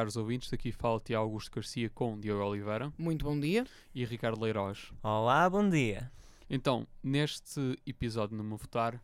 Caros 0.00 0.16
ouvintes. 0.16 0.48
Daqui 0.50 0.72
fala 0.72 0.98
Tiago 0.98 1.24
Augusto 1.24 1.50
Garcia 1.54 1.90
com 1.90 2.18
Diogo 2.18 2.42
Oliveira 2.42 2.90
Muito 2.96 3.22
bom 3.22 3.38
dia. 3.38 3.66
e 3.94 4.02
Ricardo 4.02 4.40
Leirós. 4.40 4.90
Olá, 5.02 5.48
bom 5.50 5.68
dia. 5.68 6.10
Então, 6.48 6.88
neste 7.02 7.78
episódio 7.86 8.34
no 8.34 8.56
Votar, 8.56 8.98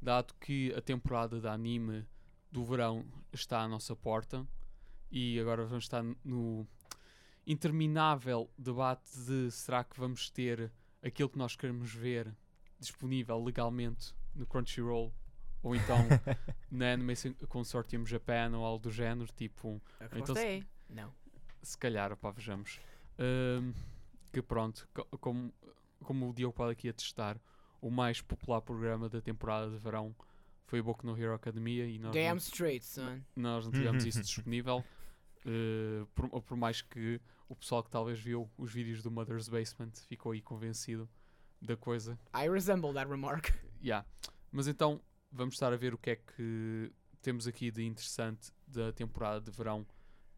dado 0.00 0.34
que 0.40 0.74
a 0.74 0.80
temporada 0.80 1.40
de 1.40 1.46
anime 1.46 2.04
do 2.50 2.64
verão 2.64 3.04
está 3.32 3.60
à 3.60 3.68
nossa 3.68 3.94
porta 3.94 4.44
e 5.12 5.38
agora 5.38 5.64
vamos 5.64 5.84
estar 5.84 6.02
no 6.24 6.66
interminável 7.46 8.50
debate 8.58 9.16
de 9.20 9.48
será 9.48 9.84
que 9.84 9.96
vamos 9.96 10.28
ter 10.28 10.72
aquilo 11.04 11.28
que 11.28 11.38
nós 11.38 11.54
queremos 11.54 11.94
ver 11.94 12.34
disponível 12.80 13.40
legalmente 13.40 14.12
no 14.34 14.44
Crunchyroll 14.44 15.14
ou 15.62 15.74
então 15.76 15.96
na 16.70 16.92
Animation 16.92 17.32
Consortium 17.48 18.04
Japan 18.06 18.50
ou 18.56 18.64
algo 18.64 18.82
do 18.82 18.90
género, 18.90 19.30
tipo 19.34 19.80
A 20.00 20.18
Então 20.18 20.34
se- 20.34 20.44
é 20.46 20.62
não. 20.88 21.12
se 21.62 21.76
calhar, 21.78 22.12
opá, 22.12 22.30
vejamos. 22.30 22.80
Ahm, 23.18 23.72
que 24.32 24.42
pronto, 24.42 24.88
co- 24.94 25.06
como, 25.18 25.52
como 26.02 26.30
o 26.30 26.32
Diogo 26.34 26.54
pode 26.54 26.72
aqui 26.72 26.88
atestar, 26.88 27.38
o 27.80 27.90
mais 27.90 28.20
popular 28.20 28.60
programa 28.62 29.08
da 29.08 29.20
temporada 29.20 29.70
de 29.70 29.78
verão 29.78 30.14
foi 30.66 30.80
o 30.80 30.84
Boku 30.84 31.06
no 31.06 31.16
Hero 31.18 31.34
Academia 31.34 31.86
e 31.86 31.98
nós, 31.98 32.12
Damn 32.14 32.30
não, 32.30 32.36
straight, 32.38 32.84
son. 32.84 33.20
nós 33.36 33.64
não 33.66 33.72
tivemos 33.72 34.04
isso 34.06 34.20
disponível. 34.22 34.82
eh, 35.44 36.06
por, 36.14 36.28
por 36.42 36.56
mais 36.56 36.80
que 36.82 37.20
o 37.48 37.54
pessoal 37.56 37.82
que 37.82 37.90
talvez 37.90 38.18
viu 38.18 38.50
os 38.56 38.72
vídeos 38.72 39.02
do 39.02 39.10
Mother's 39.10 39.48
Basement 39.48 39.90
ficou 40.08 40.32
aí 40.32 40.40
convencido 40.40 41.08
da 41.60 41.76
coisa. 41.76 42.18
I 42.34 42.48
resemble 42.48 42.92
that 42.94 43.08
remark. 43.10 43.52
Yeah. 43.82 44.06
Mas 44.50 44.66
então 44.68 45.00
vamos 45.32 45.54
estar 45.54 45.72
a 45.72 45.76
ver 45.76 45.94
o 45.94 45.98
que 45.98 46.10
é 46.10 46.16
que 46.16 46.92
temos 47.20 47.46
aqui 47.46 47.70
de 47.70 47.84
interessante 47.84 48.52
da 48.66 48.92
temporada 48.92 49.40
de 49.40 49.50
verão 49.56 49.86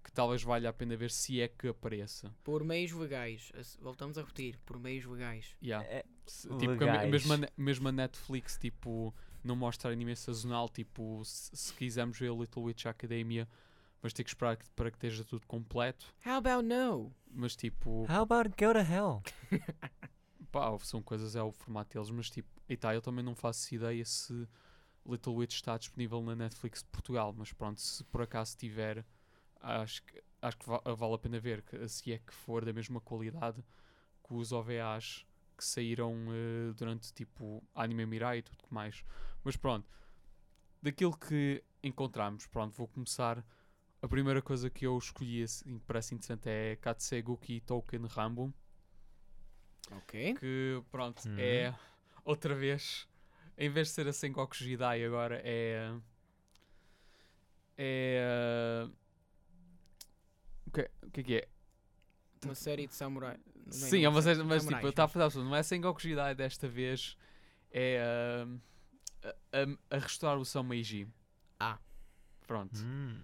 que 0.03 0.13
talvez 0.13 0.43
valha 0.43 0.69
a 0.69 0.73
pena 0.73 0.95
ver 0.97 1.11
se 1.11 1.41
é 1.41 1.49
que 1.49 1.67
apareça. 1.69 2.31
Por 2.45 2.63
meios 2.63 2.93
legais. 2.93 3.51
Voltamos 3.81 4.19
a 4.19 4.21
repetir. 4.21 4.59
Por 4.67 4.79
meios 4.79 5.07
legais. 5.07 5.57
Yeah. 5.63 5.87
É, 5.89 6.05
tipo, 6.27 6.67
legais. 6.73 7.11
mesmo, 7.11 7.33
a, 7.33 7.39
mesmo 7.57 7.89
a 7.89 7.93
Netflix 7.93 8.59
tipo, 8.59 9.15
não 9.43 9.57
mostra 9.57 9.91
anime 9.91 10.15
sazonal. 10.15 10.69
Tipo, 10.69 11.23
se, 11.25 11.57
se 11.57 11.73
quisermos 11.73 12.19
ver 12.19 12.31
Little 12.35 12.65
Witch 12.65 12.85
Academia, 12.85 13.49
vamos 14.03 14.13
ter 14.13 14.25
que 14.25 14.29
esperar 14.31 14.59
que- 14.59 14.69
para 14.77 14.91
que 14.91 14.99
esteja 14.99 15.25
tudo 15.25 15.47
completo. 15.47 16.05
How 16.27 16.35
about 16.35 16.63
no? 16.69 17.11
Mas 17.31 17.57
tipo, 17.57 18.03
How 18.07 18.23
about 18.25 18.51
go 18.51 18.75
to 18.75 18.81
hell? 18.81 19.23
pá, 20.53 20.79
são 20.81 21.03
coisas, 21.03 21.35
é 21.35 21.43
o 21.43 21.51
formato 21.51 21.95
deles. 21.95 22.11
Mas 22.11 22.29
tipo, 22.29 22.49
e 22.69 22.77
tá, 22.77 22.95
eu 22.95 23.01
também 23.01 23.25
não 23.25 23.35
faço 23.35 23.75
ideia 23.75 24.05
se 24.05 24.47
Little 25.07 25.35
Witch 25.35 25.55
está 25.55 25.77
disponível 25.79 26.23
na 26.23 26.35
Netflix 26.35 26.83
de 26.83 26.89
Portugal. 26.89 27.35
Mas 27.37 27.53
pronto, 27.53 27.81
se 27.81 28.03
por 28.05 28.23
acaso 28.23 28.57
tiver, 28.57 29.05
acho 29.61 30.03
que, 30.05 30.23
acho 30.43 30.57
que 30.59 30.67
va- 30.67 30.83
vale 30.97 31.15
a 31.15 31.19
pena 31.19 31.39
ver. 31.41 31.63
que- 31.63 31.89
se 31.89 32.13
é 32.13 32.19
que 32.19 32.33
for 32.35 32.65
da 32.65 32.73
mesma 32.73 33.01
qualidade 33.01 33.63
que 34.27 34.35
os 34.35 34.53
OVAs 34.53 35.27
que 35.57 35.65
saíram 35.65 36.15
eh, 36.31 36.73
durante 36.77 37.13
tipo 37.13 37.63
Anime 37.75 38.07
Mirai 38.07 38.39
e 38.39 38.43
tudo 38.43 38.63
que 38.67 38.73
mais. 38.75 39.05
Mas 39.45 39.57
pronto, 39.57 39.87
daquilo 40.83 41.17
que 41.17 41.63
encontramos, 41.83 42.47
pronto, 42.47 42.75
vou 42.75 42.89
começar. 42.89 43.45
A 44.03 44.09
primeira 44.09 44.43
coisa 44.43 44.69
que 44.69 44.85
eu 44.87 44.99
escolhi 44.99 45.43
assim, 45.43 45.79
que 45.79 45.85
parece 45.87 46.15
interessante 46.15 46.49
é 46.49 46.77
Katseguki 46.77 47.61
Token 47.61 48.05
Rambo 48.07 48.53
Ok. 49.93 50.35
que 50.35 50.83
pronto, 50.91 51.27
Uhum. 51.29 51.37
é 51.39 51.75
outra 52.25 52.55
vez, 52.55 53.07
em 53.57 53.69
vez 53.69 53.89
de 53.89 53.95
ser 53.95 54.09
a 54.09 54.13
Sengoku 54.13 54.57
Jidai 54.57 55.05
agora 55.05 55.41
é 55.45 55.93
é 57.77 58.89
o 60.67 60.71
que, 60.71 60.91
o 61.03 61.11
que 61.11 61.21
é 61.21 61.23
que 61.23 61.35
é? 61.37 61.49
Uma 62.45 62.55
série 62.55 62.87
de 62.87 62.95
samurai. 62.95 63.39
Não 63.65 63.73
Sim, 63.73 63.99
não, 63.99 64.05
é 64.05 64.09
uma 64.11 64.23
série 64.23 64.43
mas 64.43 64.67
tipo, 64.67 64.87
está 64.89 65.05
a 65.05 65.09
fazer 65.09 65.39
não 65.39 65.57
é 65.57 65.63
Sengoku 65.63 66.01
Jidai 66.01 66.35
desta 66.35 66.69
vez, 66.69 67.17
é 67.71 68.01
ah, 68.03 68.47
a, 69.53 69.63
a, 69.63 69.97
a 69.97 69.99
restaurar 69.99 70.39
o 70.39 70.45
São 70.45 70.63
Meiji. 70.63 71.09
Ah. 71.59 71.79
Pronto. 72.47 72.79
Hum. 72.85 73.19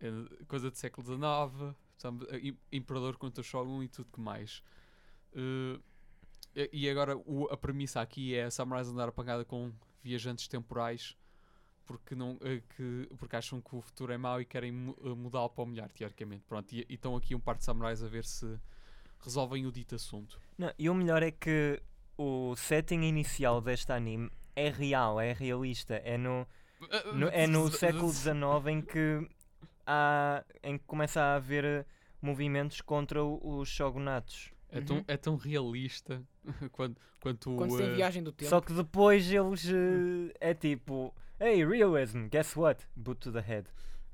É 0.00 0.44
coisa 0.46 0.70
do 0.70 0.76
século 0.76 1.06
XIX, 1.06 2.56
Imperador 2.72 3.16
contra 3.16 3.42
Shogun 3.42 3.82
e 3.82 3.88
tudo 3.88 4.10
que 4.12 4.20
mais. 4.20 4.62
Eh, 5.34 5.78
e- 6.72 6.88
agora 6.90 7.16
o- 7.16 7.48
a 7.50 7.56
premissa 7.56 8.00
aqui 8.00 8.34
é 8.34 8.44
a 8.44 8.50
Samurais 8.50 8.88
andar 8.88 9.08
apagada 9.08 9.44
com 9.44 9.72
viajantes 10.02 10.48
temporais 10.48 11.16
porque, 11.86 12.14
não, 12.14 12.36
eh, 12.42 12.60
que, 12.76 13.08
porque 13.16 13.34
acham 13.36 13.60
que 13.62 13.74
o 13.74 13.80
futuro 13.80 14.12
é 14.12 14.18
mau 14.18 14.40
e 14.40 14.44
querem 14.44 14.70
eh, 15.04 15.08
mudá-lo 15.14 15.48
para 15.48 15.64
o 15.64 15.66
melhor, 15.66 15.88
teoricamente. 15.90 16.44
Pronto, 16.46 16.70
e, 16.72 16.84
e 16.88 16.94
estão 16.94 17.16
aqui 17.16 17.34
um 17.34 17.40
par 17.40 17.56
de 17.56 17.64
samurais 17.64 18.02
a 18.02 18.08
ver 18.08 18.24
se 18.26 18.58
resolvem 19.20 19.64
o 19.66 19.72
dito 19.72 19.94
assunto. 19.94 20.38
Não, 20.58 20.72
e 20.78 20.90
o 20.90 20.94
melhor 20.94 21.22
é 21.22 21.30
que 21.30 21.80
o 22.18 22.54
setting 22.56 23.02
inicial 23.02 23.60
deste 23.62 23.90
anime 23.90 24.30
é 24.54 24.68
real, 24.68 25.18
é 25.20 25.32
realista. 25.32 25.94
É 26.04 26.18
no, 26.18 26.46
no- 27.14 27.28
é 27.28 27.46
no 27.46 27.70
século 27.70 28.12
XIX 28.12 28.66
em 28.70 28.82
que, 28.82 29.26
há, 29.86 30.44
em 30.62 30.76
que 30.76 30.84
começa 30.84 31.20
a 31.22 31.36
haver 31.36 31.86
movimentos 32.20 32.80
contra 32.82 33.24
os 33.24 33.68
shogunatos. 33.68 34.52
É 34.70 34.80
tão, 34.80 34.96
Uhum. 34.98 35.04
é 35.08 35.16
tão 35.16 35.36
realista 35.36 36.22
quando, 36.72 36.96
quanto 37.20 37.56
Quando 37.56 37.76
tem 37.76 37.86
eh, 37.86 37.94
viagem 37.94 38.22
do 38.22 38.32
tempo. 38.32 38.50
Só 38.50 38.60
que 38.60 38.72
depois 38.72 39.30
eles 39.30 39.66
eh, 39.66 40.34
é 40.40 40.54
tipo, 40.54 41.14
hey, 41.40 41.64
realism, 41.64 42.26
guess 42.28 42.56
what? 42.56 42.86
Boot 42.94 43.20
to 43.20 43.32
the 43.32 43.40
head. 43.40 43.68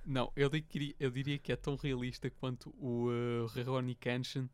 Não, 0.07 0.31
eu 0.37 0.49
diria, 0.51 0.95
eu 1.01 1.11
diria 1.11 1.39
que 1.39 1.51
é 1.51 1.57
tão 1.57 1.77
realista 1.77 2.31
quanto 2.31 2.75
o 2.79 3.09
uh, 3.09 3.95
Kenshin. 3.99 4.49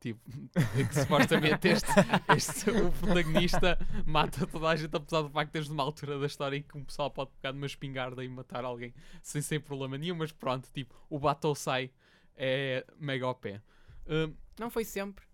Tipo, 0.00 0.20
que 0.90 0.94
supostamente 0.94 1.68
este, 1.68 1.90
este, 2.36 2.70
o 2.70 2.92
protagonista 2.92 3.78
mata 4.04 4.46
toda 4.46 4.68
a 4.68 4.76
gente, 4.76 4.94
apesar 4.94 5.22
do 5.22 5.30
facto 5.30 5.48
de 5.48 5.52
teres 5.52 5.68
numa 5.68 5.82
altura 5.82 6.18
da 6.18 6.26
história 6.26 6.56
em 6.56 6.62
que 6.62 6.76
um 6.76 6.84
pessoal 6.84 7.10
pode 7.10 7.30
pegar 7.30 7.52
numa 7.52 7.66
espingarda 7.66 8.22
e 8.22 8.28
matar 8.28 8.64
alguém 8.64 8.94
sem, 9.22 9.40
sem 9.40 9.58
problema 9.58 9.96
nenhum, 9.96 10.16
mas 10.16 10.32
pronto, 10.32 10.68
tipo, 10.72 10.94
o 11.08 11.18
Batosai 11.18 11.90
é 12.36 12.84
mega 12.98 13.26
OP. 13.26 13.50
Uh, 13.50 14.34
Não 14.58 14.70
foi 14.70 14.84
sempre. 14.84 15.24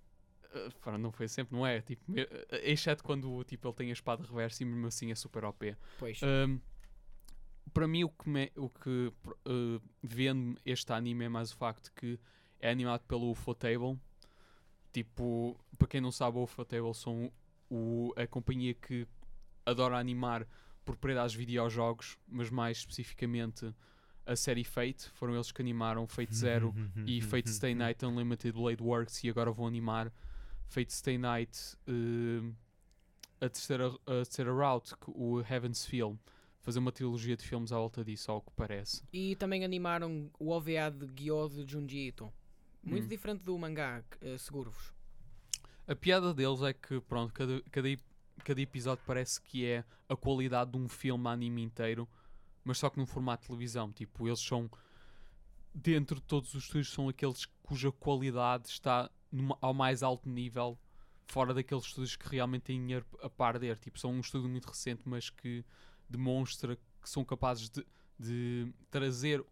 Uh, 0.54 0.98
não 0.98 1.10
foi 1.12 1.28
sempre, 1.28 1.56
não 1.56 1.66
é? 1.66 1.80
Tipo, 1.80 2.12
uh, 2.12 2.16
exceto 2.62 3.02
quando 3.02 3.42
tipo, 3.44 3.66
ele 3.68 3.74
tem 3.74 3.90
a 3.90 3.92
espada 3.92 4.24
reversa 4.24 4.62
e 4.62 4.66
mesmo 4.66 4.86
assim 4.86 5.10
é 5.10 5.14
super 5.14 5.44
OP. 5.44 5.76
Pois. 5.98 6.20
Um, 6.22 6.60
para 7.72 7.86
mim, 7.88 8.04
o 8.04 8.08
que, 8.10 8.28
me- 8.28 8.52
o 8.56 8.68
que 8.68 9.12
uh, 9.46 9.82
vende 10.02 10.58
este 10.64 10.92
anime 10.92 11.24
é 11.24 11.28
mais 11.28 11.52
o 11.52 11.56
facto 11.56 11.90
que 11.94 12.18
é 12.60 12.70
animado 12.70 13.02
pelo 13.06 13.30
Ufotable. 13.30 13.98
Tipo, 14.92 15.58
para 15.78 15.88
quem 15.88 16.00
não 16.00 16.10
sabe, 16.12 16.36
o 16.38 16.42
Ufotable 16.42 16.94
são 16.94 17.32
o, 17.70 18.12
a 18.16 18.26
companhia 18.26 18.74
que 18.74 19.06
adora 19.64 19.96
animar 19.98 20.46
propriedades 20.84 21.32
de 21.32 21.38
videojogos, 21.38 22.18
mas 22.28 22.50
mais 22.50 22.78
especificamente 22.78 23.74
a 24.26 24.36
série 24.36 24.64
Fate. 24.64 25.08
Foram 25.14 25.34
eles 25.34 25.50
que 25.50 25.62
animaram 25.62 26.06
Fate 26.06 26.34
Zero 26.34 26.74
e 27.06 27.20
Fate 27.22 27.48
Stay 27.50 27.74
Night 27.74 28.04
Unlimited 28.04 28.52
Blade 28.52 28.82
Works 28.82 29.24
e 29.24 29.30
agora 29.30 29.50
vão 29.50 29.66
animar 29.66 30.12
Fate 30.72 30.92
Stay 30.94 31.18
Night 31.18 31.76
uh, 31.86 32.50
a, 33.42 33.48
terceira, 33.50 33.88
a 33.88 34.24
terceira 34.24 34.50
route, 34.52 34.94
o 35.06 35.40
Heaven's 35.40 35.84
Film. 35.84 36.16
Fazer 36.62 36.78
uma 36.78 36.90
trilogia 36.92 37.36
de 37.36 37.44
filmes 37.44 37.72
à 37.72 37.76
volta 37.76 38.02
disso, 38.02 38.30
ao 38.30 38.40
que 38.40 38.52
parece. 38.56 39.02
E 39.12 39.36
também 39.36 39.64
animaram 39.64 40.30
o 40.38 40.48
OVA 40.50 40.90
de 40.90 41.06
Gyo 41.08 41.48
de 41.48 41.70
Junji 41.70 42.06
Ito. 42.08 42.32
Muito 42.82 43.04
Hum. 43.04 43.08
diferente 43.08 43.42
do 43.42 43.58
mangá, 43.58 44.02
uh, 44.22 44.38
seguro-vos. 44.38 44.94
A 45.86 45.94
piada 45.94 46.32
deles 46.32 46.62
é 46.62 46.72
que, 46.72 47.00
pronto, 47.00 47.34
cada, 47.34 47.60
cada, 47.70 47.88
cada 48.44 48.60
episódio 48.60 49.04
parece 49.04 49.42
que 49.42 49.66
é 49.66 49.84
a 50.08 50.16
qualidade 50.16 50.70
de 50.70 50.78
um 50.78 50.88
filme 50.88 51.28
anime 51.28 51.62
inteiro, 51.62 52.08
mas 52.64 52.78
só 52.78 52.88
que 52.88 52.98
num 52.98 53.06
formato 53.06 53.42
de 53.42 53.48
televisão. 53.48 53.92
Tipo, 53.92 54.26
eles 54.26 54.40
são, 54.40 54.70
dentro 55.74 56.16
de 56.16 56.22
todos 56.22 56.54
os 56.54 56.62
estúdios, 56.64 56.92
são 56.92 57.08
aqueles 57.10 57.44
cuja 57.62 57.90
qualidade 57.92 58.68
está 58.68 59.10
ao 59.60 59.72
mais 59.72 60.02
alto 60.02 60.28
nível, 60.28 60.78
fora 61.26 61.54
daqueles 61.54 61.84
estúdios 61.84 62.16
que 62.16 62.28
realmente 62.28 62.62
têm 62.62 62.80
dinheiro 62.80 63.06
a 63.22 63.30
perder. 63.30 63.78
Tipo, 63.78 63.98
são 63.98 64.12
um 64.12 64.20
estúdio 64.20 64.48
muito 64.48 64.66
recente, 64.66 65.02
mas 65.04 65.30
que 65.30 65.64
demonstra 66.08 66.76
que 66.76 67.08
são 67.08 67.24
capazes 67.24 67.70
de, 67.70 67.86
de 68.18 68.72
trazer 68.90 69.44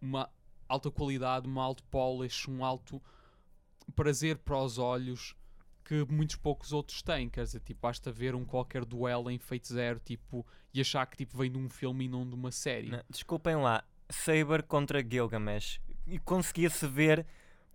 uma 0.00 0.28
alta 0.68 0.90
qualidade, 0.90 1.48
um 1.48 1.60
alto 1.60 1.84
polish, 1.84 2.48
um 2.48 2.64
alto 2.64 3.00
prazer 3.94 4.38
para 4.38 4.58
os 4.58 4.78
olhos 4.78 5.36
que 5.84 6.04
muitos 6.10 6.36
poucos 6.36 6.72
outros 6.72 7.02
têm. 7.02 7.28
Quer 7.28 7.44
dizer, 7.44 7.60
tipo, 7.60 7.80
basta 7.80 8.10
ver 8.10 8.34
um 8.34 8.44
qualquer 8.44 8.84
duelo 8.84 9.30
em 9.30 9.38
Fate 9.38 9.68
Zero 9.68 10.00
tipo, 10.00 10.46
e 10.72 10.80
achar 10.80 11.04
que 11.06 11.16
tipo, 11.16 11.36
vem 11.36 11.50
de 11.50 11.58
um 11.58 11.68
filme 11.68 12.06
e 12.06 12.08
não 12.08 12.26
de 12.26 12.34
uma 12.34 12.50
série. 12.50 12.90
Não, 12.90 13.02
desculpem 13.10 13.56
lá, 13.56 13.84
Saber 14.12 14.62
contra 14.64 15.02
Gilgamesh. 15.02 15.80
E 16.06 16.18
conseguia-se 16.18 16.86
ver 16.86 17.26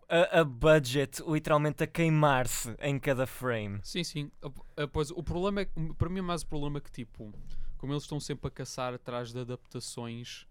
a, 0.09 0.39
a 0.41 0.43
budget 0.43 1.21
literalmente 1.27 1.83
a 1.83 1.87
queimar-se 1.87 2.75
em 2.79 2.99
cada 2.99 3.25
frame. 3.25 3.79
Sim, 3.83 4.03
sim. 4.03 4.31
A- 4.75 4.87
Pois, 4.87 5.11
o 5.11 5.23
problema 5.23 5.61
é 5.61 5.65
para 5.97 6.09
mim, 6.09 6.19
é 6.19 6.21
mais 6.21 6.41
o 6.43 6.47
problema 6.47 6.79
que, 6.79 6.91
tipo, 6.91 7.33
como 7.77 7.93
eles 7.93 8.03
estão 8.03 8.19
sempre 8.19 8.47
a 8.47 8.51
caçar 8.51 8.93
atrás 8.93 9.31
de 9.31 9.39
adaptações 9.39 10.47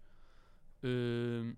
eh, 0.83 1.53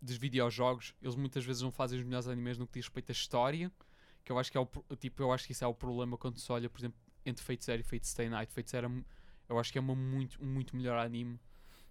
dos 0.00 0.16
videojogos, 0.16 0.94
eles 1.02 1.16
muitas 1.16 1.44
vezes 1.44 1.62
não 1.62 1.70
fazem 1.72 1.98
os 1.98 2.04
melhores 2.04 2.28
animes 2.28 2.58
no 2.58 2.66
que 2.66 2.74
diz 2.74 2.86
respeito 2.86 3.10
à 3.10 3.12
história. 3.12 3.72
Que 4.24 4.32
eu 4.32 4.38
acho 4.38 4.52
que 4.52 4.58
é 4.58 4.60
o, 4.60 4.68
tipo, 4.98 5.22
eu 5.22 5.32
acho 5.32 5.46
que 5.46 5.52
isso 5.52 5.64
é 5.64 5.66
o 5.66 5.74
problema 5.74 6.16
quando 6.16 6.38
se 6.38 6.50
olha, 6.52 6.70
por 6.70 6.80
exemplo, 6.80 6.98
entre 7.26 7.44
Fate 7.44 7.64
Zero 7.64 7.80
e 7.80 7.84
Fate 7.84 8.06
Stay 8.06 8.28
Night. 8.28 8.52
Fate 8.52 8.70
Zero, 8.70 8.88
é 8.88 9.04
eu 9.52 9.58
acho 9.58 9.72
que 9.72 9.78
é 9.78 9.80
uma 9.80 9.94
muito, 9.94 10.42
um 10.42 10.46
muito 10.46 10.76
melhor 10.76 10.98
anime, 10.98 11.38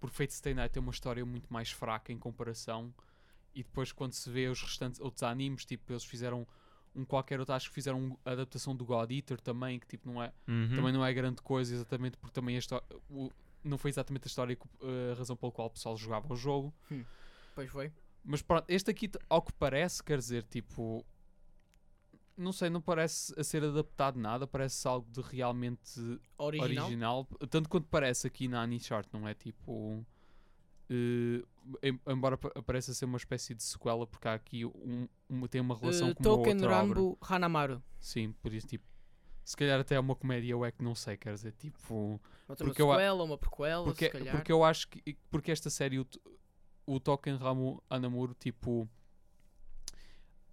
porque 0.00 0.16
Fate 0.16 0.32
Stay 0.34 0.54
Night 0.54 0.72
tem 0.72 0.82
uma 0.82 0.92
história 0.92 1.24
muito 1.26 1.52
mais 1.52 1.70
fraca 1.70 2.12
em 2.12 2.18
comparação. 2.18 2.92
E 3.54 3.62
depois, 3.62 3.92
quando 3.92 4.12
se 4.12 4.30
vê 4.30 4.48
os 4.48 4.60
restantes 4.62 4.98
outros 5.00 5.22
animes, 5.22 5.64
tipo, 5.64 5.92
eles 5.92 6.04
fizeram 6.04 6.46
um 6.94 7.04
qualquer 7.04 7.38
outro, 7.40 7.54
acho 7.54 7.68
que 7.68 7.74
fizeram 7.74 8.18
a 8.24 8.32
adaptação 8.32 8.74
do 8.76 8.84
God 8.84 9.10
Eater 9.10 9.40
também, 9.40 9.78
que 9.78 9.86
tipo, 9.86 10.10
não 10.10 10.22
é, 10.22 10.32
Uhum. 10.48 10.76
também 10.76 10.92
não 10.92 11.04
é 11.04 11.12
grande 11.12 11.40
coisa, 11.42 11.74
exatamente 11.74 12.16
porque 12.18 12.32
também 12.34 12.54
a 12.56 12.58
histó- 12.58 12.82
o- 13.10 13.30
não 13.64 13.78
foi 13.78 13.90
exatamente 13.90 14.24
a 14.24 14.28
história, 14.28 14.58
a 15.12 15.14
razão 15.16 15.36
pela 15.36 15.50
qual 15.52 15.68
o 15.68 15.70
pessoal 15.70 15.96
jogava 15.96 16.32
o 16.32 16.36
jogo. 16.36 16.74
Pois 17.54 17.70
foi. 17.70 17.92
Mas 18.24 18.42
pronto, 18.42 18.64
este 18.68 18.90
aqui, 18.90 19.10
ao 19.28 19.40
que 19.42 19.52
parece, 19.54 20.02
quer 20.02 20.18
dizer, 20.18 20.44
tipo. 20.44 21.04
Não 22.36 22.50
sei, 22.52 22.70
não 22.70 22.80
parece 22.80 23.38
a 23.38 23.44
ser 23.44 23.62
adaptado 23.62 24.18
nada, 24.18 24.46
parece 24.46 24.86
algo 24.88 25.06
de 25.10 25.20
realmente 25.20 26.00
Original. 26.38 26.86
original. 26.86 27.24
Tanto 27.50 27.68
quanto 27.68 27.86
parece 27.88 28.26
aqui 28.26 28.48
na 28.48 28.62
Anichart, 28.62 29.06
não 29.12 29.28
é? 29.28 29.34
Tipo. 29.34 30.04
eh, 30.90 30.94
em- 30.94 31.44
embora 32.06 32.36
pa- 32.36 32.50
pareça 32.62 32.92
ser 32.94 33.04
uma 33.04 33.16
espécie 33.18 33.54
de 33.54 33.62
sequela, 33.62 34.06
porque 34.06 34.28
há 34.28 34.34
aqui 34.34 34.64
um, 34.64 35.08
uma, 35.28 35.48
tem 35.48 35.60
uma 35.60 35.76
relação 35.76 36.10
Uh, 36.10 36.14
com 36.14 36.22
uma 36.22 36.36
Token 36.36 36.54
outra 36.54 36.66
obra. 36.68 36.76
Rambo 36.78 37.18
Hanamaru. 37.20 37.82
Sim, 38.00 38.32
por 38.42 38.52
isso, 38.52 38.66
tipo. 38.66 38.84
Se 39.44 39.56
calhar 39.56 39.80
até 39.80 39.96
é 39.96 40.00
uma 40.00 40.14
comédia, 40.14 40.52
eu 40.52 40.64
é 40.64 40.70
que 40.70 40.84
não 40.84 40.94
sei, 40.94 41.16
quer 41.16 41.34
dizer, 41.34 41.52
tipo. 41.52 42.20
Outra 42.48 42.64
Porque 42.64 42.82
uma 42.82 42.94
eu 42.94 42.98
sequela, 42.98 43.24
uma 43.24 43.36
prequela, 43.38 43.84
Porque, 43.84 44.04
se 44.06 44.10
calhar. 44.12 44.36
porque 44.36 44.52
eu 44.52 44.62
acho 44.64 44.88
que. 44.88 45.16
Porque 45.30 45.50
esta 45.50 45.68
série, 45.70 45.98
o, 45.98 46.06
o 46.86 47.00
Token 47.00 47.36
Ramo 47.36 47.82
Anamuro, 47.90 48.34
tipo. 48.34 48.88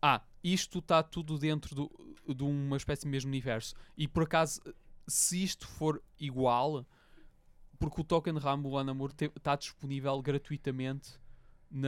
Ah, 0.01 0.21
isto 0.43 0.79
está 0.79 1.03
tudo 1.03 1.37
dentro 1.37 1.75
do, 1.75 2.15
de 2.33 2.43
uma 2.43 2.77
espécie 2.77 3.03
de 3.03 3.09
mesmo 3.09 3.29
universo. 3.29 3.75
E 3.97 4.07
por 4.07 4.23
acaso, 4.23 4.61
se 5.07 5.43
isto 5.43 5.67
for 5.67 6.01
igual, 6.19 6.85
porque 7.79 8.01
o 8.01 8.03
Token 8.03 8.37
Rambo 8.37 8.77
Anamuro 8.77 9.13
está 9.35 9.55
disponível 9.55 10.21
gratuitamente 10.21 11.17
na. 11.71 11.87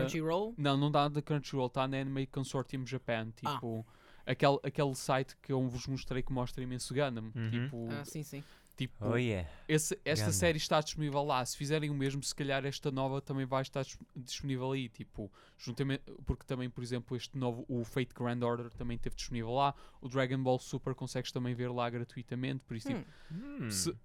Crunchyroll. 0.00 0.54
Não, 0.56 0.76
não 0.76 0.90
dá 0.90 1.08
da 1.08 1.20
Crunchyroll, 1.22 1.66
está 1.66 1.86
na 1.88 1.98
Anime 1.98 2.26
Consortium 2.26 2.86
Japan. 2.86 3.28
Ah. 3.44 3.54
Tipo, 3.54 3.86
aquele, 4.26 4.58
aquele 4.62 4.94
site 4.94 5.36
que 5.42 5.52
eu 5.52 5.66
vos 5.68 5.86
mostrei 5.86 6.22
que 6.22 6.32
mostra 6.32 6.62
imenso 6.62 6.94
Gundam. 6.94 7.32
Uhum. 7.34 7.50
Tipo, 7.50 7.88
Ah, 7.90 8.04
sim, 8.04 8.22
sim. 8.22 8.44
tipo 8.76 9.04
Oh 9.06 9.16
yeah. 9.16 9.48
esse- 9.68 9.98
esta 10.04 10.26
Gundam. 10.26 10.38
série 10.38 10.58
está 10.58 10.80
disponível 10.80 11.22
lá. 11.24 11.44
Se 11.44 11.56
fizerem 11.56 11.90
o 11.90 11.94
mesmo, 11.94 12.22
se 12.22 12.34
calhar 12.34 12.64
esta 12.64 12.90
nova 12.90 13.20
também 13.20 13.44
vai 13.46 13.62
estar 13.62 13.82
dis- 13.82 13.98
disponível 14.14 14.70
aí. 14.72 14.88
Tipo, 14.88 15.30
juntamente, 15.58 16.02
porque 16.24 16.44
também, 16.46 16.68
por 16.70 16.82
exemplo, 16.84 17.16
este 17.16 17.36
novo, 17.36 17.64
o 17.68 17.84
Fate 17.84 18.14
Grand 18.14 18.42
Order, 18.42 18.70
também 18.70 18.96
esteve 18.96 19.16
disponível 19.16 19.52
lá. 19.52 19.74
O 20.00 20.08
Dragon 20.08 20.42
Ball 20.42 20.58
Super 20.58 20.94
consegues 20.94 21.32
também 21.32 21.54
ver 21.54 21.70
lá 21.70 21.88
gratuitamente. 21.90 22.62
Por 22.64 22.76
isso, 22.76 22.88
tipo, 22.88 23.04
Hum. 23.32 23.58
Hum. 23.62 23.70
se- 23.70 23.96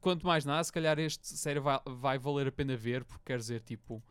quanto 0.00 0.26
mais 0.26 0.44
nada, 0.44 0.62
se 0.64 0.72
calhar 0.72 0.98
este 0.98 1.26
série 1.28 1.60
vai, 1.60 1.80
vai 1.86 2.18
valer 2.18 2.48
a 2.48 2.52
pena 2.52 2.76
ver, 2.76 3.04
porque 3.04 3.22
quer 3.26 3.38
dizer, 3.38 3.60
tipo, 3.62 4.02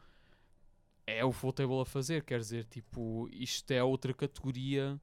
é 1.05 1.23
o 1.25 1.31
Full 1.31 1.53
Table 1.53 1.81
a 1.81 1.85
fazer, 1.85 2.23
quer 2.23 2.39
dizer, 2.39 2.65
tipo, 2.65 3.27
isto 3.31 3.69
é 3.71 3.83
outra 3.83 4.13
categoria 4.13 4.99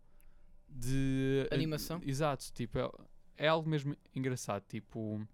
de 0.69 1.47
Animação. 1.51 2.01
Exato, 2.05 2.53
tipo, 2.53 2.79
é, 2.79 2.91
é 3.37 3.49
algo 3.49 3.69
mesmo 3.69 3.97
engraçado, 4.15 4.65
tipo, 4.69 5.27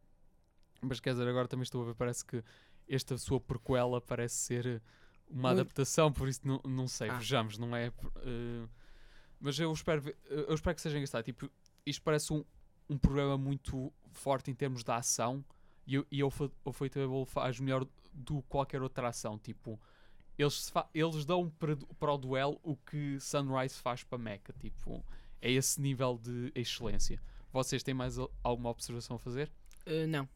mas 0.81 1.01
quer 1.01 1.11
dizer, 1.13 1.27
agora 1.29 1.49
também 1.49 1.63
estou 1.65 1.83
a 1.83 1.87
ver, 1.87 1.95
parece 1.95 2.25
que 2.25 2.43
esta 2.89 3.17
sua 3.19 3.41
prequela 3.41 4.01
parece 4.01 4.35
ser 4.37 4.83
uma 5.29 5.49
Muito- 5.49 5.61
adaptação, 5.61 6.13
por 6.13 6.29
isso 6.29 6.41
não, 6.47 6.61
não 6.65 6.87
sei, 6.87 7.09
Ah. 7.09 7.19
vejamos, 7.19 7.57
não 7.59 7.75
é? 7.75 7.87
eh, 7.87 8.69
mas 9.41 9.59
eu 9.59 9.73
espero, 9.73 10.15
eu 10.29 10.55
espero 10.55 10.75
que 10.77 10.83
seja 10.83 10.97
engraçado, 10.97 11.25
tipo, 11.25 11.51
isto 11.85 12.03
parece 12.03 12.33
um, 12.33 12.45
um 12.89 12.99
programa 12.99 13.37
muito 13.39 13.93
forte 14.13 14.51
em 14.51 14.55
termos 14.55 14.85
de 14.85 14.91
ação 14.93 15.45
e, 15.87 15.95
eu- 15.97 16.07
e 16.11 16.23
o 16.23 16.31
Fa- 16.31 16.51
o 16.65 16.73
Fateable 16.73 17.25
faz 17.27 17.59
melhor 17.61 17.87
do 18.13 18.43
que 18.43 18.49
qualquer 18.49 18.83
outra 18.83 19.09
ação. 19.09 19.39
Tipo, 19.39 19.81
eles, 20.39 20.73
eles 20.95 21.25
dão 21.25 21.49
para, 21.51 21.77
para 21.99 22.13
o 22.13 22.19
duelo 22.19 22.59
o 22.63 22.77
que 22.77 23.19
Sunrise 23.21 23.75
faz 23.81 24.03
para 24.05 24.19
Mecha. 24.19 24.53
Tipo, 24.59 25.05
é 25.41 25.51
esse 25.51 25.81
nível 25.81 26.19
de 26.23 26.51
excelência. 26.55 27.21
Vocês 27.53 27.83
têm 27.83 27.95
mais 27.95 28.19
al- 28.19 28.31
alguma 28.43 28.71
observação 28.71 29.17
a 29.17 29.19
fazer? 29.19 29.51
Uh, 29.87 30.07
não. 30.09 30.29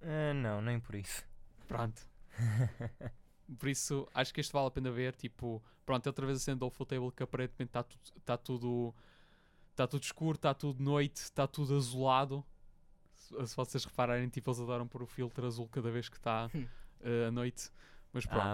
Ah, 0.00 0.34
não, 0.34 0.60
nem 0.62 0.78
por 0.80 0.94
isso. 0.94 1.24
Pronto. 1.68 2.02
Por 3.58 3.68
isso, 3.68 4.08
acho 4.14 4.32
que 4.32 4.40
este 4.40 4.52
vale 4.52 4.68
a 4.68 4.70
pena 4.70 4.90
ver. 4.90 5.14
Tipo, 5.14 5.62
pronto, 5.84 6.06
outra 6.06 6.24
vez 6.26 6.38
a 6.38 6.40
cena 6.40 6.56
do 6.56 6.70
Full 6.70 6.86
Table 6.86 7.12
que 7.12 7.22
aparentemente 7.22 7.68
está 7.70 7.82
tudo, 7.82 8.00
tá 8.24 8.36
tudo, 8.38 8.94
tá 9.74 9.86
tudo 9.86 10.02
escuro, 10.02 10.36
está 10.36 10.54
tudo 10.54 10.82
noite, 10.82 11.16
está 11.16 11.46
tudo 11.46 11.76
azulado. 11.76 12.44
Se, 13.14 13.46
se 13.46 13.56
vocês 13.56 13.84
repararem, 13.84 14.28
tipo, 14.28 14.50
eles 14.50 14.60
adoram 14.60 14.86
pôr 14.86 15.02
o 15.02 15.06
filtro 15.06 15.46
azul 15.46 15.68
cada 15.68 15.90
vez 15.90 16.08
que 16.08 16.16
está 16.16 16.50
Hum. 16.54 16.66
eh, 17.00 17.26
à 17.28 17.30
noite. 17.30 17.70
Mas 18.12 18.26
pronto. 18.26 18.44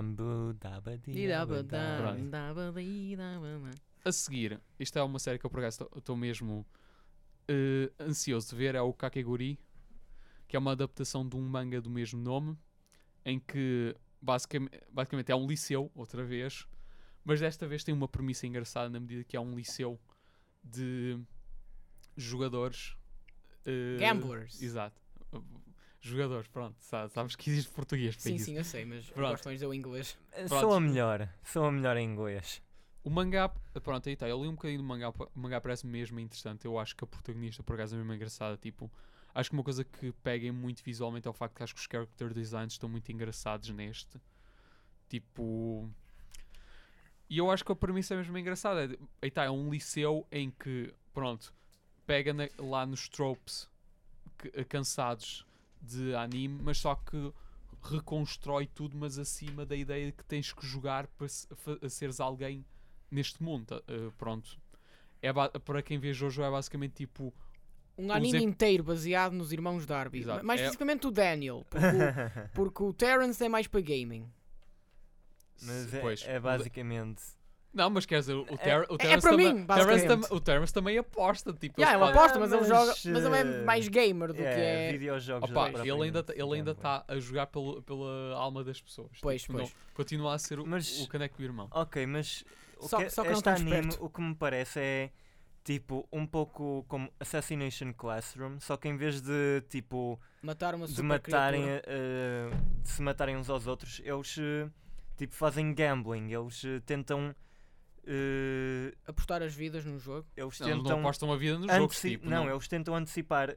A 4.04 4.12
seguir, 4.12 4.60
isto 4.78 4.96
é 4.98 5.02
uma 5.02 5.18
série 5.18 5.38
que 5.38 5.44
eu 5.44 5.50
por 5.50 5.58
acaso 5.58 5.88
estou 5.96 6.16
mesmo 6.16 6.64
eh, 7.48 7.90
ansioso 8.00 8.50
de 8.50 8.56
ver, 8.56 8.74
é 8.76 8.80
o 8.80 8.92
Kakeguri, 8.92 9.58
que 10.46 10.54
é 10.54 10.58
uma 10.58 10.72
adaptação 10.72 11.28
de 11.28 11.34
um 11.36 11.40
manga 11.42 11.80
do 11.80 11.90
mesmo 11.90 12.20
nome, 12.20 12.56
em 13.24 13.40
que 13.40 13.96
basicamente, 14.22 14.80
basicamente 14.90 15.32
é 15.32 15.34
um 15.36 15.46
liceu, 15.46 15.90
outra 15.94 16.24
vez, 16.24 16.66
mas 17.24 17.40
desta 17.40 17.66
vez 17.66 17.82
tem 17.82 17.92
uma 17.92 18.06
premissa 18.08 18.46
engraçada 18.46 18.88
na 18.88 19.00
medida 19.00 19.24
que 19.24 19.36
é 19.36 19.40
um 19.40 19.54
liceu 19.56 19.98
de 20.62 21.18
jogadores. 22.16 22.96
eh, 23.66 23.96
Gamblers. 23.98 24.62
Exato. 24.62 25.00
Jogadores, 26.00 26.46
pronto, 26.48 26.76
sa- 26.80 27.08
sabes 27.08 27.34
que 27.36 27.50
existe 27.50 27.70
português 27.72 28.14
para 28.14 28.22
Sim, 28.22 28.34
isso. 28.36 28.44
sim, 28.46 28.56
eu 28.56 28.64
sei, 28.64 28.84
mas 28.84 29.04
Pronto. 29.10 29.30
gosto 29.32 29.44
mais 29.46 29.60
do 29.60 29.74
inglês. 29.74 30.16
Sou 30.46 30.56
a 30.56 30.60
Pronto. 30.60 30.80
melhor. 30.80 31.28
Sou 31.42 31.64
a 31.64 31.72
melhor 31.72 31.96
em 31.96 32.04
inglês. 32.08 32.62
O 33.02 33.10
mangá, 33.10 33.48
pronto, 33.82 34.08
aí 34.08 34.12
está. 34.14 34.28
Eu 34.28 34.40
li 34.42 34.48
um 34.48 34.52
bocadinho 34.54 34.78
do 34.80 34.84
mangá. 34.86 35.10
O 35.10 35.30
mangá 35.34 35.60
parece 35.60 35.86
mesmo 35.86 36.20
interessante. 36.20 36.64
Eu 36.66 36.78
acho 36.78 36.94
que 36.94 37.02
a 37.04 37.06
protagonista, 37.06 37.62
por 37.62 37.74
acaso, 37.74 37.94
é 37.94 37.98
mesmo 37.98 38.12
engraçada. 38.14 38.56
Tipo, 38.56 38.90
acho 39.34 39.50
que 39.50 39.56
uma 39.56 39.64
coisa 39.64 39.84
que 39.84 40.12
pega 40.22 40.52
muito 40.52 40.82
visualmente 40.84 41.26
é 41.26 41.30
o 41.30 41.34
facto 41.34 41.56
que 41.56 41.62
acho 41.62 41.74
que 41.74 41.80
os 41.80 41.86
character 41.90 42.32
designs 42.32 42.72
estão 42.74 42.88
muito 42.88 43.10
engraçados 43.10 43.68
neste. 43.70 44.20
Tipo. 45.08 45.90
E 47.30 47.38
eu 47.38 47.50
acho 47.50 47.64
que 47.64 47.72
a 47.72 47.76
premissa 47.76 48.14
é 48.14 48.16
mesmo 48.16 48.36
engraçada. 48.38 48.84
É 48.84 48.96
Aí 49.22 49.28
está, 49.28 49.44
é 49.44 49.50
um 49.50 49.70
liceu 49.70 50.26
em 50.32 50.50
que, 50.50 50.92
pronto, 51.12 51.52
pega 52.06 52.32
na- 52.32 52.48
lá 52.58 52.86
nos 52.86 53.08
tropes 53.08 53.68
que- 54.38 54.50
cansados 54.64 55.44
de 55.82 56.14
anime, 56.14 56.60
mas 56.62 56.78
só 56.78 56.94
que 56.94 57.32
reconstrói 57.82 58.66
tudo, 58.66 58.96
mas 58.96 59.18
acima 59.18 59.64
da 59.64 59.76
ideia 59.76 60.06
de 60.06 60.12
que 60.12 60.24
tens 60.24 60.52
que 60.52 60.66
jogar 60.66 61.06
para 61.06 61.28
se- 61.28 61.46
seres 61.88 62.18
alguém 62.20 62.64
neste 63.10 63.42
mundo. 63.42 63.66
tá? 63.66 63.76
Uh, 63.92 64.10
pronto. 64.12 64.58
É 65.20 65.32
para 65.32 65.82
quem 65.82 65.98
vê 65.98 66.12
Jojo 66.12 66.42
é 66.42 66.50
basicamente 66.50 66.92
tipo. 66.94 67.32
Um 67.96 68.12
anime 68.12 68.42
inteiro 68.44 68.84
baseado 68.84 69.32
nos 69.32 69.52
irmãos 69.52 69.84
Darby. 69.84 70.20
Exato. 70.20 70.46
Mais 70.46 70.60
É- 70.60 70.64
especificamente 70.64 71.06
o 71.08 71.10
Daniel. 71.10 71.66
Porque 71.68 71.86
o, 71.86 71.88
porque 72.54 72.82
o 72.84 72.92
Terrence 72.92 73.44
é 73.44 73.48
mais 73.48 73.66
para 73.66 73.80
gaming. 73.80 74.30
Mas 75.62 75.94
é, 75.94 76.00
pois, 76.00 76.24
é 76.26 76.38
o- 76.38 76.40
basicamente 76.40 77.22
Não, 77.72 77.90
mas 77.90 78.06
quer 78.06 78.20
dizer, 78.20 78.34
o, 78.34 78.46
É- 78.48 78.56
Ter 78.56 78.80
o 78.90 78.94
é 78.94 78.98
Terence 78.98 79.20
para 79.20 79.30
também, 79.30 79.54
mim, 79.54 79.64
basicamente. 79.66 80.06
tam- 80.28 80.36
o 80.36 80.40
Terence 80.40 80.72
também 80.74 80.98
aposta. 80.98 81.52
Tipo, 81.52 81.80
Yeah, 81.80 81.98
é 81.98 82.00
podem- 82.06 82.18
aposta, 82.20 82.38
mas, 82.40 82.50
ele 82.52 82.60
mas, 82.60 82.68
joga. 82.68 82.86
Mas 82.86 83.24
ele 83.24 83.36
é 83.36 83.40
eh, 83.60 83.64
mais 83.64 83.88
gamer 83.88 84.32
do 84.32 84.42
É, 84.42 84.54
que 84.54 84.60
é. 84.60 84.92
videojogos. 84.92 85.50
Opa, 85.50 85.68
ele 85.70 86.02
ainda, 86.02 86.22
tá- 86.22 86.32
ele 86.34 86.54
ainda 86.54 86.70
está 86.72 87.04
a 87.06 87.18
jogar 87.20 87.46
pelo, 87.48 87.82
pela 87.82 88.34
alma 88.36 88.64
das 88.64 88.80
pessoas. 88.80 89.18
Pois, 89.20 89.42
Tipo, 89.42 89.54
pois. 89.58 89.68
não- 89.68 89.76
continua 89.94 90.34
a 90.34 90.38
ser 90.38 90.58
o, 90.58 90.66
Mas- 90.66 91.00
o 91.02 91.08
caneco 91.08 91.36
do 91.36 91.42
irmão. 91.44 91.68
Ok, 91.70 92.04
mas 92.06 92.42
o 92.78 92.88
Só- 92.88 92.98
que, 92.98 93.10
só 93.10 93.22
que 93.22 93.28
não 93.28 93.34
este 93.34 93.44
tão 93.44 93.52
anime, 93.54 93.70
esperto. 93.80 94.04
o 94.04 94.08
que 94.10 94.20
me 94.22 94.34
parece 94.34 94.80
é 94.80 95.10
tipo 95.62 96.08
um 96.10 96.26
pouco 96.26 96.84
como 96.88 97.12
Assassination 97.20 97.92
Classroom, 97.92 98.58
só 98.60 98.76
que 98.78 98.88
em 98.88 98.96
vez 98.96 99.20
de 99.20 99.62
tipo 99.68 100.18
Matar 100.42 100.74
uma 100.74 100.86
de 100.88 101.02
matarem, 101.02 101.62
eh, 101.68 102.48
de 102.82 102.88
se 102.88 103.02
matarem 103.02 103.36
uns 103.36 103.50
aos 103.50 103.66
outros, 103.66 104.00
eles 104.02 104.36
eh, 104.38 104.70
tipo 105.18 105.34
fazem 105.34 105.74
gambling, 105.74 106.32
eles 106.32 106.64
eh, 106.64 106.80
tentam 106.86 107.34
eh, 108.06 108.94
Apostar 109.06 109.42
as 109.42 109.54
vidas 109.54 109.84
no 109.84 109.98
jogo. 109.98 110.26
eles 110.36 110.58
Não, 110.60 110.66
eles 110.68 110.76
não 110.78 110.84
tentam 110.84 111.00
apostam 111.00 111.32
a 111.32 111.36
vida 111.36 111.58
nos 111.58 111.66
jogos. 111.66 111.84
anteci- 111.84 112.10
Tipo, 112.12 112.30
não, 112.30 112.48
eles 112.50 112.66
tentam 112.68 112.94
antecipar 112.94 113.54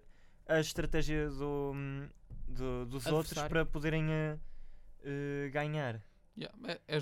a 0.48 0.60
estratégia 0.60 1.30
do, 1.30 1.74
do- 2.48 2.86
dos 2.86 3.06
outros 3.06 3.32
Adversário. 3.38 3.50
para 3.50 3.66
poderem 3.66 4.06
eh, 5.04 5.50
ganhar. 5.54 6.02
Yeah, 6.38 6.58
é, 6.68 6.82
é 6.88 6.98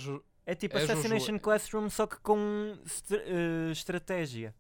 É 0.46 0.56
tipo 0.56 0.78
É 0.78 0.84
Assassination 0.84 1.38
Classroom, 1.40 1.90
só 1.90 2.06
que 2.08 2.20
com 2.20 2.78
estra- 2.86 3.24
estratégia. 3.72 4.54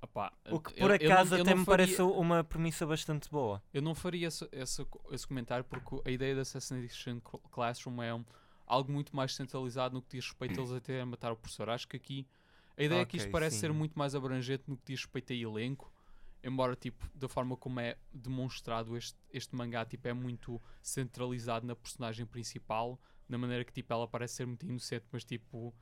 opá, 0.00 0.32
O 0.50 0.60
que 0.60 0.72
eu- 0.72 0.76
por 0.76 0.82
eu 0.82 0.88
não- 0.88 0.94
acaso 1.16 1.34
eu 1.36 1.40
até 1.42 1.50
não 1.50 1.58
me 1.58 1.64
faria- 1.64 1.86
parece 1.86 2.02
uma 2.02 2.44
premissa 2.44 2.86
bastante 2.86 3.28
boa. 3.30 3.62
Eu 3.72 3.82
não 3.82 3.94
faria 3.94 4.28
esse, 4.28 4.46
esse, 4.52 4.86
esse 5.10 5.26
comentário 5.26 5.64
porque 5.64 6.00
a 6.08 6.10
ideia 6.10 6.34
da 6.34 6.42
Assassination 6.42 7.20
Cl- 7.20 7.40
Classroom 7.50 8.02
é 8.02 8.14
um- 8.14 8.24
algo 8.66 8.92
muito 8.92 9.14
mais 9.14 9.34
centralizado 9.34 9.94
no 9.94 10.02
que 10.02 10.16
diz 10.16 10.26
respeito 10.26 10.60
a 10.60 10.62
eles 10.62 10.72
até 10.72 11.00
a 11.00 11.06
matar 11.06 11.32
o 11.32 11.36
professor. 11.36 11.70
Acho 11.70 11.86
que 11.86 11.96
aqui 11.96 12.26
a 12.76 12.82
ideia 12.82 13.00
é 13.00 13.04
que 13.06 13.16
isto 13.16 13.30
parece 13.30 13.56
ser 13.56 13.70
sim. 13.70 13.76
muito 13.76 13.98
mais 13.98 14.14
abrangente 14.14 14.64
no 14.66 14.76
que 14.76 14.92
diz 14.92 15.00
respeito 15.00 15.32
a 15.32 15.36
elenco, 15.36 15.90
embora 16.42 16.76
tipo 16.76 17.08
da 17.14 17.28
forma 17.28 17.56
como 17.56 17.80
é 17.80 17.96
demonstrado 18.12 18.96
este, 18.96 19.18
este 19.32 19.56
mangá 19.56 19.84
tipo, 19.84 20.06
é 20.06 20.12
muito 20.12 20.60
centralizado 20.82 21.66
na 21.66 21.74
personagem 21.74 22.26
principal, 22.26 23.00
na 23.28 23.38
maneira 23.38 23.64
que 23.64 23.72
tipo, 23.72 23.92
ela 23.92 24.06
parece 24.06 24.34
ser 24.34 24.46
muito 24.46 24.66
inocente, 24.66 25.06
mas 25.10 25.24
tipo. 25.24 25.74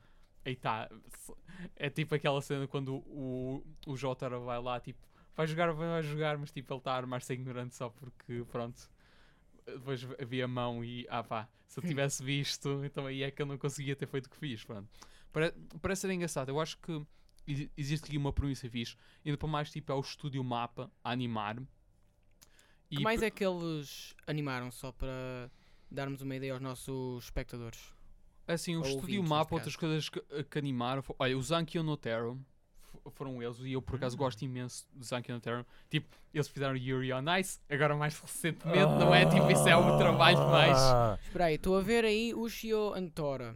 Tá, 0.61 0.87
é 1.75 1.89
tipo 1.89 2.13
aquela 2.13 2.39
cena 2.39 2.67
quando 2.67 2.97
o, 3.07 3.65
o 3.87 3.97
Jotaro 3.97 4.45
vai 4.45 4.61
lá, 4.61 4.79
tipo, 4.79 4.99
vai 5.35 5.47
jogar, 5.47 5.71
vai 5.73 6.03
jogar, 6.03 6.37
mas 6.37 6.51
tipo, 6.51 6.71
ele 6.71 6.79
está 6.79 6.93
a 6.93 6.97
armar-se 6.97 7.33
ignorante 7.33 7.75
só 7.75 7.89
porque, 7.89 8.45
pronto, 8.51 8.89
depois 9.65 10.05
havia 10.21 10.47
mão 10.47 10.83
e, 10.83 11.05
ah 11.09 11.23
pá, 11.23 11.49
se 11.67 11.79
eu 11.79 11.83
tivesse 11.83 12.23
visto, 12.23 12.83
então 12.85 13.05
aí 13.05 13.23
é 13.23 13.31
que 13.31 13.41
eu 13.41 13.45
não 13.45 13.57
conseguia 13.57 13.95
ter 13.95 14.07
feito 14.07 14.27
o 14.27 14.29
que 14.29 14.37
fiz, 14.37 14.63
pronto. 14.63 14.87
Pare- 15.31 15.53
parece 15.81 16.01
ser 16.01 16.11
engraçado, 16.11 16.49
eu 16.49 16.59
acho 16.59 16.77
que 16.77 17.05
exi- 17.47 17.71
existe 17.75 18.05
aqui 18.05 18.17
uma 18.17 18.31
premissa 18.31 18.69
fixe, 18.69 18.95
ainda 19.25 19.37
para 19.37 19.47
mais, 19.47 19.71
tipo, 19.71 19.91
é 19.91 19.95
o 19.95 19.99
estúdio 19.99 20.43
Mapa 20.43 20.91
a 21.03 21.11
animar. 21.11 21.57
que 22.89 23.01
mais 23.01 23.21
é 23.21 23.29
que 23.29 23.43
eles 23.45 24.15
animaram 24.27 24.71
só 24.71 24.91
para 24.91 25.49
darmos 25.91 26.21
uma 26.21 26.35
ideia 26.35 26.53
aos 26.53 26.61
nossos 26.61 27.25
espectadores? 27.25 27.93
Assim, 28.47 28.75
o 28.75 28.79
Ou 28.79 28.85
estúdio 28.85 29.01
ouvintes, 29.17 29.29
Mapa, 29.29 29.45
caso. 29.45 29.55
outras 29.55 29.75
coisas 29.75 30.07
que, 30.09 30.21
que 30.43 30.59
animaram. 30.59 31.01
fo- 31.01 31.15
Olha, 31.17 31.35
o 31.37 31.41
Zankyo 31.41 31.81
no 31.81 31.97
Tero 31.97 32.33
f- 32.33 32.54
foram 33.11 33.41
eles, 33.41 33.57
e 33.59 33.73
eu 33.73 33.81
por 33.81 33.95
acaso 33.95 34.17
gosto 34.17 34.43
imenso 34.43 34.85
do 34.93 35.03
Zankyo 35.03 35.33
no 35.35 35.41
Tero. 35.41 35.65
Tipo, 35.89 36.07
eles 36.33 36.47
fizeram 36.47 36.75
Yuri 36.75 37.13
on 37.13 37.23
Ice, 37.39 37.59
agora 37.69 37.95
mais 37.95 38.17
recentemente, 38.19 38.79
não 38.99 39.13
é? 39.13 39.25
Tipo, 39.25 39.51
isso 39.51 39.67
é 39.67 39.75
um 39.75 39.97
trabalho 39.97 40.37
mais. 40.49 40.77
Ah, 40.77 41.17
Espera 41.23 41.45
aí, 41.45 41.55
estou 41.55 41.77
a 41.77 41.81
ver 41.81 42.05
aí 42.05 42.33
Ushio 42.33 42.93
Antora. 42.93 43.55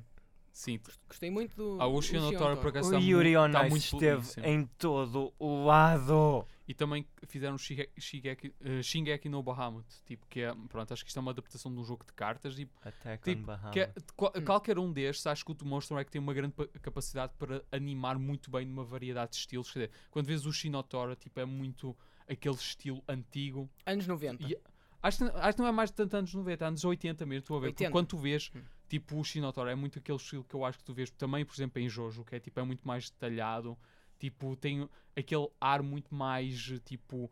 Sim, 0.51 0.79
Gostei 1.08 1.31
muito 1.31 1.55
do. 1.55 1.81
a 1.81 1.88
Ushio 1.88 2.19
no 2.19 2.31
Tero 2.31 2.58
por 2.58 2.67
acaso 2.67 2.89
O 2.89 2.96
está 2.98 3.05
Yuri 3.05 3.38
on 3.38 3.50
Ice 3.50 3.69
muito 3.69 3.77
esteve 3.77 4.41
em 4.43 4.65
todo 4.77 5.34
o 5.39 5.63
lado. 5.65 6.46
E 6.69 6.73
também 6.75 7.03
fizeram 7.25 7.57
Shige- 7.57 7.89
Shigeki, 7.97 8.53
eh, 8.61 8.83
Shingeki 8.83 9.27
no 9.27 9.41
Bahamut, 9.41 9.88
tipo, 10.05 10.27
que 10.27 10.41
é, 10.41 10.53
pronto, 10.69 10.93
acho 10.93 11.03
que 11.03 11.09
isto 11.09 11.17
é 11.17 11.19
uma 11.19 11.31
adaptação 11.31 11.73
de 11.73 11.79
um 11.79 11.83
jogo 11.83 12.05
de 12.05 12.13
cartas 12.13 12.59
e 12.59 12.69
Attack 12.83 13.23
Tipo, 13.23 13.41
on 13.41 13.45
Bahamas. 13.45 13.71
que 13.73 13.79
é- 13.79 13.93
qual- 14.15 14.31
Hum. 14.35 14.45
qualquer 14.45 14.77
um 14.77 14.93
destes, 14.93 15.25
acho 15.25 15.43
que 15.43 15.49
o 15.51 15.55
demonstram 15.55 15.97
é 15.97 16.05
que 16.05 16.11
tem 16.11 16.21
uma 16.21 16.31
grande 16.31 16.53
pa- 16.53 16.67
capacidade 16.79 17.33
para 17.39 17.63
animar 17.71 18.19
muito 18.19 18.51
bem 18.51 18.67
numa 18.67 18.83
variedade 18.85 19.31
de 19.31 19.38
estilos. 19.38 19.71
Quer 19.73 19.79
dizer, 19.88 19.91
quando 20.11 20.27
vês 20.27 20.45
o 20.45 20.53
Shinotora, 20.53 21.15
tipo, 21.15 21.39
é 21.39 21.45
muito 21.45 21.97
aquele 22.27 22.53
estilo 22.53 23.03
antigo. 23.07 23.67
Anos 23.88 24.05
90. 24.05 24.47
E- 24.47 24.55
Acho 25.01 25.19
que, 25.19 25.23
acho 25.39 25.55
que 25.55 25.61
não 25.61 25.69
é 25.69 25.71
mais 25.71 25.89
de 25.89 25.95
tanto 25.95 26.17
anos 26.17 26.33
90, 26.33 26.67
anos 26.67 26.83
80 26.85 27.25
mesmo, 27.25 27.47
tu 27.47 27.55
a 27.55 27.59
ver. 27.61 27.67
Porque 27.69 27.85
80. 27.85 27.91
quando 27.93 28.07
tu 28.07 28.17
vês, 28.19 28.51
Hum. 28.53 28.61
tipo, 28.89 29.17
o 29.17 29.23
Shinotora 29.23 29.71
é 29.71 29.75
muito 29.75 29.97
aquele 29.97 30.17
estilo 30.17 30.43
que 30.43 30.53
eu 30.53 30.63
acho 30.65 30.77
que 30.77 30.83
tu 30.83 30.93
vês 30.93 31.09
também, 31.09 31.43
por 31.45 31.55
exemplo, 31.55 31.81
em 31.81 31.88
Jojo, 31.89 32.23
que 32.25 32.35
é 32.35 32.39
tipo, 32.39 32.59
é 32.59 32.63
muito 32.63 32.85
mais 32.85 33.09
detalhado, 33.09 33.75
tipo, 34.19 34.55
tem 34.55 34.88
aquele 35.15 35.47
ar 35.59 35.81
muito 35.81 36.13
mais, 36.13 36.69
eh, 36.71 36.79
tipo, 36.79 37.31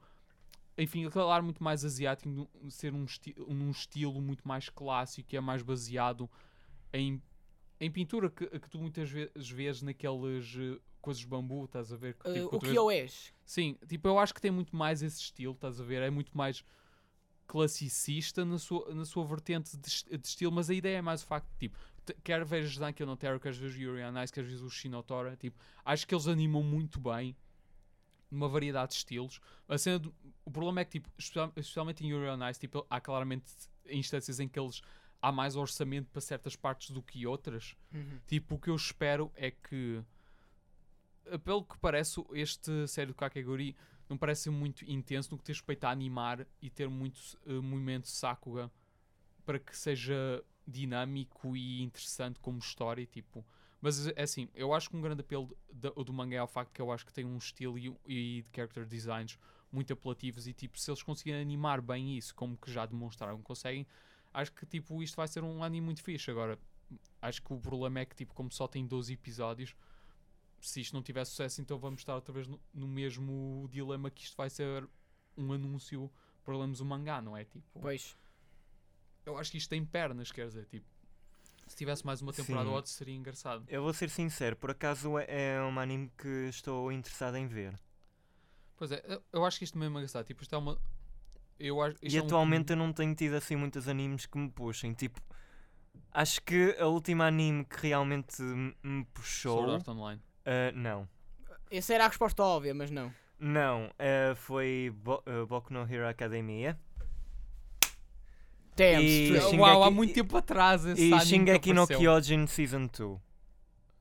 enfim, 0.77 1.05
aquele 1.05 1.29
ar 1.29 1.41
muito 1.41 1.63
mais 1.63 1.83
asiático, 1.83 2.49
ser 2.69 2.93
um, 2.93 3.03
esti 3.03 3.35
um 3.47 3.69
estilo 3.69 4.21
muito 4.21 4.47
mais 4.47 4.69
clássico, 4.69 5.27
que 5.27 5.37
é 5.37 5.41
mais 5.41 5.61
baseado 5.61 6.29
em, 6.93 7.21
em 7.79 7.91
pintura 7.91 8.29
que, 8.29 8.47
que 8.47 8.69
tu 8.69 8.79
muitas 8.79 9.09
vezes 9.09 9.49
vês 9.49 9.81
naquelas 9.81 10.55
eh, 10.57 10.79
coisas 11.01 11.21
de 11.21 11.27
bambu, 11.27 11.65
estás 11.65 11.91
a 11.91 11.95
ver? 11.95 12.15
Que, 12.15 12.29
Uh, 12.29 12.33
tipo, 12.33 12.55
o 12.55 12.59
que 12.59 12.75
eu 12.75 12.89
és? 12.89 13.33
Sim, 13.45 13.77
tipo, 13.87 14.07
eu 14.07 14.17
acho 14.17 14.33
que 14.33 14.41
tem 14.41 14.51
muito 14.51 14.75
mais 14.75 15.01
esse 15.01 15.19
estilo, 15.19 15.53
estás 15.53 15.79
a 15.79 15.83
ver? 15.83 16.01
É 16.01 16.09
muito 16.09 16.35
mais 16.37 16.63
classicista 17.45 18.43
na 18.43 18.59
sua, 18.59 18.93
na 18.93 19.05
sua 19.05 19.25
vertente 19.25 19.77
de, 19.77 20.17
de 20.17 20.27
estilo, 20.27 20.51
mas 20.51 20.69
a 20.69 20.73
ideia 20.73 20.97
é 20.97 21.01
mais 21.01 21.23
o 21.23 21.25
facto 21.25 21.49
de, 21.53 21.57
tipo, 21.57 21.77
quer 22.23 22.43
vejas 22.45 22.77
Dunkin' 22.77 23.05
no 23.05 23.15
Terror, 23.17 23.39
quer 23.39 23.53
vejas 23.53 23.77
Yuri 23.77 24.01
on 24.03 24.21
Ice, 24.23 24.31
quer 24.33 24.43
vejas 24.43 24.61
o 24.61 24.69
Shinotora, 24.69 25.35
tipo, 25.35 25.57
acho 25.85 26.07
que 26.07 26.13
eles 26.13 26.27
animam 26.27 26.63
muito 26.63 26.99
bem 26.99 27.35
numa 28.29 28.47
variedade 28.49 28.91
de 28.91 28.97
estilos. 28.97 29.39
A 29.67 29.77
cena 29.77 29.99
do- 29.99 30.13
o 30.43 30.51
problema 30.51 30.81
é 30.81 30.85
que, 30.85 30.91
tipo, 30.91 31.09
especial- 31.17 31.51
especialmente 31.55 32.05
em 32.05 32.09
Yuri 32.09 32.29
on 32.29 32.49
Ice, 32.49 32.59
tipo, 32.59 32.85
há 32.89 32.99
claramente 32.99 33.45
instâncias 33.89 34.39
em 34.39 34.47
que 34.47 34.59
eles 34.59 34.81
há 35.21 35.31
mais 35.31 35.55
orçamento 35.55 36.09
para 36.11 36.21
certas 36.21 36.55
partes 36.55 36.91
do 36.91 37.01
que 37.01 37.25
outras. 37.25 37.75
Uhum. 37.93 38.19
Tipo, 38.27 38.55
o 38.55 38.59
que 38.59 38.69
eu 38.69 38.75
espero 38.75 39.31
é 39.35 39.49
que, 39.49 40.03
pelo 41.43 41.63
que 41.63 41.77
parece, 41.79 42.23
este 42.33 42.87
série 42.87 43.07
do 43.07 43.15
Kakegori 43.15 43.75
não 44.09 44.17
parece 44.17 44.49
muito 44.49 44.85
intenso 44.89 45.31
no 45.31 45.37
que 45.37 45.43
diz 45.45 45.57
respeito 45.57 45.83
a 45.85 45.89
animar 45.91 46.45
e 46.61 46.69
ter 46.69 46.87
muito 46.89 47.19
eh, 47.45 47.53
movimento 47.53 48.07
Sakuga 48.07 48.71
para 49.45 49.59
que 49.59 49.75
seja 49.75 50.43
dinâmico 50.67 51.55
e 51.55 51.81
interessante 51.81 52.39
como 52.39 52.59
história, 52.59 53.05
tipo. 53.05 53.45
Mas 53.81 54.07
é 54.07 54.23
assim, 54.23 54.49
eu 54.55 54.73
acho 54.73 54.89
que 54.89 54.97
um 54.97 55.01
grande 55.01 55.21
apelo 55.21 55.55
do, 55.71 56.03
do 56.03 56.13
mangá 56.13 56.37
é 56.37 56.43
o 56.43 56.47
facto 56.47 56.71
que 56.73 56.81
eu 56.81 56.91
acho 56.91 57.05
que 57.05 57.13
tem 57.13 57.25
um 57.25 57.37
estilo 57.37 57.77
e, 57.77 57.95
e 58.05 58.41
de 58.41 58.49
character 58.53 58.85
designs 58.85 59.37
muito 59.71 59.93
apelativos 59.93 60.47
e 60.47 60.53
tipo, 60.53 60.79
se 60.79 60.89
eles 60.89 61.03
conseguirem 61.03 61.41
animar 61.41 61.81
bem 61.81 62.17
isso, 62.17 62.33
como 62.33 62.57
que 62.57 62.71
já 62.71 62.85
demonstraram 62.85 63.37
que 63.37 63.43
conseguem, 63.43 63.85
acho 64.33 64.51
que 64.51 64.65
tipo, 64.65 65.01
isto 65.03 65.15
vai 65.15 65.27
ser 65.27 65.43
um 65.43 65.63
anime 65.63 65.85
muito 65.85 66.01
fixe. 66.01 66.31
Agora, 66.31 66.57
acho 67.21 67.41
que 67.41 67.53
o 67.53 67.59
problema 67.59 67.99
é 67.99 68.05
que 68.05 68.15
tipo, 68.15 68.33
como 68.33 68.51
só 68.51 68.67
tem 68.67 68.85
12 68.85 69.13
episódios, 69.13 69.75
se 70.59 70.81
isto 70.81 70.93
não 70.93 71.03
tiver 71.03 71.23
sucesso, 71.25 71.61
então 71.61 71.77
vamos 71.77 72.01
estar 72.01 72.15
outra 72.15 72.33
vez 72.33 72.47
no, 72.47 72.59
no 72.73 72.87
mesmo 72.87 73.67
dilema 73.71 74.09
que 74.09 74.23
isto 74.23 74.35
vai 74.35 74.49
ser 74.49 74.87
um 75.37 75.53
anúncio 75.53 76.11
para 76.43 76.57
lermos 76.57 76.79
o 76.79 76.85
mangá, 76.85 77.21
não 77.21 77.37
é? 77.37 77.43
Tipo, 77.43 77.79
Pois. 77.79 78.17
Eu 79.27 79.37
acho 79.37 79.51
que 79.51 79.57
isto 79.57 79.69
tem 79.69 79.83
pernas, 79.85 80.31
quer 80.31 80.47
dizer, 80.47 80.65
tipo, 80.65 80.85
se 81.67 81.75
tivesse 81.75 82.05
mais 82.05 82.21
uma 82.21 82.31
temporada 82.33 82.69
ou 82.69 82.75
outra 82.75 82.91
seria 82.91 83.13
engraçado. 83.15 83.65
Eu 83.67 83.83
vou 83.83 83.93
ser 83.93 84.09
sincero, 84.09 84.55
por 84.55 84.71
acaso 84.71 85.17
é 85.19 85.25
é 85.55 85.61
um 85.61 85.79
anime 85.79 86.11
que 86.17 86.47
estou 86.49 86.91
interessado 86.91 87.35
em 87.37 87.45
ver. 87.47 87.73
Pois 88.77 88.91
é, 88.91 89.03
eu- 89.07 89.23
eu 89.33 89.45
acho 89.45 89.57
que 89.57 89.63
isto 89.65 89.77
mesmo 89.77 89.97
é 89.97 90.01
engraçado. 90.01 90.25
Tipo, 90.25 90.43
isto 90.43 90.53
é 90.55 90.57
uma. 90.57 90.79
Eu 91.59 91.81
acho, 91.81 91.97
E 92.01 92.15
é 92.15 92.21
um- 92.21 92.25
atualmente 92.25 92.71
eu 92.71 92.77
não 92.77 92.93
tenho 92.93 93.13
tido 93.15 93.33
assim 93.35 93.55
muitos 93.55 93.87
animes 93.87 94.25
que 94.27 94.37
me 94.37 94.49
puxem. 94.49 94.93
Tipo, 94.93 95.19
acho 96.11 96.41
que 96.43 96.75
a 96.79 96.85
última 96.85 97.25
anime 97.25 97.65
que 97.65 97.87
realmente 97.87 98.41
me 98.83 99.03
puxou. 99.13 99.57
Sword 99.57 99.73
Art 99.73 99.87
Online. 99.87 100.21
ah, 100.45 100.71
não. 100.73 101.09
Essa 101.69 101.95
era 101.95 102.05
a 102.05 102.07
resposta 102.07 102.41
óbvia, 102.43 102.73
mas 102.73 102.91
não. 102.91 103.11
Não, 103.39 103.91
ah, 103.99 104.35
foi 104.35 104.91
Bo 104.95 105.21
ah, 105.25 105.45
Boku 105.47 105.73
no 105.73 105.81
Hero 105.91 106.07
Academia. 106.07 106.79
Damn 108.77 109.01
E-. 109.01 109.33
Shingeki- 109.39 109.59
Uau, 109.59 109.83
há 109.83 109.91
muito 109.91 110.13
tempo 110.13 110.37
atrás 110.37 110.85
esse 110.85 111.11
E 111.13 111.19
Shingeki 111.19 111.73
no. 111.73 111.85
Kyojin 111.87 112.47
Season 112.47 112.87
2. 112.87 113.19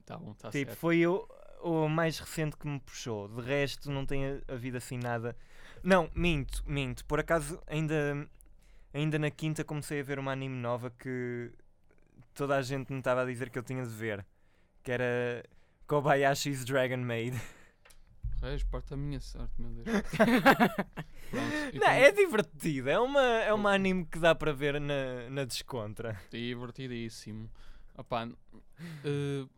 Tá 0.04 0.16
bom, 0.16 0.34
tá 0.34 0.50
tipo, 0.50 0.66
certo. 0.70 0.78
foi 0.78 1.04
o, 1.06 1.26
o 1.62 1.88
mais 1.88 2.18
recente 2.20 2.56
que 2.56 2.68
me 2.68 2.78
puxou. 2.78 3.26
De 3.28 3.40
resto, 3.42 3.90
não 3.90 4.06
tem 4.06 4.40
havido 4.46 4.76
assim 4.76 4.98
nada. 4.98 5.34
Não, 5.82 6.08
minto, 6.14 6.62
minto. 6.66 7.04
Por 7.06 7.18
acaso, 7.18 7.60
ainda, 7.66 8.28
ainda 8.94 9.18
na 9.18 9.30
quinta 9.30 9.64
comecei 9.64 10.00
a 10.00 10.02
ver 10.04 10.18
uma 10.18 10.30
anime 10.32 10.56
nova 10.56 10.90
que 10.90 11.50
toda 12.34 12.56
a 12.56 12.62
gente 12.62 12.92
me 12.92 12.98
estava 12.98 13.22
a 13.22 13.24
dizer 13.24 13.50
que 13.50 13.58
eu 13.58 13.62
tinha 13.62 13.82
de 13.82 13.90
ver. 13.90 14.24
Que 14.82 14.92
era 14.92 15.42
Kobayashi's 15.88 16.64
Dragon 16.64 16.98
Maid. 16.98 17.34
Reis, 18.40 18.62
parte 18.64 18.94
a 18.94 18.96
minha 18.96 19.20
sorte, 19.20 19.60
meu 19.60 19.70
Deus. 19.70 19.86
Pronto, 21.30 21.78
Não, 21.80 21.88
é 21.88 22.12
divertido. 22.12 22.90
É 22.90 22.98
uma, 22.98 23.22
é 23.22 23.52
uma 23.52 23.72
anime 23.72 24.04
que 24.04 24.18
dá 24.18 24.34
para 24.34 24.52
ver 24.52 24.80
na, 24.80 25.28
na 25.30 25.44
descontra. 25.44 26.20
Divertidíssimo. 26.30 27.50
Opá, 27.96 28.28
eh, 29.04 29.48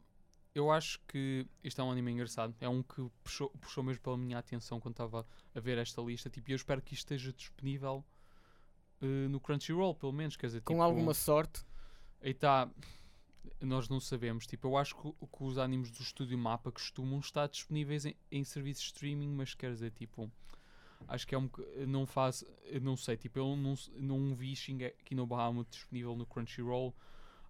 eu 0.54 0.70
acho 0.70 1.00
que 1.06 1.47
isto 1.62 1.80
é 1.80 1.85
um 1.85 1.90
anime 1.90 2.12
engraçado. 2.12 2.54
É 2.61 2.68
um 2.68 2.82
que 2.82 3.08
puxou, 3.23 3.50
puxou 3.61 3.85
mesmo 3.85 4.02
pela 4.02 4.16
minha 4.16 4.38
atenção 4.38 4.80
quando 4.80 4.94
estava 4.94 5.26
a 5.54 5.61
ver 5.61 5.78
esta 5.78 6.00
lista. 6.02 6.30
Tipo, 6.30 6.50
e 6.50 6.52
eu 6.52 6.56
espero 6.56 6.80
que 6.82 6.94
isto 6.94 7.12
esteja 7.12 7.32
disponível 7.32 8.04
uh, 9.02 9.28
no 9.28 9.40
Crunchyroll, 9.40 9.94
pelo 9.94 10.12
menos. 10.12 10.37
Quer 10.37 10.47
dizer, 10.47 10.61
Com 10.62 10.75
tipo, 10.75 10.82
alguma 10.82 11.14
sorte. 11.14 11.64
Aí 12.20 12.30
está. 12.30 12.68
Nós 13.61 13.88
não 13.88 14.00
sabemos. 14.00 14.47
Tipo, 14.47 14.68
eu 14.68 14.76
acho 14.76 14.95
que, 14.97 15.12
que, 15.12 15.42
os 15.42 15.59
animes 15.59 15.90
do 15.90 16.02
Estúdio 16.02 16.38
Mapa 16.38 16.71
costumam 16.71 17.18
estar 17.18 17.49
disponíveis 17.49 18.04
em, 18.04 18.14
em 18.30 18.45
serviços 18.45 18.85
de 18.85 18.88
streaming, 18.90 19.30
mas 19.30 19.54
quer 19.54 19.73
dizer, 19.73 19.90
tipo. 19.92 20.30
Acho 21.07 21.26
que 21.26 21.35
é 21.35 21.38
um. 21.38 21.49
Não 21.87 22.07
faz. 22.07 22.45
Não 22.83 22.97
sei, 22.97 23.16
tipo, 23.16 23.38
eu 23.38 23.57
não, 23.57 23.75
não 23.97 24.35
vi 24.35 24.54
Shingeki 24.54 25.14
no 25.14 25.26
Bahamut 25.26 25.71
disponível 25.71 26.16
no 26.16 26.26
Crunchyroll. 26.26 26.95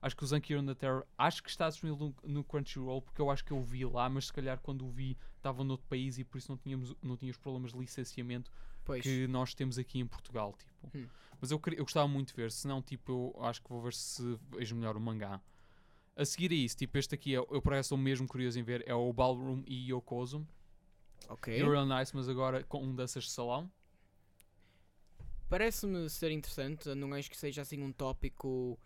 Acho 0.00 0.16
que 0.16 0.23
o 0.23 0.26
Zankiro 0.26 0.62
na 0.62 0.75
Terra. 0.75 1.04
Acho 1.16 1.42
que 1.42 1.50
está 1.50 1.68
disponível 1.68 2.14
no, 2.23 2.30
no, 2.30 2.45
Crunchyroll 2.45 3.02
porque 3.02 3.21
eu 3.21 3.30
acho 3.30 3.45
que 3.45 3.50
eu 3.50 3.62
vi 3.62 3.85
lá, 3.85 4.09
mas 4.09 4.26
se 4.26 4.33
calhar 4.33 4.61
quando 4.61 4.87
o 4.87 4.90
vi 4.90 5.16
estava 5.37 5.64
noutro 5.64 5.87
país 5.88 6.18
e 6.18 6.25
por 6.25 6.38
isso 6.38 6.52
não 6.52 6.59
tínhamos, 6.59 6.95
não 7.02 7.16
tínhamos 7.16 7.37
problemas 7.38 7.73
de 7.73 7.78
licenciamento 7.78 8.50
pois. 8.85 9.02
que 9.02 9.26
nós 9.26 9.54
temos 9.54 9.78
aqui 9.78 9.99
em 9.99 10.07
Portugal. 10.07 10.54
Tipo. 10.57 10.99
Hum. 10.99 11.09
Mas 11.40 11.50
eu, 11.50 11.61
eu 11.76 11.85
gostava 11.85 12.07
muito 12.09 12.28
de 12.28 12.35
ver, 12.35 12.50
se 12.50 12.66
não, 12.66 12.83
tipo, 12.83 13.33
eu 13.37 13.45
acho 13.45 13.62
que 13.62 13.68
vou 13.68 13.83
ver 13.83 13.95
se 13.95 14.38
vejo 14.50 14.75
melhor 14.76 14.97
o 14.97 15.00
mangá. 15.00 15.40
A 16.18 16.25
seguir 16.25 16.50
a 16.50 16.54
isso, 16.54 16.76
tipo, 16.76 16.98
este 16.98 17.14
aqui, 17.14 17.37
é, 17.37 17.38
eu 17.38 17.62
por 17.62 17.72
acaso 17.72 17.96
mesmo 17.96 18.26
curioso 18.26 18.58
em 18.58 18.64
ver, 18.64 18.82
é 18.88 18.92
o 18.92 19.12
Ballroom 19.12 19.62
e 19.64 19.92
Yokozo. 19.92 20.44
Ok. 21.28 21.54
É 21.54 21.62
real 21.62 21.87
nice, 21.87 22.10
mas 22.12 22.28
agora 22.28 22.64
com 22.64 22.92
danças 22.92 23.22
de 23.22 23.30
salão. 23.30 23.70
Parece-me 25.48 26.10
ser 26.10 26.32
interessante, 26.32 26.92
não 26.96 27.14
acho 27.14 27.30
que 27.30 27.37
seja 27.37 27.62
assim 27.62 27.80
um 27.80 27.92
tópico 27.92 28.76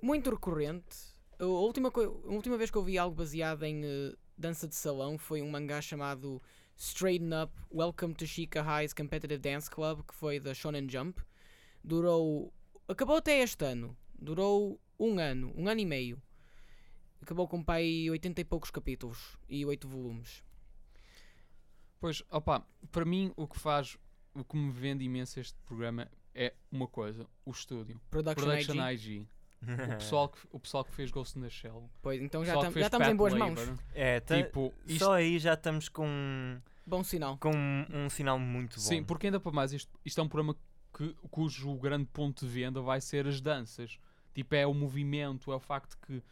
muito 0.00 0.30
recorrente. 0.30 0.96
A 1.38 1.44
última, 1.44 1.92
a 1.94 2.32
última 2.32 2.56
vez 2.56 2.70
que 2.70 2.78
eu 2.78 2.82
vi 2.82 2.96
algo 2.96 3.14
baseado 3.14 3.62
em 3.62 3.84
uh, 3.84 4.16
dança 4.38 4.66
de 4.66 4.74
salão 4.74 5.18
foi 5.18 5.42
um 5.42 5.50
mangá 5.50 5.82
chamado 5.82 6.40
Straighten 6.74 7.34
Up 7.34 7.52
Welcome 7.70 8.14
to 8.14 8.26
Chica 8.26 8.62
High's 8.62 8.94
Competitive 8.94 9.42
Dance 9.42 9.70
Club, 9.70 10.06
que 10.08 10.14
foi 10.14 10.40
da 10.40 10.54
Shonen 10.54 10.88
Jump. 10.88 11.20
Durou. 11.84 12.50
Acabou 12.88 13.16
até 13.16 13.42
este 13.42 13.62
ano. 13.62 13.94
Durou 14.18 14.80
um 14.98 15.18
ano, 15.18 15.52
um 15.54 15.68
ano 15.68 15.80
e 15.82 15.84
meio. 15.84 16.22
Acabou 17.20 17.48
com 17.48 17.62
pai 17.62 18.08
80 18.10 18.40
e 18.40 18.44
poucos 18.44 18.70
capítulos 18.70 19.36
e 19.48 19.64
8 19.64 19.88
volumes. 19.88 20.44
Pois, 21.98 22.22
opa, 22.30 22.66
para 22.92 23.04
mim 23.04 23.32
o 23.36 23.46
que 23.46 23.58
faz, 23.58 23.96
o 24.34 24.44
que 24.44 24.56
me 24.56 24.70
vende 24.70 25.04
imenso 25.04 25.40
este 25.40 25.58
programa 25.64 26.08
é 26.34 26.52
uma 26.70 26.86
coisa, 26.86 27.26
o 27.44 27.50
estúdio. 27.50 28.00
Production, 28.10 28.44
Production 28.44 28.90
IG. 28.90 29.12
IG. 29.12 29.28
o, 29.62 29.88
pessoal 29.96 30.28
que, 30.28 30.38
o 30.52 30.60
pessoal 30.60 30.84
que 30.84 30.92
fez 30.92 31.10
Ghost 31.10 31.38
in 31.38 31.42
the 31.42 31.48
Shell. 31.50 31.90
Pois, 32.02 32.20
então 32.20 32.44
já, 32.44 32.54
tam, 32.54 32.70
já 32.70 32.86
estamos 32.86 33.08
em 33.08 33.16
boas 33.16 33.32
mãos. 33.32 33.58
É, 33.94 34.20
tá, 34.20 34.42
tipo, 34.42 34.72
isto... 34.86 35.04
só 35.04 35.14
aí 35.14 35.38
já 35.38 35.54
estamos 35.54 35.88
com... 35.88 36.60
Bom 36.86 37.02
sinal. 37.02 37.38
Com 37.38 37.50
um, 37.50 38.04
um 38.04 38.10
sinal 38.10 38.38
muito 38.38 38.76
bom. 38.76 38.82
Sim, 38.82 39.02
porque 39.02 39.26
ainda 39.26 39.40
para 39.40 39.50
mais, 39.50 39.72
isto, 39.72 39.98
isto 40.04 40.20
é 40.20 40.22
um 40.22 40.28
programa 40.28 40.54
que, 40.96 41.14
cujo 41.30 41.74
grande 41.76 42.06
ponto 42.06 42.46
de 42.46 42.52
venda 42.52 42.80
vai 42.80 43.00
ser 43.00 43.26
as 43.26 43.40
danças. 43.40 43.98
Tipo, 44.34 44.54
é 44.54 44.66
o 44.66 44.74
movimento, 44.74 45.52
é 45.52 45.56
o 45.56 45.60
facto 45.60 45.96
que. 46.06 46.22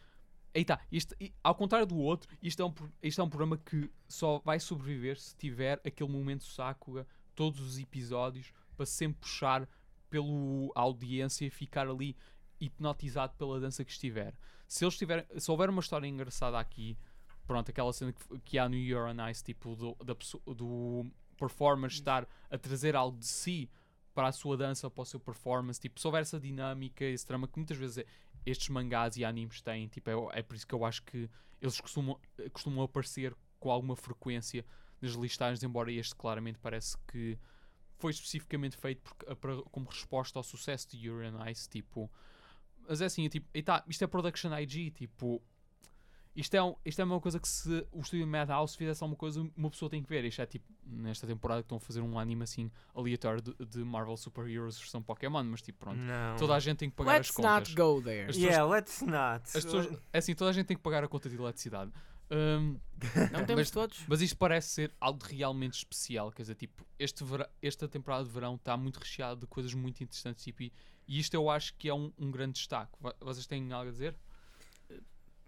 Aí 0.55 0.63
tá, 0.63 0.79
isto, 0.89 1.13
ao 1.43 1.53
contrário 1.53 1.85
do 1.85 1.97
outro, 1.97 2.29
isto 2.41 2.61
é, 2.61 2.65
um, 2.65 2.73
isto 3.03 3.19
é 3.19 3.23
um 3.23 3.29
programa 3.29 3.57
que 3.57 3.91
só 4.07 4.39
vai 4.39 4.57
sobreviver 4.57 5.19
se 5.19 5.35
tiver 5.35 5.81
aquele 5.85 6.09
momento 6.09 6.45
Sakura, 6.45 7.05
todos 7.35 7.59
os 7.59 7.77
episódios, 7.77 8.53
para 8.77 8.85
sempre 8.85 9.19
puxar 9.19 9.67
pela 10.09 10.25
audiência 10.73 11.45
e 11.45 11.49
ficar 11.49 11.89
ali 11.89 12.15
hipnotizado 12.59 13.33
pela 13.37 13.59
dança 13.59 13.83
que 13.83 13.91
estiver. 13.91 14.33
Se 14.65 14.85
eles 14.85 14.97
tiverem, 14.97 15.25
se 15.37 15.51
houver 15.51 15.69
uma 15.69 15.81
história 15.81 16.07
engraçada 16.07 16.57
aqui, 16.57 16.97
pronto, 17.45 17.69
aquela 17.69 17.91
cena 17.91 18.13
que, 18.13 18.39
que 18.39 18.57
há 18.57 18.69
no 18.69 18.75
You're 18.75 19.13
Nice, 19.13 19.43
tipo, 19.43 19.75
do, 19.75 19.95
da, 20.05 20.15
do 20.53 21.05
performer 21.37 21.91
estar 21.91 22.25
a 22.49 22.57
trazer 22.57 22.95
algo 22.95 23.17
de 23.17 23.27
si 23.27 23.69
para 24.13 24.29
a 24.29 24.31
sua 24.31 24.55
dança, 24.55 24.89
para 24.89 25.01
o 25.01 25.05
seu 25.05 25.19
performance, 25.19 25.79
tipo, 25.79 25.99
se 25.99 26.07
houver 26.07 26.21
essa 26.21 26.39
dinâmica, 26.39 27.03
esse 27.03 27.27
drama 27.27 27.45
que 27.45 27.57
muitas 27.57 27.75
vezes 27.75 27.97
é, 27.97 28.05
estes 28.45 28.69
mangás 28.69 29.17
e 29.17 29.25
animes 29.25 29.61
têm, 29.61 29.87
tipo, 29.87 30.09
é, 30.09 30.39
é, 30.39 30.43
por 30.43 30.55
isso 30.55 30.67
que 30.67 30.75
eu 30.75 30.85
acho 30.85 31.03
que 31.03 31.29
eles 31.61 31.79
costumam, 31.79 32.19
costumam 32.51 32.83
aparecer 32.83 33.35
com 33.59 33.71
alguma 33.71 33.95
frequência 33.95 34.65
nas 35.01 35.13
listagens, 35.13 35.63
embora 35.63 35.91
este 35.91 36.15
claramente 36.15 36.59
parece 36.59 36.97
que 37.07 37.37
foi 37.97 38.11
especificamente 38.11 38.77
feito 38.77 39.15
para, 39.39 39.61
como 39.71 39.89
resposta 39.89 40.37
ao 40.37 40.43
sucesso 40.43 40.89
de 40.89 41.07
Yuri 41.07 41.27
on 41.27 41.47
Ice, 41.47 41.69
tipo, 41.69 42.11
mas 42.87 43.01
é 43.01 43.05
assim, 43.05 43.27
tipo, 43.29 43.47
e 43.53 43.63
tá, 43.63 43.83
isto 43.87 44.03
é 44.03 44.07
Production 44.07 44.55
IG, 44.57 44.91
tipo, 44.91 45.41
isto 46.35 46.53
é, 46.53 46.61
um, 46.61 46.75
isto 46.83 47.01
é 47.01 47.05
uma 47.05 47.21
coisa 47.21 47.39
que 47.39 47.47
se 47.47 47.87
o 47.91 48.01
estúdio 48.01 48.27
Madhouse 48.27 48.75
fizesse 48.75 49.01
alguma 49.01 49.17
coisa, 49.17 49.49
uma 49.55 49.69
pessoa 49.69 49.89
tem 49.89 50.03
que 50.03 50.09
ver. 50.09 50.25
Isto 50.25 50.41
é 50.41 50.45
tipo, 50.45 50.67
nesta 50.85 51.25
temporada 51.25 51.61
que 51.61 51.65
estão 51.65 51.77
a 51.77 51.81
fazer 51.81 52.01
um 52.01 52.17
anime 52.19 52.43
assim 52.43 52.71
aleatório 52.93 53.41
de, 53.41 53.53
de 53.65 53.83
Marvel 53.83 54.15
Super 54.17 54.47
Heroes 54.47 54.77
versão 54.77 55.01
Pokémon, 55.01 55.43
mas 55.43 55.61
tipo, 55.61 55.79
pronto. 55.79 55.97
Não. 55.97 56.37
Toda 56.37 56.55
a 56.55 56.59
gente 56.59 56.77
tem 56.77 56.89
que 56.89 56.95
pagar 56.95 57.13
let's 57.13 57.29
as 57.29 57.35
contas. 57.35 57.69
Let's 57.69 57.69
not 57.69 57.75
go 57.75 58.01
there. 58.01 58.29
As 58.29 58.35
pessoas, 58.35 58.43
yeah, 58.43 58.65
let's 58.65 59.01
not. 59.01 59.57
As 59.57 59.65
pessoas, 59.65 59.99
é 60.13 60.17
assim, 60.17 60.35
toda 60.35 60.49
a 60.49 60.53
gente 60.53 60.65
tem 60.65 60.77
que 60.77 60.83
pagar 60.83 61.03
a 61.03 61.07
conta 61.07 61.29
de 61.29 61.35
eletricidade. 61.35 61.91
Um, 62.31 62.79
não 63.31 63.45
temos 63.45 63.61
mas, 63.61 63.71
todos. 63.71 64.03
Mas 64.07 64.21
isto 64.21 64.37
parece 64.37 64.69
ser 64.69 64.93
algo 64.99 65.23
realmente 65.23 65.73
especial. 65.73 66.31
Quer 66.31 66.43
dizer, 66.43 66.55
tipo, 66.55 66.85
este 66.97 67.23
vera, 67.23 67.49
esta 67.61 67.87
temporada 67.87 68.23
de 68.23 68.29
verão 68.29 68.55
está 68.55 68.75
muito 68.77 68.97
recheada 68.97 69.39
de 69.41 69.47
coisas 69.47 69.73
muito 69.73 70.03
interessantes. 70.03 70.43
Tipo, 70.43 70.63
e, 70.63 70.73
e 71.07 71.19
isto 71.19 71.33
eu 71.33 71.49
acho 71.49 71.75
que 71.75 71.89
é 71.89 71.93
um, 71.93 72.11
um 72.17 72.31
grande 72.31 72.53
destaque. 72.53 72.93
Vocês 73.19 73.45
têm 73.45 73.71
algo 73.71 73.89
a 73.89 73.91
dizer? 73.91 74.15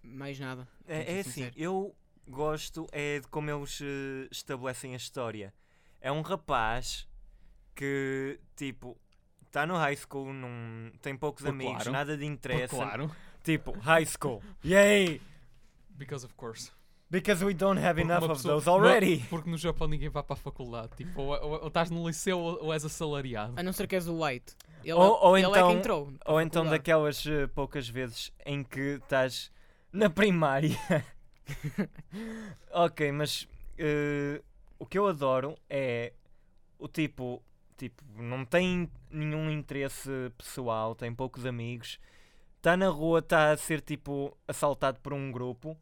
mais 0.02 0.38
nada. 0.38 0.66
É, 0.86 1.16
é 1.16 1.20
assim, 1.20 1.50
eu 1.56 1.94
gosto 2.28 2.86
é 2.92 3.20
de 3.20 3.26
como 3.28 3.50
eles 3.50 3.80
uh, 3.80 4.28
estabelecem 4.30 4.94
a 4.94 4.96
história. 4.96 5.52
É 6.00 6.12
um 6.12 6.20
rapaz 6.22 7.08
que, 7.74 8.38
tipo, 8.56 8.96
está 9.46 9.66
no 9.66 9.76
high 9.76 9.96
school, 9.96 10.32
não 10.32 10.90
tem 11.00 11.16
poucos 11.16 11.42
Por 11.42 11.50
amigos, 11.50 11.74
claro. 11.74 11.92
nada 11.92 12.16
de 12.16 12.24
interesse. 12.24 12.74
Por 12.74 12.84
claro. 12.84 13.10
Tipo, 13.42 13.72
high 13.78 14.04
school. 14.06 14.42
Yay! 14.64 15.20
Because 15.90 16.24
of 16.24 16.34
course. 16.34 16.70
Because 17.10 17.42
we 17.42 17.54
don't 17.54 17.78
have 17.80 17.94
Porque 17.94 18.02
enough 18.12 18.24
uma 18.24 18.32
of 18.34 18.42
pessoa- 18.42 18.54
those 18.56 18.68
already. 18.68 19.20
Não, 19.20 19.26
porque 19.28 19.48
no 19.50 19.56
Japão 19.56 19.88
ninguém 19.88 20.10
vai 20.10 20.22
para 20.22 20.34
a 20.34 20.36
faculdade. 20.36 20.90
Tipo, 20.96 21.22
ou, 21.22 21.28
ou- 21.42 21.60
ou 21.62 21.68
estás 21.68 21.88
no 21.90 22.06
liceu 22.06 22.38
ou, 22.38 22.64
ou 22.64 22.72
és 22.74 22.84
assalariado. 22.84 23.54
A 23.56 23.62
não 23.62 23.72
ser 23.72 23.86
que 23.86 23.94
és 23.96 24.06
o 24.06 24.16
Light. 24.18 24.54
Ele, 24.84 24.92
Ou- 24.92 25.18
ou 25.22 25.36
ele 25.38 25.46
é 25.46 25.50
então- 25.50 25.70
que 25.70 25.78
entrou. 25.78 26.12
para 26.12 26.32
Ou 26.32 26.40
então 26.40 26.66
daquelas 26.66 27.24
uh, 27.24 27.48
poucas 27.54 27.88
vezes 27.88 28.30
em 28.44 28.62
que 28.62 28.98
estás 29.02 29.50
na 29.90 30.10
primária. 30.10 30.76
ok, 32.72 33.12
mas 33.12 33.48
uh, 33.78 34.42
o 34.78 34.86
que 34.86 34.98
eu 34.98 35.06
adoro 35.06 35.56
é 35.68 36.12
o 36.78 36.88
tipo, 36.88 37.42
tipo, 37.76 38.02
não 38.16 38.44
tem 38.44 38.90
nenhum 39.10 39.50
interesse 39.50 40.10
pessoal, 40.36 40.94
tem 40.94 41.14
poucos 41.14 41.44
amigos, 41.46 41.98
está 42.56 42.76
na 42.76 42.88
rua, 42.88 43.20
está 43.20 43.52
a 43.52 43.56
ser 43.56 43.80
tipo 43.80 44.36
assaltado 44.46 45.00
por 45.00 45.12
um 45.12 45.32
grupo 45.32 45.76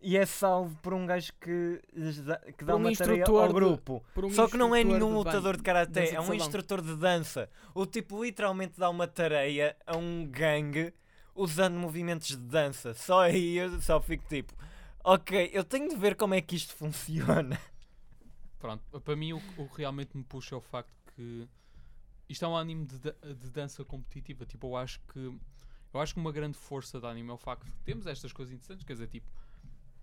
e 0.00 0.16
é 0.16 0.24
salvo 0.24 0.76
por 0.80 0.94
um 0.94 1.04
gajo 1.04 1.32
que, 1.40 1.80
dá, 2.24 2.38
que 2.56 2.64
dá 2.64 2.76
um 2.76 2.78
uma 2.78 2.92
tarefa 2.94 3.32
ao 3.32 3.52
grupo. 3.52 4.02
Um 4.16 4.30
Só 4.30 4.46
que 4.46 4.56
não 4.56 4.74
é 4.74 4.84
nenhum 4.84 5.08
de 5.08 5.14
lutador 5.14 5.56
de 5.56 5.62
karaté, 5.62 6.14
é 6.14 6.20
um 6.20 6.32
instrutor 6.32 6.80
de 6.80 6.94
dança. 6.94 7.50
O 7.74 7.84
tipo 7.84 8.22
literalmente 8.22 8.78
dá 8.78 8.88
uma 8.88 9.08
tarefa 9.08 9.76
a 9.84 9.96
um 9.96 10.24
gangue 10.24 10.94
usando 11.34 11.74
movimentos 11.74 12.28
de 12.28 12.36
dança. 12.36 12.94
Só 12.94 13.22
aí 13.22 13.58
eu 13.58 13.80
só 13.80 14.00
fico 14.00 14.24
tipo, 14.28 14.54
ok, 15.14 15.50
eu 15.52 15.64
tenho 15.64 15.88
de 15.88 15.96
ver 15.96 16.16
como 16.16 16.34
é 16.34 16.40
que 16.40 16.54
isto 16.54 16.74
funciona. 16.76 17.58
Pronto, 18.58 19.00
para 19.00 19.16
mim 19.16 19.32
o, 19.32 19.40
que 19.40 19.78
realmente 19.78 20.16
me 20.16 20.24
puxa 20.24 20.54
é 20.54 20.58
o 20.58 20.60
facto 20.60 20.92
que 21.14 21.48
isto 22.28 22.44
é 22.44 22.48
um 22.48 22.56
anime 22.56 22.86
de, 22.86 22.98
de 22.98 23.50
dança 23.50 23.84
competitiva. 23.84 24.44
Tipo, 24.44 24.68
eu 24.68 24.76
acho 24.76 25.00
que 25.12 25.18
eu 25.94 26.00
acho 26.00 26.12
que 26.12 26.20
uma 26.20 26.30
grande 26.30 26.58
força 26.58 27.00
do 27.00 27.06
anime 27.06 27.30
é 27.30 27.32
o 27.32 27.38
facto 27.38 27.64
que 27.64 27.72
temos 27.84 28.06
estas 28.06 28.32
coisas 28.32 28.52
interessantes, 28.52 28.84
quer 28.84 28.92
dizer, 28.92 29.08
tipo, 29.08 29.26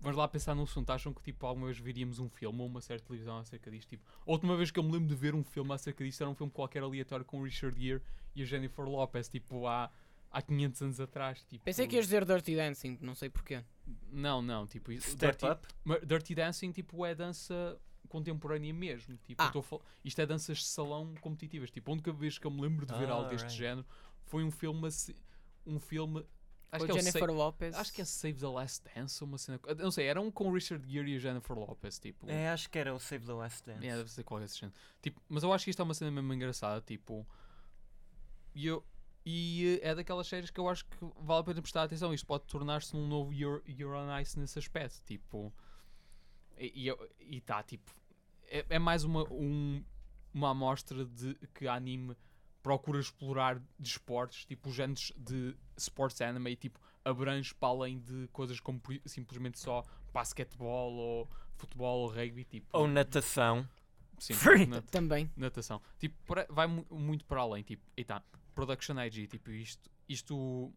vamos 0.00 0.16
lá 0.16 0.26
pensar 0.26 0.54
num 0.54 0.64
assunto, 0.64 0.90
acham 0.90 1.14
que 1.14 1.22
tipo 1.22 1.46
alguma 1.46 1.66
vez 1.66 1.78
veríamos 1.78 2.18
um 2.18 2.28
filme 2.28 2.60
ou 2.60 2.66
uma 2.66 2.80
série 2.80 3.00
de 3.00 3.06
televisão 3.06 3.38
acerca 3.38 3.70
disto? 3.70 3.90
Tipo, 3.90 4.04
a 4.26 4.32
última 4.32 4.56
vez 4.56 4.72
que 4.72 4.78
eu 4.80 4.82
me 4.82 4.90
lembro 4.90 5.08
de 5.08 5.14
ver 5.14 5.34
um 5.36 5.44
filme 5.44 5.72
acerca 5.72 6.02
disto 6.02 6.20
era 6.20 6.30
um 6.30 6.34
filme 6.34 6.50
qualquer 6.50 6.82
aleatório 6.82 7.24
com 7.24 7.40
o 7.40 7.44
Richard 7.44 7.80
Gere 7.80 8.02
e 8.34 8.42
a 8.42 8.44
Jennifer 8.44 8.84
Lopez, 8.84 9.28
tipo, 9.28 9.68
há, 9.68 9.88
há 10.30 10.42
500 10.42 10.82
anos 10.82 11.00
atrás. 11.00 11.42
Tipo, 11.44 11.64
Pensei 11.64 11.86
que 11.86 11.96
ias 11.96 12.06
dizer 12.06 12.24
Dirty 12.24 12.54
Dancing, 12.56 12.98
não 13.00 13.14
sei 13.14 13.28
porquê. 13.30 13.62
Não, 14.10 14.42
não, 14.42 14.66
tipo, 14.66 14.92
Step 15.00 15.16
Dirty, 15.38 15.46
up. 15.46 15.66
mas 15.84 16.00
Dirty 16.06 16.34
Dancing 16.34 16.72
tipo, 16.72 17.04
é 17.06 17.14
dança 17.14 17.78
contemporânea 18.08 18.72
mesmo. 18.72 19.16
Tipo, 19.24 19.42
Ah. 19.42 19.62
fal- 19.62 19.82
Isto 20.04 20.20
é 20.20 20.26
danças 20.26 20.58
de 20.58 20.64
salão 20.64 21.14
competitivas. 21.20 21.70
Tipo, 21.70 21.90
a 21.90 21.94
única 21.94 22.12
vez 22.12 22.38
que 22.38 22.46
eu 22.46 22.50
me 22.50 22.60
lembro 22.62 22.86
de 22.86 22.94
ver 22.94 23.08
Ah, 23.08 23.14
algo 23.14 23.28
deste 23.30 23.44
right. 23.46 23.58
género 23.58 23.86
foi 24.24 24.44
um 24.44 24.50
filme 24.50 24.86
assim. 24.86 25.14
Um 25.66 25.78
filme. 25.80 26.24
Acho 26.70 26.82
Ou 26.82 26.86
que, 26.86 26.90
é 26.92 26.94
o 26.94 26.98
Jennifer 26.98 27.20
Sa- 27.28 27.32
Lopez. 27.32 27.74
acho 27.76 27.92
que 27.92 28.02
é 28.02 28.04
Save 28.04 28.40
the 28.40 28.48
Last 28.48 28.84
Dance 28.94 29.22
ou 29.22 29.28
uma 29.28 29.38
cena. 29.38 29.60
Não 29.78 29.90
sei, 29.92 30.06
era 30.06 30.20
um 30.20 30.30
com 30.32 30.48
o 30.50 30.52
Richard 30.54 30.86
Gere 30.90 31.12
e 31.12 31.16
a 31.16 31.18
Jennifer 31.20 31.56
Lopez. 31.56 31.98
Tipo, 31.98 32.28
É, 32.28 32.50
acho 32.50 32.68
que 32.68 32.76
era 32.78 32.92
o 32.94 32.98
Save 32.98 33.24
the 33.24 33.32
Last 33.32 33.64
Dance. 33.64 33.86
é, 33.86 33.96
deve 33.96 34.10
ser 34.10 34.24
qualquer 34.24 34.48
género. 34.48 34.76
Tipo, 35.00 35.20
mas 35.28 35.42
eu 35.44 35.52
acho 35.52 35.64
que 35.64 35.70
isto 35.70 35.80
é 35.80 35.84
uma 35.84 35.94
cena 35.94 36.10
mesmo 36.10 36.32
engraçada. 36.34 36.80
Tipo, 36.80 37.26
e 38.54 38.66
eu. 38.66 38.84
E 39.28 39.80
eh, 39.82 39.90
é 39.90 39.94
daquelas 39.94 40.28
séries 40.28 40.50
que 40.50 40.60
eu 40.60 40.68
acho 40.68 40.84
que 40.86 40.96
vale 41.20 41.40
a 41.40 41.44
pena 41.44 41.60
prestar 41.60 41.82
atenção. 41.82 42.14
Isto 42.14 42.26
pode 42.26 42.44
tornar-se 42.44 42.94
num 42.94 43.08
novo 43.08 43.32
You're, 43.34 43.60
You're 43.66 43.96
on 43.98 44.16
Ice 44.20 44.38
nesse 44.38 44.56
aspecto. 44.58 45.02
Tipo, 45.04 45.52
e 46.56 46.88
e 46.90 47.36
e 47.36 47.40
tá, 47.40 47.60
tipo, 47.62 47.90
é, 48.44 48.64
é 48.70 48.78
mais 48.78 49.02
uma, 49.02 49.24
um- 49.32 49.82
uma 50.32 50.50
amostra 50.50 51.04
de 51.04 51.34
que 51.54 51.66
a 51.66 51.74
anime 51.74 52.16
procura 52.62 53.00
explorar 53.00 53.58
de 53.78 53.88
esportes, 53.88 54.44
tipo, 54.44 54.68
os 54.68 54.74
géneros 54.76 55.12
de 55.16 55.56
sports 55.76 56.20
anime, 56.20 56.50
e, 56.52 56.56
tipo, 56.56 56.80
abrange 57.04 57.54
para 57.54 57.68
além 57.68 57.98
de 57.98 58.28
coisas 58.32 58.60
como 58.60 58.80
simplesmente 59.06 59.58
só 59.58 59.84
basquetebol 60.12 60.92
ou 60.94 61.28
futebol 61.56 62.00
ou 62.02 62.08
rugby, 62.08 62.44
tipo. 62.44 62.66
Ou 62.72 62.86
natação. 62.86 63.68
sim, 64.18 64.34
Free. 64.34 64.66
nat- 64.66 64.84
Também. 64.90 65.30
natação. 65.36 65.80
Tipo, 65.98 66.16
vai 66.48 66.66
mu- 66.66 66.86
muito 66.90 67.24
para 67.24 67.40
além, 67.40 67.62
tipo, 67.62 67.82
e 67.96 68.04
tá, 68.04 68.22
production 68.56 68.98
IG, 69.00 69.28
tipo, 69.28 69.50
isto, 69.52 69.88
isto 70.08 70.72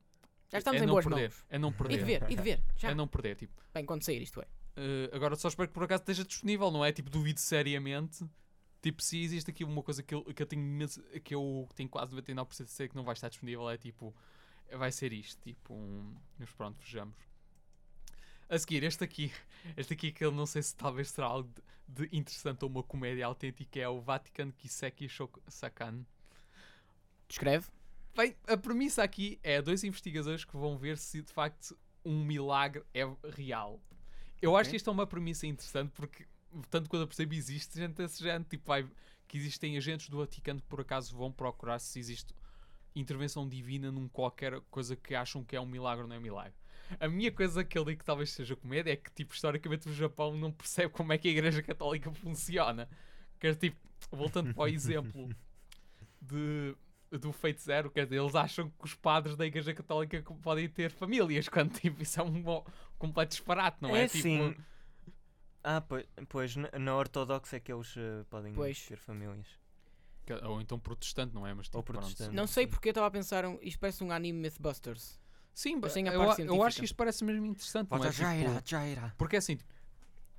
Já 0.51 0.59
estamos 0.59 0.79
é 0.81 0.83
em 0.83 0.87
não 0.87 0.93
boas 0.93 1.05
perder, 1.05 1.29
mãos. 1.29 1.45
é 1.49 1.57
não 1.57 1.69
E 1.69 1.71
de 1.71 1.77
perder, 1.77 2.05
ver, 2.05 2.31
e 2.31 2.35
de 2.35 2.41
ver. 2.43 2.63
Já. 2.75 2.89
é 2.91 2.93
não 2.93 3.07
perder, 3.07 3.35
tipo. 3.35 3.59
Bem, 3.73 3.85
quando 3.85 4.03
sair 4.03 4.21
isto 4.21 4.39
é. 4.41 4.45
Uh, 4.77 5.15
agora 5.15 5.35
só 5.35 5.47
espero 5.47 5.67
que 5.67 5.73
por 5.73 5.83
acaso 5.83 6.03
esteja 6.03 6.23
disponível, 6.23 6.69
não 6.69 6.85
é? 6.85 6.91
Tipo, 6.91 7.09
duvido 7.09 7.39
seriamente. 7.39 8.23
Tipo, 8.81 9.01
se 9.01 9.19
existe 9.21 9.49
aqui 9.51 9.63
uma 9.65 9.81
coisa 9.83 10.01
que 10.03 10.13
eu, 10.13 10.23
que 10.23 10.41
eu 10.41 10.45
tenho 10.47 10.61
imenso- 10.61 11.01
que 11.23 11.33
eu 11.35 11.67
tenho 11.75 11.89
quase 11.89 12.13
99% 12.15 12.65
de 12.65 12.71
certeza 12.71 12.87
que 12.89 12.95
não 12.95 13.03
vai 13.03 13.13
estar 13.13 13.27
disponível, 13.27 13.69
é 13.69 13.77
tipo, 13.77 14.15
vai 14.71 14.91
ser 14.91 15.11
isto. 15.11 15.41
Tipo, 15.41 15.73
um... 15.73 16.15
mas 16.37 16.49
pronto, 16.51 16.77
vejamos. 16.81 17.15
A 18.47 18.57
seguir, 18.57 18.83
este 18.83 19.03
aqui, 19.03 19.31
este 19.75 19.93
aqui 19.93 20.11
que 20.11 20.23
eu 20.23 20.31
não 20.31 20.45
sei 20.45 20.61
se 20.63 20.75
talvez 20.75 21.09
será 21.11 21.27
algo 21.27 21.49
de, 21.87 22.07
de 22.07 22.17
interessante 22.17 22.63
ou 22.63 22.69
uma 22.69 22.81
comédia 22.83 23.25
autêntica, 23.25 23.79
é 23.79 23.87
o 23.89 23.99
Vatican 23.99 24.51
Kiseki 24.51 25.07
Shok- 25.09 25.41
Sakan. 25.47 26.05
Descreve. 27.29 27.67
Bem, 28.15 28.35
a 28.47 28.57
premissa 28.57 29.03
aqui 29.03 29.39
é 29.43 29.61
dois 29.61 29.83
investigadores 29.83 30.43
que 30.43 30.57
vão 30.57 30.77
ver 30.77 30.97
se 30.97 31.21
de 31.21 31.31
facto 31.31 31.77
um 32.03 32.23
milagre 32.25 32.83
é 32.93 33.07
real. 33.35 33.79
Eu 34.41 34.55
acho 34.57 34.69
Ok. 34.69 34.71
que 34.71 34.77
isto 34.77 34.89
é 34.89 34.93
uma 34.93 35.05
premissa 35.07 35.45
interessante 35.47 35.91
porque, 35.91 36.25
tanto 36.69 36.89
quando 36.89 37.03
eu 37.03 37.07
percebo, 37.07 37.33
existe 37.33 37.77
gente 37.77 37.93
desse 37.93 38.21
género. 38.23 38.45
Tipo, 38.49 38.65
vai, 38.67 38.85
que 39.27 39.37
existem 39.37 39.77
agentes 39.77 40.09
do 40.09 40.17
Vaticano 40.17 40.59
que 40.59 40.67
por 40.67 40.81
acaso 40.81 41.15
vão 41.15 41.31
procurar 41.31 41.77
se 41.79 41.99
existe 41.99 42.33
intervenção 42.95 43.47
divina 43.47 43.91
num 43.91 44.07
qualquer 44.07 44.59
coisa 44.71 44.95
que 44.95 45.13
acham 45.13 45.43
que 45.43 45.55
é 45.55 45.61
um 45.61 45.65
milagre 45.65 46.01
ou 46.03 46.09
não 46.09 46.15
é 46.15 46.19
um 46.19 46.21
milagre. 46.21 46.53
A 46.99 47.07
minha 47.07 47.31
coisa 47.31 47.63
que 47.63 47.77
eu 47.77 47.85
digo 47.85 47.99
que 47.99 48.05
talvez 48.05 48.31
seja 48.31 48.55
comédia 48.55 48.91
é 48.91 48.95
que, 48.95 49.11
tipo, 49.11 49.33
historicamente 49.35 49.87
o 49.87 49.93
Japão 49.93 50.35
não 50.35 50.51
percebe 50.51 50.89
como 50.91 51.13
é 51.13 51.17
que 51.19 51.27
a 51.27 51.31
Igreja 51.31 51.61
Católica 51.61 52.11
funciona. 52.15 52.89
Quer 53.39 53.53
dizer, 53.53 53.69
tipo, 53.69 53.77
voltando 54.11 54.53
para 54.53 54.63
o 54.63 54.67
exemplo 54.73 55.29
de, 56.19 56.75
do 57.11 57.31
Feito 57.31 57.61
Zero, 57.61 57.89
quer 57.89 58.05
dizer, 58.05 58.17
eles 58.21 58.35
acham 58.35 58.69
que 58.69 58.85
os 58.85 58.93
padres 58.93 59.35
da 59.35 59.45
Igreja 59.45 59.73
Católica 59.73 60.21
podem 60.41 60.69
ter 60.69 60.91
famílias, 60.91 61.47
quando, 61.49 61.71
tipo, 61.79 62.01
isso 62.03 62.19
é 62.19 62.23
um 62.23 62.43
completo 62.97 63.31
disparate, 63.31 63.77
não 63.81 63.95
é? 63.95 64.03
É 64.03 64.07
sim. 64.07 64.49
Tipo, 64.51 64.61
Ah, 65.63 65.81
pois, 65.81 66.05
pois 66.29 66.55
na, 66.55 66.95
ortodoxa 66.95 67.57
é 67.57 67.59
que 67.59 67.71
eles 67.73 67.93
eh, 67.97 68.23
podem 68.29 68.53
Pois. 68.53 68.85
ter 68.85 68.97
famílias. 68.97 69.47
que- 70.25 70.33
ou 70.45 70.61
então 70.61 70.77
protestante, 70.79 71.33
não 71.33 71.45
é? 71.47 71.53
Mas, 71.55 71.65
tipo, 71.65 71.77
Ou 71.77 71.83
pronto. 71.83 72.01
protestante. 72.01 72.35
Não 72.35 72.45
sei 72.45 72.65
sim. 72.65 72.69
porque 72.69 72.89
eu 72.89 72.91
estava 72.91 73.07
a 73.07 73.11
pensar, 73.11 73.43
um- 73.45 73.57
isto 73.63 73.79
parece 73.79 74.03
um 74.03 74.11
anime 74.11 74.39
Mythbusters. 74.39 75.19
Sim, 75.51 75.77
Mas 75.81 75.91
sem 75.91 76.07
a 76.07 76.13
eu, 76.13 76.21
eu 76.21 76.63
acho 76.63 76.77
que 76.77 76.85
isto 76.85 76.95
parece 76.95 77.23
mesmo 77.25 77.45
interessante, 77.47 77.89
não 77.89 77.97
é? 77.97 78.01
Volta 78.01 78.13
já 78.15 78.37
irá, 78.37 78.55
Tipo, 78.57 78.69
já 78.69 78.87
irá. 78.87 79.13
porque 79.17 79.35
assim, 79.37 79.55
tipo, 79.57 79.73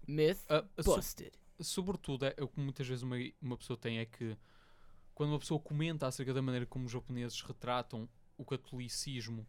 Myth 0.06 0.38
a- 0.48 0.64
a 0.76 0.82
so- 0.82 0.94
Busted. 0.96 1.32
sobretudo, 1.60 2.24
é, 2.26 2.34
o 2.40 2.46
que 2.48 2.60
muitas 2.60 2.86
vezes 2.86 3.02
uma, 3.02 3.16
uma 3.42 3.56
pessoa 3.56 3.76
tem 3.76 3.98
é 3.98 4.04
que 4.06 4.36
quando 5.20 5.32
uma 5.32 5.38
pessoa 5.38 5.60
comenta 5.60 6.06
acerca 6.06 6.32
da 6.32 6.40
maneira 6.40 6.64
como 6.64 6.86
os 6.86 6.92
japoneses 6.92 7.42
retratam 7.42 8.08
o 8.38 8.42
catolicismo 8.42 9.46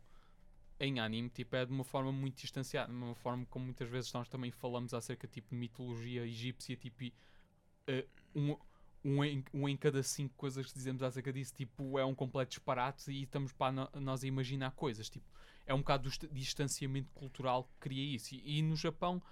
em 0.78 1.00
anime, 1.00 1.30
tipo, 1.30 1.56
é 1.56 1.66
de 1.66 1.72
uma 1.72 1.86
forma 1.86 2.12
muito 2.12 2.42
distanciada, 2.42 2.92
de 2.92 2.98
uma 2.98 3.16
forma 3.16 3.46
como 3.46 3.64
muitas 3.64 3.88
vezes 3.88 4.12
nós 4.12 4.28
também 4.28 4.52
falamos 4.52 4.94
acerca 4.94 5.30
tipo, 5.30 5.52
de 5.52 5.56
mitologia 5.56 6.26
egípcia, 6.26 6.76
tipo, 6.76 7.16
eh, 7.88 8.06
um, 8.36 8.58
um, 9.02 9.24
em, 9.24 9.46
um 9.54 9.70
em 9.70 9.78
cada 9.78 10.04
cinco 10.04 10.34
coisas 10.36 10.68
que 10.68 10.74
dizemos 10.74 11.02
acerca 11.02 11.32
disso, 11.32 11.54
tipo, 11.54 11.98
é 11.98 12.04
um 12.04 12.14
completo 12.14 12.50
disparate 12.50 13.10
e 13.10 13.24
estamos 13.24 13.54
para 13.54 13.90
nós 13.98 14.26
a 14.26 14.28
imaginar 14.28 14.72
coisas, 14.72 15.10
tipo, 15.10 15.32
é 15.66 15.74
um 15.74 15.78
bocado 15.78 16.04
do 16.04 16.10
dist- 16.10 16.34
distanciamento 16.34 17.14
cultural 17.14 17.64
que 17.64 17.80
cria 17.80 18.14
isso. 18.14 18.36
E, 18.36 18.58
e 18.58 18.62
no 18.62 18.76
Japão 18.76 19.24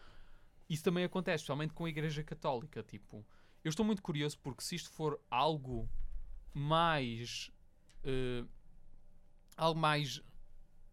isso 0.70 0.86
também 0.86 1.04
acontece, 1.04 1.42
especialmente 1.42 1.74
com 1.74 1.84
a 1.84 1.90
Igreja 1.90 2.24
Católica. 2.24 2.82
Tipo, 2.82 3.26
eu 3.62 3.68
estou 3.68 3.86
muito 3.86 4.02
curioso 4.02 4.40
porque 4.40 4.64
se 4.64 4.76
isto 4.76 4.90
for 4.90 5.20
algo 5.30 5.90
mais. 6.54 7.52
eh, 8.04 8.44
algo 9.58 9.80
mais 9.80 10.22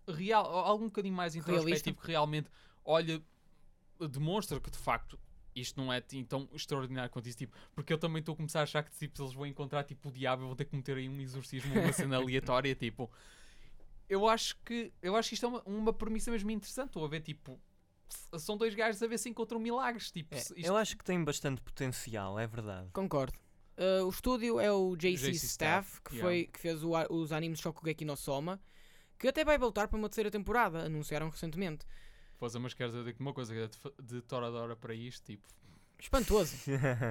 real, 0.09 0.45
algo 0.47 0.85
um 0.85 0.89
bocadinho 0.89 1.15
mais 1.15 1.35
introspectivo 1.37 2.01
que 2.01 2.07
realmente 2.09 2.49
olha, 2.85 3.23
demonstra 4.11 4.61
que 4.61 4.71
de 4.71 4.79
facto 4.79 5.19
isto 5.55 5.81
não 5.81 5.93
é 5.93 6.01
tão 6.01 6.49
extraordinário 6.53 7.11
quanto 7.11 7.29
isso, 7.29 7.39
tipo, 7.39 7.57
porque 7.75 7.93
eu 7.93 7.99
também 7.99 8.21
estou 8.21 8.35
a 8.35 8.37
começar 8.37 8.61
a 8.61 8.63
achar 8.65 8.83
que 8.83 8.91
tipo, 8.97 9.21
eles 9.23 9.33
vão 9.33 9.47
encontrar 9.47 9.85
tipo 9.85 10.09
o 10.09 10.13
diabo 10.13 10.43
e 10.43 10.47
vão 10.47 10.55
ter 10.57 10.67
que 10.67 10.77
meter 10.77 10.97
aí 10.99 11.09
um 11.09 11.19
exorcismo, 11.21 11.73
uma 11.81 11.93
cena 11.93 12.17
aleatória, 12.19 12.75
tipo. 12.75 13.11
Eu 14.09 14.29
acho 14.29 14.57
que 14.65 14.93
eu 15.03 15.17
acho 15.17 15.31
que 15.31 15.35
isto 15.35 15.47
é 15.47 15.49
uma, 15.49 15.63
uma 15.65 15.93
premissa 15.93 16.31
mesmo 16.31 16.51
interessante. 16.51 16.89
Estou 16.89 17.05
a 17.05 17.09
ver 17.09 17.21
tipo 17.21 17.59
são 18.39 18.57
dois 18.57 18.73
gajos 18.75 19.03
a 19.03 19.07
ver 19.09 19.19
se 19.19 19.29
encontram 19.29 19.59
milagres, 19.59 20.11
tipo, 20.13 20.35
É, 20.35 20.39
isto- 20.39 20.55
Eu 20.59 20.77
acho 20.77 20.97
que 20.97 21.05
tem 21.05 21.23
bastante 21.25 21.61
potencial, 21.61 22.39
é 22.39 22.47
verdade. 22.47 22.89
Concordo. 22.93 23.37
Uh, 23.77 24.05
o 24.07 24.09
estúdio 24.09 24.59
é 24.59 24.73
o 24.73 24.97
JC, 24.97 25.31
Staff, 25.33 25.37
Staff, 25.47 26.03
que, 26.03 26.15
yeah. 26.15 26.27
foi, 26.29 26.47
que 26.47 26.59
fez 26.59 26.83
o 26.83 26.93
os 27.11 27.31
animes 27.31 27.61
Shokugeki 27.61 28.05
no 28.05 28.17
Soma, 28.17 28.61
que 29.19 29.29
até 29.29 29.45
vai 29.45 29.59
voltar 29.59 29.89
para 29.89 29.99
uma 29.99 30.09
terceira 30.09 30.31
temporada, 30.31 30.85
anunciaram 30.87 31.29
recentemente. 31.29 31.85
Foda, 32.39 32.59
mas 32.59 32.75
queres 32.75 32.95
dizer 32.95 33.17
uma 33.19 33.33
coisa 33.33 33.69
de, 33.69 33.77
fa- 33.77 33.93
de 34.03 34.21
Toradora 34.23 34.77
para 34.77 34.95
isto, 34.95 35.25
tipo, 35.25 35.47
Espantoso. 35.99 36.55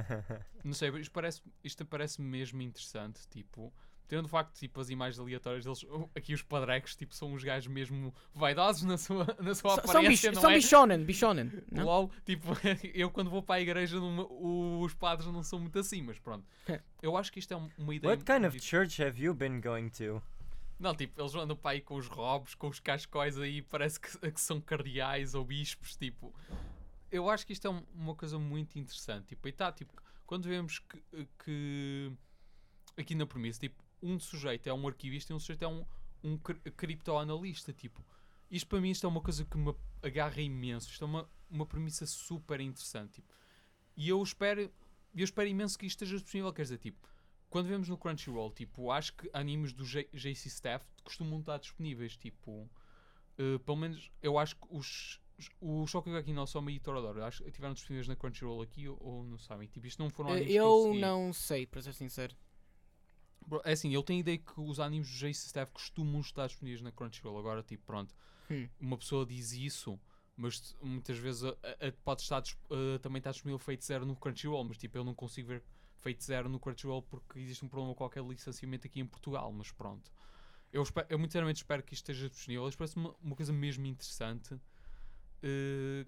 não 0.63 0.73
sei, 0.73 0.89
isto 0.99 1.11
parece, 1.11 1.41
isto 1.63 1.85
parece 1.85 2.21
mesmo 2.21 2.61
interessante, 2.61 3.19
tipo, 3.29 3.73
tendo 4.07 4.25
o 4.25 4.29
facto, 4.29 4.53
tipo, 4.55 4.79
as 4.79 4.89
imagens 4.89 5.19
aleatórias 5.19 5.63
deles, 5.65 5.85
aqui 6.15 6.33
os 6.33 6.43
padrecos, 6.43 6.95
tipo, 6.95 7.13
são 7.15 7.33
uns 7.33 7.43
gajos 7.43 7.67
mesmo 7.71 8.13
vaidosos 8.33 8.83
na 8.83 8.97
sua, 8.97 9.25
na 9.39 9.55
sua 9.55 9.71
S- 9.73 9.81
são 9.81 9.91
aparência, 9.91 10.09
bicho, 10.09 10.31
não 10.33 10.41
são 10.41 10.51
é? 10.51 10.53
bichonen, 10.55 11.03
bichonen. 11.03 11.51
Não? 11.71 11.85
LOL, 11.85 12.11
tipo, 12.23 12.49
eu 12.93 13.09
quando 13.09 13.29
vou 13.31 13.41
para 13.41 13.55
a 13.55 13.61
igreja, 13.61 13.99
numa- 13.99 14.27
os 14.31 14.93
padres 14.93 15.31
não 15.31 15.41
são 15.43 15.59
muito 15.59 15.79
assim, 15.79 16.01
mas 16.03 16.19
pronto. 16.19 16.45
Eu 17.01 17.17
acho 17.17 17.31
que 17.31 17.39
isto 17.39 17.53
é 17.53 17.57
um- 17.57 17.69
uma 17.77 17.95
ideia. 17.95 18.11
What 18.13 18.23
kind 18.23 18.45
of 18.45 18.59
church 18.59 19.01
have 19.03 19.19
you 19.21 19.33
been 19.33 19.59
going 19.59 19.89
to? 19.97 20.21
Não, 20.77 20.93
tipo, 20.93 21.19
eles 21.19 21.33
andam 21.33 21.55
para 21.55 21.71
aí 21.71 21.81
com 21.81 21.95
os 21.95 22.05
robos, 22.07 22.53
com 22.53 22.67
os 22.67 22.79
cascóis 22.81 23.37
aí, 23.39 23.61
parece 23.61 23.99
que, 23.99 24.31
que 24.31 24.41
são 24.41 24.59
cardeais 24.61 25.33
ou 25.33 25.43
bispos, 25.45 25.95
tipo. 25.95 26.35
Eu 27.11 27.29
acho 27.29 27.45
que 27.45 27.53
isto 27.53 27.67
é 27.67 27.69
um- 27.69 27.85
uma 27.93 28.15
coisa 28.15 28.37
muito 28.39 28.77
interessante, 28.77 29.27
tipo, 29.27 29.47
e 29.47 29.51
tá, 29.51 29.71
tipo, 29.71 29.93
quando 30.25 30.45
vemos 30.47 30.79
que, 30.79 31.03
que 31.43 32.11
aqui 32.97 33.15
na 33.15 33.25
premissa, 33.25 33.59
tipo, 33.59 33.83
um 34.01 34.19
sujeito 34.19 34.67
é 34.67 34.73
um 34.73 34.87
arquivista 34.87 35.31
e 35.31 35.35
um 35.35 35.39
sujeito 35.39 35.63
é 35.63 35.67
um, 35.67 35.85
um 36.23 36.37
cri- 36.37 36.59
criptoanalista, 36.71 37.71
tipo, 37.73 38.03
isto 38.49 38.67
para 38.67 38.81
mim 38.81 38.89
isto 38.91 39.05
é 39.05 39.09
uma 39.09 39.21
coisa 39.21 39.45
que 39.45 39.57
me 39.57 39.73
agarra 40.01 40.41
imenso, 40.41 40.89
isto 40.89 41.03
é 41.03 41.07
uma, 41.07 41.29
uma 41.49 41.65
premissa 41.65 42.05
super 42.05 42.59
interessante, 42.59 43.15
tipo, 43.15 43.33
e 43.95 44.09
eu 44.09 44.21
espero, 44.21 44.61
eu 45.15 45.23
espero 45.23 45.47
imenso 45.47 45.77
que 45.77 45.85
isto 45.85 46.03
esteja 46.03 46.21
disponível, 46.21 46.51
quer 46.53 46.63
dizer, 46.63 46.77
tipo, 46.79 47.07
quando 47.49 47.67
vemos 47.67 47.87
no 47.87 47.97
Crunchyroll, 47.97 48.51
tipo, 48.51 48.91
acho 48.91 49.13
que 49.13 49.29
animes 49.31 49.71
do 49.71 49.85
JC 49.85 50.47
Staff 50.49 50.85
costumam 51.03 51.39
estar 51.39 51.57
disponíveis, 51.57 52.17
tipo, 52.17 52.69
eh, 53.37 53.57
pelo 53.59 53.77
menos 53.77 54.11
eu 54.21 54.37
acho 54.37 54.55
que 54.57 54.67
os 54.69 55.21
o 55.59 55.85
Shokugeki 55.85 56.31
no 56.33 56.45
Soma 56.47 56.71
e 56.71 56.79
Toradora 56.79 57.25
acho 57.25 57.43
que 57.43 57.49
estiveram 57.49 57.73
disponíveis 57.73 58.07
na 58.07 58.15
Crunchyroll 58.15 58.61
aqui 58.61 58.87
ou, 58.87 58.97
ou 59.01 59.23
não 59.25 59.37
sabem, 59.37 59.67
tipo, 59.67 59.85
isto 59.85 60.01
não 60.01 60.09
foram 60.09 60.29
Uh, 60.29 60.33
animes 60.33 60.53
eu 60.53 60.93
não 60.95 61.33
sei, 61.33 61.65
para 61.65 61.81
ser 61.81 61.93
sincero. 61.93 62.35
Bro, 63.45 63.61
É 63.63 63.73
assim, 63.73 63.93
eu 63.93 64.01
tenho 64.01 64.19
a 64.19 64.21
ideia 64.21 64.37
que 64.37 64.59
os 64.59 64.79
animes 64.79 65.07
do 65.09 65.13
JC 65.17 65.31
Staff 65.47 65.71
costumam 65.71 66.21
estar 66.21 66.47
disponíveis 66.47 66.81
na 66.81 66.91
Crunchyroll. 66.91 67.37
Agora, 67.37 67.61
tipo, 67.61 67.83
pronto, 67.85 68.15
Hum. 68.49 68.67
uma 68.79 68.97
pessoa 68.97 69.25
diz 69.25 69.51
isso, 69.51 69.99
mas 70.35 70.75
muitas 70.81 71.17
vezes 71.17 71.43
a- 71.43 71.49
a- 71.87 71.91
pode 72.03 72.21
estar 72.21 72.41
a- 72.41 72.99
também 72.99 73.19
estar 73.19 73.31
disponível 73.31 73.59
Fate 73.59 73.85
Zero 73.85 74.05
no 74.05 74.15
Crunchyroll, 74.15 74.63
mas 74.63 74.77
tipo, 74.77 74.97
eu 74.97 75.03
não 75.03 75.13
consigo 75.13 75.47
ver 75.49 75.63
Fate 75.99 76.23
Zero 76.23 76.49
no 76.49 76.59
Crunchyroll 76.59 77.03
porque 77.03 77.39
existe 77.39 77.63
um 77.63 77.67
problema 77.67 77.93
qualquer 77.93 78.23
de 78.23 78.29
licenciamento 78.29 78.87
aqui 78.87 78.99
em 78.99 79.05
Portugal, 79.05 79.51
mas 79.51 79.71
pronto. 79.71 80.11
Eu, 80.73 80.81
espero, 80.83 81.07
eu 81.09 81.19
muito 81.19 81.31
sinceramente 81.31 81.57
espero 81.57 81.83
que 81.83 81.93
isto 81.93 82.09
esteja 82.09 82.29
disponível. 82.29 82.67
Isto 82.67 82.77
parece 82.77 82.95
uma, 82.97 83.15
uma 83.21 83.35
coisa 83.35 83.53
mesmo 83.53 83.85
interessante 83.85 84.59
eh, 85.43 86.05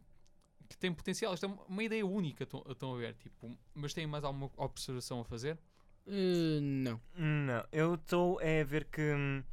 que 0.68 0.78
tem 0.78 0.94
potencial. 0.94 1.34
Isto 1.34 1.46
é 1.46 1.50
uma, 1.68 1.84
ideia 1.84 2.06
única, 2.06 2.44
estão 2.44 2.94
a 2.94 2.98
ver, 2.98 3.16
tipo, 3.16 3.58
mas 3.74 3.94
tem 3.94 4.06
mais 4.08 4.24
alguma 4.24 4.52
observação 4.58 5.22
a 5.22 5.26
fazer? 5.26 5.58
Uh, 6.06 6.62
não. 6.62 7.02
Não, 7.16 7.66
eu 7.72 7.96
estou 7.96 8.40
é 8.42 8.62
a 8.62 8.63
ver 8.63 8.86
que 8.86 9.02
hum, 9.02 9.44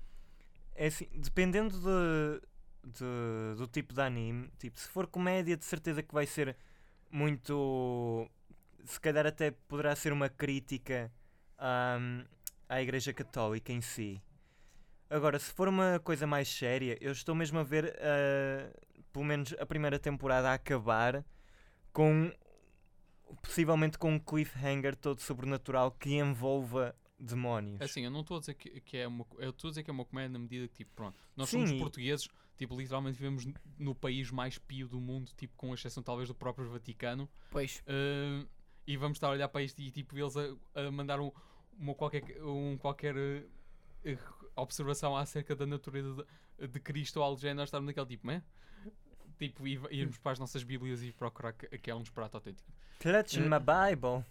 é 0.75 0.87
assim, 0.87 1.09
dependendo 1.15 1.79
de, 1.81 2.41
de- 2.93 3.57
do 3.57 3.67
tipo 3.67 3.93
de 3.95 4.01
anime, 4.01 4.51
tipo, 4.59 4.79
se 4.79 4.89
for 4.89 5.07
comédia, 5.07 5.57
de 5.57 5.65
certeza 5.65 6.03
que 6.03 6.15
vai 6.15 6.27
ser 6.27 6.57
muito. 7.11 8.29
Se 8.85 9.01
calhar 9.01 9.27
até 9.27 9.51
poderá 9.51 9.97
ser 9.97 10.13
uma 10.13 10.29
crítica 10.29 11.11
hum, 11.59 12.25
à 12.69 12.83
Igreja 12.83 13.13
Católica 13.13 13.73
em 13.73 13.81
si. 13.81 14.21
Agora, 15.15 15.39
se 15.39 15.53
for 15.53 15.69
uma 15.69 16.01
coisa 16.01 16.27
mais 16.27 16.49
séria, 16.49 16.99
eu 17.01 17.13
estou 17.13 17.37
mesmo 17.37 17.57
a 17.61 17.63
ver, 17.63 17.97
ah, 18.01 18.69
pelo 19.13 19.25
menos 19.25 19.55
a 19.61 19.65
primeira 19.65 19.97
temporada 19.97 20.51
a 20.51 20.55
acabar 20.55 21.25
com 21.93 22.33
possivelmente 23.41 23.97
com 23.97 24.15
um 24.15 24.19
cliffhanger 24.19 24.97
todo 24.97 25.21
sobrenatural 25.21 25.93
que 25.93 26.15
envolva 26.15 26.97
demónios. 27.17 27.81
Assim, 27.81 28.05
eu 28.05 28.11
não 28.11 28.23
estou 28.23 28.39
a 28.39 28.41
dizer 28.41 28.55
que, 28.55 28.81
que 28.81 28.97
é 28.97 29.07
uma. 29.07 29.25
Eu 29.39 29.51
estou 29.51 29.69
a 29.69 29.71
dizer 29.71 29.85
que 29.85 29.91
é 29.91 29.93
uma 29.93 30.05
comédia 30.05 30.31
na 30.31 30.39
medida 30.41 30.67
que, 30.67 30.79
tipo, 30.79 30.91
pronto, 30.97 31.17
nós 31.37 31.49
Sim, 31.49 31.65
somos 31.65 31.81
portugueses, 31.81 32.29
tipo, 32.57 32.77
literalmente 32.77 33.17
vivemos 33.17 33.47
no 33.79 33.95
país 33.95 34.33
mais 34.33 34.59
pio 34.59 34.89
do 34.89 35.01
mundo, 35.01 35.31
tipo, 35.37 35.55
com 35.57 35.73
exceção 35.73 36.03
talvez 36.03 36.29
do 36.29 36.35
próprio 36.35 36.69
Vaticano. 36.69 37.31
Pois. 37.51 37.85
Uh, 37.87 38.49
e 38.85 38.97
vamos 38.97 39.17
estar 39.17 39.29
a 39.29 39.31
olhar 39.31 39.49
para 39.49 39.63
isto 39.63 39.81
e 39.81 39.93
tipo 39.93 40.19
eles 40.19 40.37
a, 40.37 40.57
a 40.75 40.91
mandar 40.91 41.21
um, 41.21 41.31
uma 41.79 41.95
qualquer, 41.95 42.25
um 42.43 42.77
qualquer 42.77 43.15
uh, 43.17 43.49
uh, 44.05 44.44
observação 44.57 45.17
acerca 45.17 45.55
da 45.55 45.67
natureza 45.67 46.27
de, 46.59 46.69
de 46.69 46.81
Cristo 46.81 47.19
ou 47.19 47.25
algo 47.25 47.37
do 47.37 47.43
género, 47.43 47.59
nós 47.59 47.69
estarmos 47.69 47.87
naquele 47.87 48.07
tipo, 48.07 48.27
né? 48.27 48.43
Tipo, 49.39 49.67
irmos 49.67 50.19
para 50.19 50.33
as 50.33 50.39
nossas 50.39 50.63
Bíblias 50.63 51.03
e 51.03 51.13
procurar 51.13 51.53
que, 51.53 51.67
que 51.79 51.91
é 51.91 51.95
um 51.95 52.03
disparate 52.03 52.37
autêntico. 52.37 52.71
Clutch 53.01 53.35
in 53.35 53.49
my 53.49 53.59
Bible. 53.59 54.25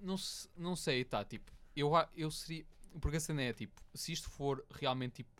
Não, 0.00 0.16
não 0.56 0.76
sei, 0.76 1.04
tá, 1.04 1.24
tipo, 1.24 1.50
eu, 1.74 1.92
eu 2.16 2.30
seria. 2.30 2.64
Porque 3.00 3.18
a 3.18 3.20
cena 3.20 3.42
é 3.42 3.52
tipo, 3.52 3.80
se 3.94 4.12
isto 4.12 4.28
for 4.30 4.64
realmente 4.70 5.16
tipo 5.16 5.30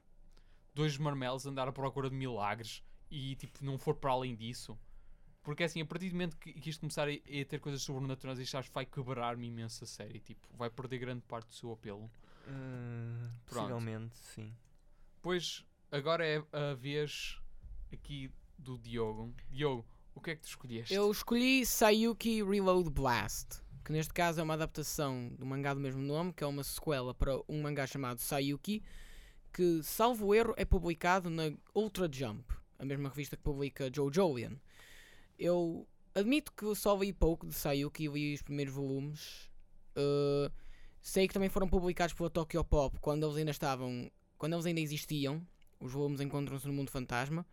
dois 0.75 0.97
marmelos 0.97 1.47
andar 1.47 1.67
à 1.67 1.73
procura 1.73 2.09
de 2.09 2.15
milagres 2.15 2.85
e 3.11 3.35
tipo 3.37 3.65
não 3.65 3.79
for 3.79 3.97
para 3.97 4.13
além 4.13 4.37
disso, 4.37 4.79
porque 5.43 5.65
assim, 5.65 5.81
a 5.81 5.87
partir 5.87 6.11
do 6.11 6.13
momento 6.13 6.37
que, 6.37 6.53
que 6.53 6.69
isto 6.69 6.81
começar 6.81 7.09
a, 7.09 7.11
a 7.11 7.45
ter 7.47 7.59
coisas 7.59 7.83
sobrenaturais, 7.83 8.39
isto 8.39 8.57
acho 8.59 8.69
que 8.69 8.75
vai 8.75 8.85
quebrar-me 8.85 9.47
imenso 9.47 9.83
a 9.83 9.87
série, 9.87 10.21
tipo, 10.21 10.47
vai 10.55 10.69
perder 10.69 10.99
grande 10.99 11.23
parte 11.23 11.49
do 11.49 11.55
seu 11.55 11.73
apelo. 11.73 12.11
Pronto. 13.47 13.69
possivelmente, 13.69 14.17
sim. 14.17 14.55
Pois 15.23 15.65
agora 15.91 16.27
é 16.27 16.43
a 16.53 16.75
vez 16.75 17.39
aqui 17.93 18.31
do 18.59 18.79
Diogo. 18.79 19.35
Diogo, 19.51 19.87
o 20.15 20.21
que 20.21 20.31
é 20.31 20.37
que 20.37 20.43
tu 20.43 20.49
escolheste? 20.49 20.95
Eu 20.95 21.11
escolhi 21.11 21.65
Sayuki 21.65 22.43
Reload 22.43 22.91
Blast, 22.91 23.63
que 23.85 23.93
neste 23.93 24.13
caso 24.13 24.41
é 24.41 24.43
uma 24.43 24.55
adaptação 24.55 25.31
do 25.39 25.47
mangá 25.47 25.73
do 25.73 25.81
mesmo 25.81 26.03
nome, 26.03 26.33
que 26.33 26.45
é 26.45 26.47
uma 26.47 26.65
sequela 26.65 27.15
para 27.15 27.39
um 27.49 27.63
mangá 27.63 27.87
chamado 27.87 28.21
Sayuki, 28.21 28.83
que, 29.53 29.83
salvo 29.83 30.35
erro, 30.35 30.55
é 30.57 30.65
publicado 30.65 31.31
na 31.31 31.53
Ultra 31.75 32.09
Jump, 32.13 32.53
a 32.79 32.85
mesma 32.85 33.09
revista 33.09 33.37
que 33.37 33.43
publica 33.43 33.91
JoJolian. 33.91 34.57
Eu 35.39 35.87
admito 36.15 36.53
que 36.53 36.75
só 36.75 36.97
li 36.97 37.13
pouco 37.13 37.47
de 37.47 37.55
Sayuki, 37.55 38.09
li 38.09 38.35
os 38.35 38.43
primeiros 38.43 38.75
volumes. 38.75 39.49
Uh, 39.97 40.53
sei 41.01 41.27
que 41.27 41.35
também 41.35 41.49
foram 41.49 41.69
publicados 41.69 42.15
pela 42.15 42.31
Tokyo 42.31 42.65
Pop 42.65 42.99
quando 43.01 43.27
eles 43.27 43.37
ainda 43.37 43.51
estavam, 43.51 44.11
quando 44.37 44.55
eles 44.55 44.67
ainda 44.67 44.81
existiam. 44.81 45.47
Os 45.81 45.93
volumes 45.93 46.21
encontram-se 46.21 46.67
no 46.67 46.73
mundo 46.73 46.91
fantasma. 46.91 47.47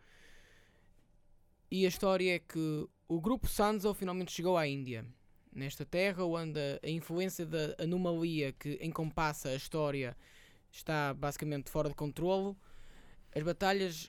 E 1.70 1.84
a 1.84 1.88
história 1.88 2.36
é 2.36 2.38
que 2.38 2.88
o 3.08 3.20
grupo 3.20 3.48
Sanzo 3.48 3.92
finalmente 3.94 4.32
chegou 4.32 4.56
à 4.56 4.66
Índia. 4.66 5.04
Nesta 5.52 5.84
terra 5.84 6.24
onde 6.24 6.60
a 6.82 6.88
influência 6.88 7.46
da 7.46 7.74
anomalia 7.78 8.52
que 8.52 8.78
encompassa 8.82 9.48
a 9.48 9.54
história 9.54 10.16
está 10.70 11.14
basicamente 11.14 11.70
fora 11.70 11.88
de 11.88 11.94
controlo, 11.94 12.56
as 13.34 13.42
batalhas, 13.42 14.08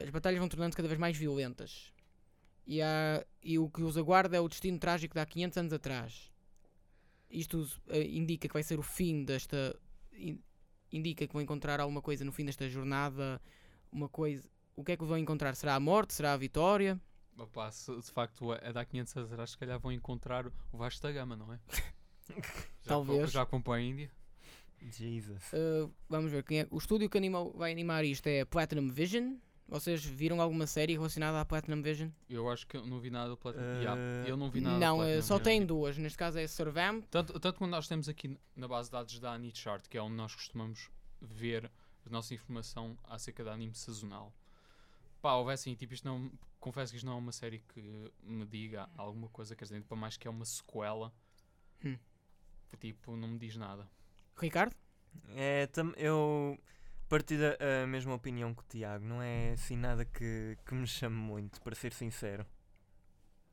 as 0.00 0.10
batalhas 0.10 0.38
vão 0.38 0.48
tornando 0.48 0.76
cada 0.76 0.88
vez 0.88 0.98
mais 0.98 1.16
violentas. 1.16 1.92
E, 2.66 2.82
há, 2.82 3.24
e 3.42 3.58
o 3.58 3.68
que 3.70 3.82
os 3.82 3.96
aguarda 3.96 4.36
é 4.36 4.40
o 4.40 4.48
destino 4.48 4.78
trágico 4.78 5.14
de 5.14 5.20
há 5.20 5.26
500 5.26 5.58
anos 5.58 5.72
atrás. 5.72 6.30
Isto 7.30 7.66
eh, 7.88 8.02
indica 8.08 8.48
que 8.48 8.54
vai 8.54 8.62
ser 8.62 8.78
o 8.78 8.82
fim 8.82 9.24
desta. 9.24 9.78
in- 10.12 10.40
indica 10.92 11.26
que 11.26 11.32
vão 11.32 11.42
encontrar 11.42 11.80
alguma 11.80 12.00
coisa 12.00 12.24
no 12.24 12.32
fim 12.32 12.44
desta 12.44 12.68
jornada. 12.68 13.40
Uma 13.92 14.08
coisa. 14.08 14.48
O 14.76 14.84
que 14.84 14.92
é 14.92 14.96
que 14.96 15.04
vão 15.04 15.18
encontrar? 15.18 15.54
Será 15.54 15.74
a 15.74 15.80
morte? 15.80 16.14
Será 16.14 16.32
a 16.32 16.36
vitória? 16.36 17.00
Opa, 17.36 17.70
se 17.70 17.94
de 17.94 18.10
facto 18.10 18.52
é 18.54 18.72
da 18.72 18.84
500 18.84 19.16
anos 19.16 19.32
atrás, 19.32 19.50
se 19.50 19.58
calhar 19.58 19.78
vão 19.78 19.92
encontrar 19.92 20.46
o 20.72 20.76
Vasco 20.76 21.02
da 21.02 21.12
Gama, 21.12 21.36
não 21.36 21.52
é? 21.52 21.60
Já, 22.28 22.88
Talvez. 22.88 23.30
Já 23.30 23.42
acompanha 23.42 23.84
a 23.86 23.90
Índia. 23.90 24.10
Jesus. 24.80 25.52
Uh, 25.52 25.92
vamos 26.08 26.30
ver 26.30 26.42
quem 26.44 26.60
é. 26.60 26.68
O 26.70 26.78
estúdio 26.78 27.08
que 27.10 27.18
anima, 27.18 27.44
vai 27.50 27.70
animar 27.72 28.04
isto 28.04 28.26
é 28.26 28.40
a 28.40 28.46
Platinum 28.46 28.88
Vision. 28.88 29.36
Vocês 29.68 30.02
viram 30.02 30.40
alguma 30.40 30.66
série 30.66 30.94
relacionada 30.94 31.38
à 31.38 31.44
Platinum 31.44 31.82
Vision? 31.82 32.08
Eu 32.28 32.48
acho 32.48 32.66
que 32.66 32.74
eu 32.78 32.86
não 32.86 32.98
vi 33.00 33.10
nada 33.10 33.28
do 33.28 33.36
Platinum. 33.36 33.64
Eh, 33.64 33.82
Yeah, 33.82 34.00
eu 34.26 34.34
não 34.36 34.50
vi 34.50 34.62
nada 34.62 34.78
Não, 34.78 34.96
uh, 34.96 34.98
Platinum 35.00 35.22
só 35.22 35.34
Vision. 35.36 35.44
tem 35.44 35.66
duas. 35.66 35.98
Neste 35.98 36.16
caso 36.16 36.38
é 36.38 36.46
Survamp. 36.46 37.04
Tanto, 37.10 37.38
tanto 37.38 37.58
quando 37.58 37.72
nós 37.72 37.86
temos 37.86 38.08
aqui 38.08 38.38
na 38.56 38.66
base 38.66 38.88
de 38.88 38.92
dados 38.92 39.20
da 39.20 39.32
Anichart, 39.32 39.86
que 39.86 39.98
é 39.98 40.02
onde 40.02 40.14
nós 40.14 40.34
costumamos 40.34 40.90
ver 41.20 41.70
a 42.06 42.10
nossa 42.10 42.32
informação 42.32 42.96
acerca 43.04 43.44
da 43.44 43.52
anime 43.52 43.74
sazonal. 43.74 44.32
Pá, 45.20 45.34
houve 45.34 45.52
assim, 45.52 45.74
tipo, 45.74 45.92
isto 45.92 46.06
não. 46.08 46.32
Confesso 46.58 46.90
que 46.92 46.96
isto 46.96 47.06
não 47.06 47.12
é 47.12 47.16
uma 47.16 47.32
série 47.32 47.58
que 47.74 48.10
me 48.22 48.46
diga 48.46 48.88
alguma 48.96 49.28
coisa, 49.28 49.54
quer 49.54 49.64
dizer, 49.64 49.82
para 49.82 49.96
mais 49.96 50.16
que 50.16 50.26
é 50.26 50.30
uma 50.30 50.46
sequela. 50.46 51.12
Hum. 51.84 51.96
Tipo, 52.80 53.16
não 53.16 53.28
me 53.28 53.38
diz 53.38 53.54
nada. 53.56 53.86
Ricardo? 54.36 54.74
É, 55.34 55.66
tam, 55.66 55.92
eu 55.96 56.58
partilho 57.08 57.56
a, 57.82 57.86
mesma 57.86 58.14
opinião 58.14 58.54
que 58.54 58.62
o 58.62 58.66
Tiago. 58.68 59.04
Não 59.04 59.22
é 59.22 59.52
assim 59.52 59.76
nada 59.76 60.04
que, 60.04 60.56
que 60.64 60.74
me 60.74 60.86
chame 60.86 61.16
muito, 61.16 61.60
para 61.62 61.74
ser 61.74 61.92
sincero. 61.92 62.46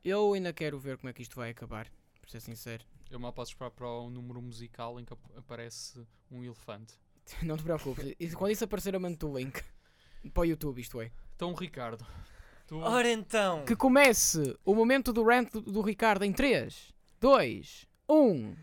Eu 0.04 0.34
ainda 0.34 0.54
quero 0.54 0.78
ver 0.80 0.98
como 0.98 1.10
é 1.10 1.14
que 1.14 1.22
isto 1.22 1.36
vai 1.36 1.50
acabar, 1.50 1.88
para 2.22 2.30
ser 2.30 2.40
sincero. 2.40 2.84
Eu 3.10 3.20
mal 3.20 3.34
posso 3.34 3.52
esperar 3.52 3.72
para 3.72 3.88
o 3.88 4.10
número 4.10 4.42
musical 4.42 5.00
em 5.00 5.06
que 5.06 5.14
ap- 5.14 5.38
aparece 5.38 6.06
um 6.30 6.44
elefante. 6.44 6.94
Não 7.42 7.58
te 7.58 7.64
preocupes. 7.64 8.16
Quando 8.36 8.52
isso 8.52 8.64
aparecer, 8.64 8.94
eu 8.94 9.00
mando 9.00 9.30
o 9.30 9.38
link 9.38 9.64
para 10.34 10.42
o 10.42 10.46
YouTube, 10.46 10.80
isto 10.82 11.02
é. 11.02 11.12
Então, 11.36 11.54
Ricardo, 11.54 12.06
tu. 12.68 12.78
Ora 12.80 13.10
então! 13.12 13.66
Que 13.66 13.76
comece 13.76 14.58
o 14.64 14.76
momento 14.76 15.12
do 15.12 15.24
rant 15.24 15.52
do, 15.52 15.62
do 15.62 15.82
Ricardo 15.82 16.24
em 16.24 16.32
3, 16.32 16.94
2, 17.20 17.88
1. 18.10 18.56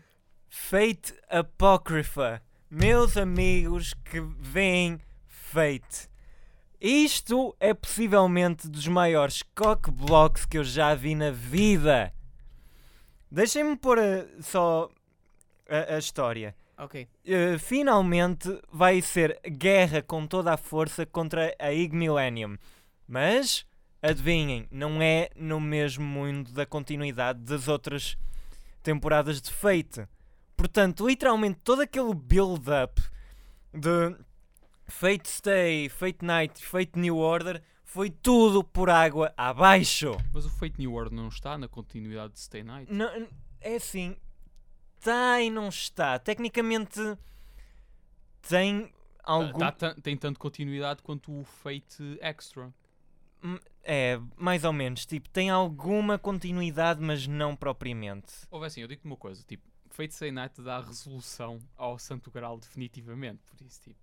Fate 0.49 1.13
Apócrifa. 1.29 2.41
Meus 2.75 3.17
amigos 3.17 3.93
que 3.93 4.19
veem 4.19 4.99
Fate. 5.27 6.09
Isto 6.81 7.55
é 7.59 7.71
possivelmente 7.71 8.67
dos 8.67 8.87
maiores 8.87 9.43
cockblocks 9.53 10.47
que 10.47 10.57
eu 10.57 10.63
já 10.63 10.95
vi 10.95 11.13
na 11.13 11.29
vida. 11.29 12.11
Deixem-me 13.29 13.75
pôr 13.77 13.99
eh, 13.99 14.27
só 14.41 14.89
a, 15.69 15.93
a 15.93 15.99
história. 15.99 16.55
Ok. 16.75 17.07
Uh, 17.23 17.59
finalmente 17.59 18.49
vai 18.71 19.03
ser 19.03 19.39
guerra 19.47 20.01
com 20.01 20.25
toda 20.25 20.51
a 20.51 20.57
força 20.57 21.05
contra 21.05 21.55
a 21.59 21.71
Ig 21.71 21.95
Millennium. 21.95 22.57
Mas, 23.07 23.67
adivinhem, 24.01 24.67
não 24.71 24.99
é 24.99 25.29
no 25.35 25.59
mesmo 25.59 26.03
mundo 26.03 26.51
da 26.51 26.65
continuidade 26.65 27.39
das 27.41 27.67
outras 27.67 28.17
temporadas 28.81 29.39
de 29.39 29.51
Fate. 29.51 30.07
Portanto, 30.63 31.05
literalmente 31.05 31.59
todo 31.61 31.81
aquele 31.81 32.13
build-up 32.15 33.01
de 33.73 34.15
Fate 34.87 35.27
Stay, 35.27 35.89
Fate 35.89 36.23
Night, 36.23 36.65
Fate 36.65 36.97
New 36.97 37.17
Order 37.17 37.61
foi 37.83 38.09
tudo 38.09 38.63
por 38.63 38.89
água 38.89 39.33
abaixo. 39.35 40.15
Mas 40.33 40.45
o 40.45 40.49
Fate 40.49 40.75
New 40.79 40.93
World 40.93 41.13
não 41.13 41.27
está 41.27 41.57
na 41.57 41.67
continuidade 41.67 42.31
de 42.31 42.39
Stay 42.39 42.63
Night. 42.63 42.89
Não, 42.93 43.27
é 43.59 43.75
assim, 43.75 44.15
está 44.97 45.41
e 45.41 45.49
não 45.49 45.67
está. 45.67 46.17
Tecnicamente 46.17 46.97
tem 48.47 48.89
algum. 49.21 49.59
Tá- 49.59 49.71
tá- 49.73 49.95
tem 50.01 50.15
tanto 50.15 50.39
continuidade 50.39 51.03
quanto 51.03 51.41
o 51.41 51.43
Fate 51.43 52.17
Extra. 52.21 52.73
É, 53.83 54.17
mais 54.37 54.63
ou 54.63 54.71
menos. 54.71 55.05
Tipo, 55.05 55.27
tem 55.27 55.49
alguma 55.49 56.17
continuidade, 56.17 57.01
mas 57.01 57.27
não 57.27 57.53
propriamente. 57.53 58.31
Ou 58.49 58.63
assim, 58.63 58.79
eu 58.79 58.87
digo-te 58.87 59.05
uma 59.05 59.17
coisa, 59.17 59.43
tipo, 59.43 59.72
Fate 59.93 60.13
Stay 60.13 60.31
Night 60.31 60.61
dá 60.61 60.79
resolução 60.81 61.59
ao 61.77 61.97
Santo 61.99 62.31
Graal 62.31 62.57
definitivamente, 62.57 63.41
por 63.43 63.61
isso, 63.61 63.79
tipo, 63.81 63.99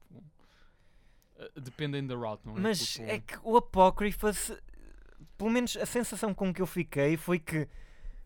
eh, 1.37 1.50
dependem 1.61 2.07
da 2.07 2.14
route, 2.14 2.46
não 2.46 2.57
é? 2.57 2.61
Mas 2.61 2.79
Tipo, 2.94 3.09
é 3.11 3.18
que 3.18 3.38
o 3.42 3.57
Apócrifa, 3.57 4.31
pelo 5.37 5.50
menos 5.50 5.76
a 5.76 5.85
sensação 5.87 6.33
com 6.33 6.53
que 6.55 6.62
eu 6.62 6.66
fiquei 6.66 7.16
foi 7.16 7.38
que 7.38 7.68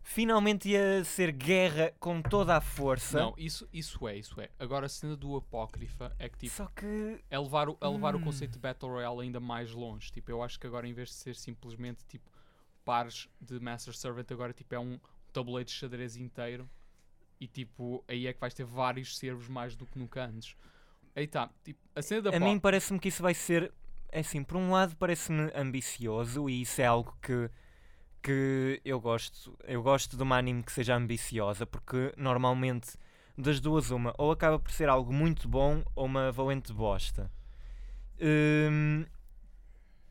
finalmente 0.03 0.69
ia 0.69 1.03
ser 1.03 1.31
guerra 1.31 1.91
com 1.99 2.21
toda 2.21 2.55
a 2.55 2.61
força. 2.61 3.17
Não, 3.19 3.33
isso, 3.37 3.67
isso 3.73 4.07
é, 4.07 4.15
isso 4.15 4.39
é. 4.39 4.49
Agora 4.59 4.85
a 4.85 4.89
cena 4.89 5.15
do 5.17 5.35
Apócrifa 5.35 6.15
é 6.19 6.29
que, 6.29 6.37
tipo, 6.37 6.53
Só 6.53 6.67
que. 6.67 7.19
é 7.29 7.39
levar, 7.39 7.67
o, 7.69 7.77
é 7.81 7.87
levar 7.87 8.13
o 8.15 8.19
Hum. 8.19 8.23
conceito 8.25 8.51
de 8.53 8.59
Battle 8.59 8.91
Royale 8.91 9.21
ainda 9.21 9.39
mais 9.39 9.71
longe. 9.71 10.11
Tipo, 10.11 10.29
eu 10.29 10.43
acho 10.43 10.59
que 10.59 10.67
agora 10.67 10.87
em 10.87 10.93
vez 10.93 11.09
de 11.09 11.15
ser 11.15 11.35
simplesmente, 11.35 12.05
tipo, 12.05 12.29
pares 12.83 13.27
de 13.41 13.59
Master 13.59 13.95
Servant, 13.95 14.29
agora, 14.31 14.53
tipo, 14.53 14.75
é 14.75 14.79
um 14.79 14.99
tabuleiro 15.33 15.65
de 15.67 15.73
xadrez 15.73 16.15
inteiro. 16.15 16.69
E, 17.45 17.47
tipo, 17.47 18.03
aí 18.07 18.25
é 18.25 18.33
que 18.33 18.39
vais 18.39 18.55
ter 18.55 18.63
vários 18.65 19.19
servos 19.19 19.47
mais 19.47 19.75
do 19.75 19.85
que 19.85 19.99
nunca 19.99 20.25
antes. 20.25 20.55
Aí 21.15 21.27
tá, 21.27 21.47
tipo, 21.63 21.79
a 21.95 22.01
cena 22.01 22.23
da 22.23 22.29
A 22.31 22.33
Pó- 22.33 22.39
mim 22.39 22.59
parece-me 22.59 22.99
que 22.99 23.09
isso 23.09 23.21
vai 23.21 23.35
ser. 23.35 23.71
É 24.11 24.21
assim, 24.21 24.43
por 24.43 24.57
um 24.57 24.71
lado 24.71 24.95
parece-me 24.95 25.51
ambicioso 25.53 26.49
e 26.49 26.61
isso 26.63 26.81
é 26.81 26.85
algo 26.85 27.15
que, 27.21 27.51
que 28.23 28.81
eu 28.83 28.99
gosto. 28.99 29.55
Eu 29.63 29.83
gosto 29.83 30.17
de 30.17 30.23
uma 30.23 30.37
anime 30.39 30.63
que 30.63 30.71
seja 30.71 30.95
ambiciosa 30.95 31.67
porque 31.67 32.11
normalmente 32.17 32.97
das 33.37 33.59
duas 33.59 33.91
uma 33.91 34.11
ou 34.17 34.31
acaba 34.31 34.57
por 34.57 34.71
ser 34.71 34.89
algo 34.89 35.13
muito 35.13 35.47
bom 35.47 35.83
ou 35.95 36.05
uma 36.05 36.31
valente 36.31 36.73
bosta. 36.73 37.31
Hum, 38.19 39.05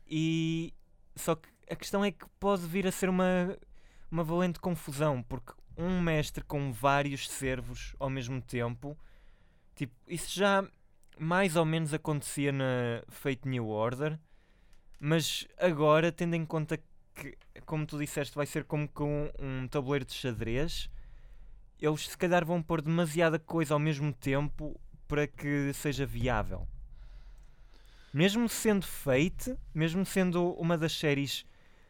e 0.07 0.73
só 1.15 1.35
que 1.35 1.49
a 1.69 1.75
questão 1.75 2.05
é 2.05 2.11
que 2.11 2.25
pode 2.39 2.65
vir 2.65 2.87
a 2.87 2.91
ser 2.91 3.09
uma, 3.09 3.57
uma 4.09 4.23
valente 4.23 4.59
confusão, 4.59 5.21
porque 5.23 5.51
um 5.77 6.01
mestre 6.01 6.43
com 6.43 6.71
vários 6.71 7.29
servos 7.29 7.95
ao 7.99 8.09
mesmo 8.09 8.41
tempo, 8.41 8.97
tipo, 9.75 9.93
isso 10.07 10.33
já 10.33 10.67
mais 11.17 11.55
ou 11.55 11.65
menos 11.65 11.93
acontecia 11.93 12.51
na 12.51 13.03
Fate 13.07 13.47
New 13.47 13.67
Order, 13.67 14.19
mas 14.99 15.47
agora, 15.57 16.11
tendo 16.11 16.35
em 16.35 16.45
conta 16.45 16.79
que, 17.13 17.37
como 17.65 17.85
tu 17.85 17.97
disseste, 17.97 18.35
vai 18.35 18.45
ser 18.45 18.63
como 18.63 18.87
com 18.87 19.31
um 19.39 19.67
tabuleiro 19.67 20.05
de 20.05 20.13
xadrez, 20.13 20.89
eles 21.79 22.07
se 22.09 22.17
calhar 22.17 22.45
vão 22.45 22.61
pôr 22.61 22.81
demasiada 22.81 23.37
coisa 23.37 23.73
ao 23.73 23.79
mesmo 23.79 24.13
tempo 24.13 24.79
para 25.07 25.27
que 25.27 25.71
seja 25.73 26.05
viável. 26.05 26.67
Mesmo 28.13 28.47
sendo 28.47 28.85
Fate, 28.87 29.57
mesmo 29.73 30.05
sendo 30.05 30.53
uma 30.53 30.77
das 30.77 30.93
séries 30.93 31.45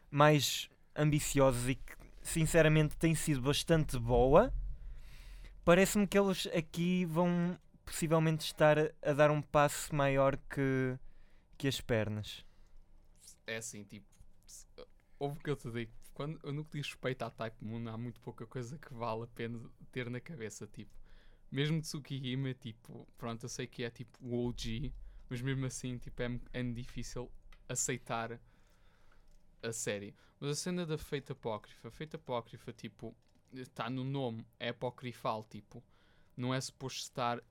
mais 0.10 0.70
ambiciosas 0.96 1.70
e 1.70 1.76
que 1.76 1.94
sinceramente 2.26 2.98
tem 2.98 3.16
sido 3.16 3.42
bastante 3.42 3.98
boa, 4.00 4.54
parece-me 5.64 6.08
que 6.08 6.18
eles 6.18 6.48
aqui 6.48 7.06
vão 7.06 7.58
possivelmente 7.86 8.46
estar 8.46 8.78
a, 8.80 9.14
dar 9.14 9.32
um 9.32 9.42
passo 9.42 9.96
maior 9.96 10.36
que, 10.38 10.98
que 11.58 11.68
as 11.68 11.80
pernas. 11.80 12.44
É 13.46 13.58
assim, 13.58 13.84
tipo, 13.84 14.08
ouve 15.20 15.38
o 15.38 15.42
que 15.42 15.50
eu 15.50 15.56
te 15.56 15.70
digo. 15.72 15.92
Quando, 16.14 16.40
no 16.52 16.64
que 16.66 16.78
diz 16.78 16.88
respeito 16.88 17.24
à 17.24 17.30
Type 17.30 17.64
Moon, 17.64 17.88
há 17.90 17.98
muito 17.98 18.20
pouca 18.22 18.48
coisa 18.48 18.78
que 18.78 18.94
vale 18.94 19.24
a 19.24 19.28
pena 19.28 19.60
ter 19.92 20.10
na 20.10 20.20
cabeça. 20.20 20.66
Tipo, 20.66 20.92
mesmo 21.52 21.82
Tsukihime, 21.82 22.54
tipo, 22.54 23.08
pronto, 23.18 23.44
eu 23.44 23.50
sei 23.50 23.68
que 23.68 23.84
é 23.84 23.90
tipo 23.90 24.18
o 24.22 24.48
OG, 24.48 24.94
mas 25.30 25.42
mesmo 25.42 25.66
assim, 25.66 25.98
tipo, 25.98 26.22
é, 26.22 26.40
é 26.54 26.64
difícil 26.64 27.30
aceitar 27.68 28.40
a 29.62 29.72
série. 29.72 30.16
Mas 30.40 30.52
a 30.52 30.56
cena 30.56 30.86
da 30.86 30.98
Feita 30.98 31.34
Apócrifa, 31.34 31.90
Feita 31.92 32.18
Apócrifa, 32.18 32.72
tipo, 32.74 33.16
está 33.54 33.90
no 33.90 34.04
nome, 34.04 34.46
é 34.60 34.70
apocrifal, 34.70 35.44
tipo, 35.44 35.84
não 36.36 36.54
é 36.54 36.60
suposto 36.60 37.02
estar 37.02 37.42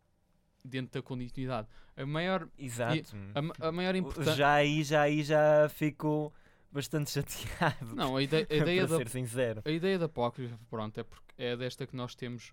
dentro 0.65 1.01
da 1.01 1.03
continuidade. 1.03 1.69
A 1.97 2.07
maior, 2.07 2.49
Exato. 2.59 3.17
a, 3.61 3.69
a 3.69 3.73
maior 3.73 3.95
importância. 3.95 4.35
Já 4.35 4.55
aí, 4.55 4.83
já 4.83 5.03
aí 5.03 5.23
já 5.23 5.69
fico 5.69 6.33
bastante 6.71 7.11
chateado. 7.11 7.95
Não, 7.95 8.17
a 8.17 8.23
ideia, 8.23 8.47
a 8.51 8.55
ideia 8.55 8.87
da 8.89 8.97
ser 8.97 9.09
sincero. 9.09 9.63
A 9.65 9.71
ideia 9.71 9.99
da 9.99 10.07
Apócrifa, 10.07 10.59
pronto, 10.69 10.99
é, 10.99 11.05
porque 11.05 11.35
é 11.39 11.57
desta 11.57 11.87
que 11.87 11.95
nós 11.95 12.15
temos 12.15 12.53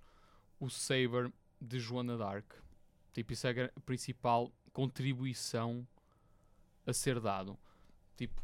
o 0.60 0.70
Saber 0.70 1.32
de 1.60 1.80
Joana 1.80 2.18
Dark. 2.18 2.52
Tipo, 3.14 3.34
isso 3.34 3.48
é 3.48 3.72
a 3.76 3.80
principal 3.82 4.52
contribuição 4.72 5.88
a 6.86 6.94
ser 6.94 7.20
dado. 7.20 7.58
Tipo, 8.16 8.42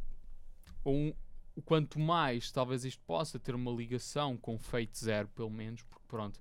um, 0.92 1.14
o 1.56 1.62
quanto 1.62 2.00
mais 2.00 2.52
talvez 2.52 2.86
isto 2.86 3.02
possa 3.06 3.40
ter 3.40 3.56
uma 3.56 3.72
ligação 3.72 4.38
com 4.38 4.58
Fate 4.58 4.98
Zero, 4.98 5.28
pelo 5.30 5.50
menos, 5.50 5.84
porque 5.84 6.06
pronto, 6.08 6.40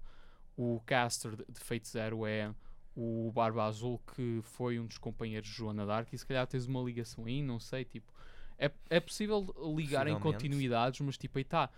o 0.57 0.81
caster 0.87 1.37
de 1.37 1.61
Fate 1.61 1.89
Zero 1.89 2.27
é 2.27 2.55
o 2.95 3.31
Barba 3.35 3.65
Azul 3.65 4.01
que 4.15 4.41
foi 4.43 4.79
um 4.81 4.87
dos 4.87 4.99
companheiros 4.99 5.49
de 5.49 5.55
Joana 5.55 5.85
Dark 5.85 6.13
e 6.13 6.19
se 6.19 6.27
calhar 6.27 6.47
tens 6.47 6.67
uma 6.67 6.81
ligação 6.81 7.25
aí, 7.27 7.43
não 7.43 7.61
sei, 7.61 7.85
tipo, 7.85 8.13
é, 8.59 8.71
é 8.89 9.01
possível 9.01 9.55
ligar 9.77 10.07
em 10.07 10.19
continuidades, 10.19 11.01
mas 11.01 11.19
tipo, 11.19 11.39
aí 11.39 11.43
está. 11.43 11.71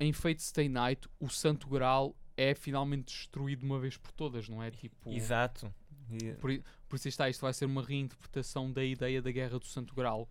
Em 0.00 0.12
Fate 0.12 0.42
Stay 0.42 0.68
Night, 0.68 1.08
o 1.18 1.28
Santo 1.28 1.68
Graal 1.68 2.14
é 2.36 2.54
finalmente 2.54 3.06
destruído 3.06 3.60
de 3.60 3.66
uma 3.66 3.80
vez 3.80 3.96
por 3.96 4.12
todas, 4.12 4.48
não 4.48 4.62
é? 4.62 4.70
Tipo, 4.70 5.12
Exato. 5.12 5.72
Por, 6.40 6.50
por 6.88 6.96
isso 6.96 7.08
está, 7.08 7.28
isto 7.28 7.40
vai 7.40 7.52
ser 7.52 7.66
uma 7.66 7.82
reinterpretação 7.82 8.72
da 8.72 8.84
ideia 8.84 9.20
da 9.20 9.30
Guerra 9.30 9.58
do 9.58 9.66
Santo 9.66 9.94
Graal. 9.94 10.28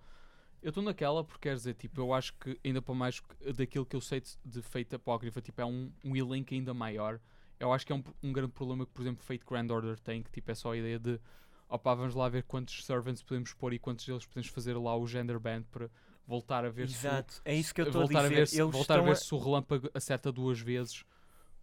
Eu 0.68 0.70
estou 0.72 0.84
naquela 0.84 1.24
porque 1.24 1.48
quer 1.48 1.56
dizer, 1.56 1.76
tipo, 1.76 2.02
eu 2.02 2.14
acho 2.14 2.34
que 2.34 2.60
ainda 2.62 2.82
para 2.82 2.94
mais 2.94 3.22
daquilo 3.56 3.86
que 3.86 3.96
eu 3.96 4.02
sei 4.02 4.20
de, 4.20 4.36
de 4.44 4.62
Fate 4.62 4.94
Apócrifa, 4.96 5.40
tipo, 5.42 5.62
é 5.62 5.66
um, 5.66 5.90
um 6.04 6.14
elenco 6.14 6.54
ainda 6.54 6.74
maior. 6.74 7.22
Eu 7.58 7.72
acho 7.72 7.86
que 7.86 7.94
é 7.94 7.96
um, 7.96 8.04
um 8.22 8.34
grande 8.34 8.52
problema 8.52 8.86
que, 8.86 8.92
por 8.92 9.02
exemplo, 9.02 9.24
Fate 9.24 9.46
Grand 9.50 9.70
Order 9.72 9.98
tem, 9.98 10.22
que 10.22 10.30
tipo, 10.30 10.52
é 10.52 10.54
só 10.54 10.74
a 10.74 10.78
ideia 10.78 11.00
de 11.00 11.22
opá, 11.70 11.96
vamos 11.96 12.14
lá 12.16 12.28
ver 12.28 12.44
quantos 12.44 12.84
servants 12.86 13.24
podemos 13.24 13.54
pôr 13.54 13.72
e 13.72 13.80
quantos 13.80 14.06
deles 14.06 14.26
podemos 14.26 14.50
fazer 14.50 14.74
lá 14.74 14.94
o 14.98 15.08
gender 15.08 15.40
band 15.40 15.64
para 15.72 15.90
voltar 16.28 16.66
a 16.66 16.70
ver 16.70 16.90
se 16.90 16.96
Exato. 16.98 17.42
É 17.46 17.56
isso 17.56 17.74
que 17.74 17.80
eu 17.80 17.86
estou 17.86 18.02
a 18.02 18.06
dizer. 18.06 18.18
a 18.18 18.28
ver, 18.28 18.48
se, 18.50 18.60
Eles 18.62 18.70
voltar 18.70 19.00
a 19.00 19.04
ver 19.04 19.12
a- 19.12 19.16
se 19.16 19.34
o 19.34 19.38
relâmpago 19.38 19.90
acerta 19.94 20.34
duas 20.34 20.60
vezes 20.60 21.06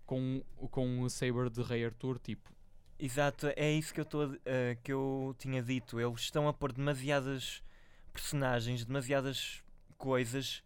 com, 0.06 0.42
com 0.70 1.02
o 1.02 1.10
Saber 1.10 1.50
de 1.50 1.60
Rei 1.60 1.84
Arthur, 1.84 2.18
tipo, 2.18 2.50
Exato, 2.98 3.48
é 3.54 3.70
isso 3.70 3.92
que 3.92 4.00
eu, 4.00 4.04
tô, 4.06 4.34
eh, 4.46 4.78
que 4.82 4.90
eu 4.90 5.36
tinha 5.38 5.62
dito. 5.62 6.00
Eles 6.00 6.20
estão 6.22 6.48
a 6.48 6.54
pôr 6.54 6.72
demasiadas 6.72 7.62
personagens, 8.14 8.85
demasiadas 8.85 9.62
coisas 9.98 10.62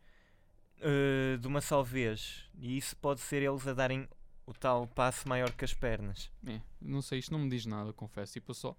eh, 0.81 1.37
de 1.41 1.49
uma 1.49 1.61
só 1.61 1.83
vez. 1.83 2.49
E 2.61 2.77
isso 2.77 2.97
pode 2.97 3.21
ser 3.21 3.43
eles 3.43 3.67
a 3.67 3.73
darem 3.73 4.09
o 4.47 4.53
tal 4.53 4.87
passo 4.87 5.29
maior 5.29 5.51
que 5.53 5.65
as 5.65 5.75
pernas. 5.75 6.31
É, 6.47 6.61
não 6.81 7.03
sei, 7.03 7.19
isto 7.19 7.33
não 7.33 7.41
me 7.41 7.49
diz 7.49 7.67
nada, 7.67 7.93
confesso. 7.93 8.35
Tipo, 8.35 8.51
eu 8.51 8.55
só, 8.55 8.77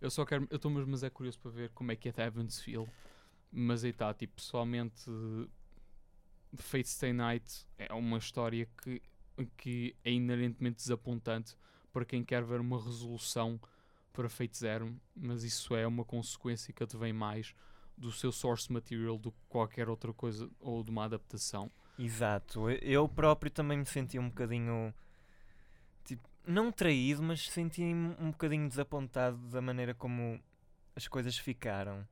eu 0.00 0.10
só 0.10 0.24
quero, 0.24 0.46
eu 0.50 0.56
estou 0.56 0.70
mesmo 0.70 0.90
mas 0.90 1.02
é 1.02 1.10
curioso 1.10 1.38
para 1.40 1.50
ver 1.50 1.70
como 1.70 1.90
é 1.90 1.96
que 1.96 2.08
é 2.08 2.12
de 2.12 2.20
Evansville. 2.20 2.88
Mas 3.50 3.82
aí 3.82 3.90
está, 3.90 4.14
tipo, 4.14 4.36
pessoalmente, 4.36 5.10
Fate 6.56 6.88
Stay 6.88 7.12
Night 7.12 7.66
é 7.76 7.92
uma 7.92 8.18
história 8.18 8.68
que, 8.82 9.02
que 9.56 9.96
é 10.04 10.12
inerentemente 10.12 10.76
desapontante 10.76 11.56
para 11.92 12.04
quem 12.04 12.22
quer 12.24 12.44
ver 12.44 12.60
uma 12.60 12.80
resolução 12.80 13.60
para 14.12 14.28
Fate 14.28 14.56
Zero, 14.56 14.96
mas 15.16 15.42
isso 15.42 15.74
é 15.74 15.86
uma 15.86 16.04
consequência 16.04 16.72
que 16.72 16.82
advém 16.82 17.12
mais 17.12 17.54
do 18.00 18.10
seu 18.10 18.32
source 18.32 18.72
material 18.72 19.18
do 19.18 19.30
que 19.30 19.38
qualquer 19.48 19.88
outra 19.88 20.12
coisa 20.12 20.50
ou 20.58 20.82
de 20.82 20.90
uma 20.90 21.04
adaptação. 21.04 21.70
Exato, 21.98 22.70
eu 22.70 23.06
próprio 23.06 23.50
também 23.50 23.78
me 23.78 23.84
senti 23.84 24.18
um 24.18 24.28
bocadinho. 24.28 24.94
Tipo, 26.02 26.26
não 26.46 26.72
traído, 26.72 27.22
mas 27.22 27.48
senti-me 27.48 28.16
um 28.18 28.30
bocadinho 28.30 28.66
desapontado 28.66 29.36
da 29.48 29.60
maneira 29.60 29.94
como 29.94 30.40
as 30.96 31.06
coisas 31.06 31.36
ficaram. 31.36 32.08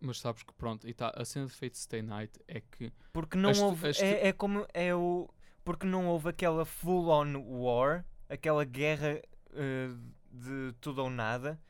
Mas 0.00 0.18
sabes 0.18 0.42
que 0.42 0.52
pronto, 0.54 0.88
e 0.88 0.92
tá, 0.92 1.12
a 1.14 1.24
cena 1.24 1.46
de 1.46 1.52
Fate 1.52 1.78
Stay 1.78 2.02
Night 2.02 2.40
é 2.48 2.60
que 2.60 2.92
Porque 3.12 3.38
não 3.38 3.52
houve. 3.62 3.90
É, 4.00 4.28
é 4.28 4.32
como. 4.32 4.66
É 4.74 4.94
o, 4.94 5.28
porque 5.64 5.86
não 5.86 6.06
houve 6.06 6.30
aquela 6.30 6.64
full-on 6.64 7.36
war, 7.36 8.04
aquela 8.28 8.64
guerra 8.64 9.20
eh, 9.52 9.90
de 10.32 10.74
tudo 10.80 11.02
ou 11.02 11.10
nada, 11.10 11.60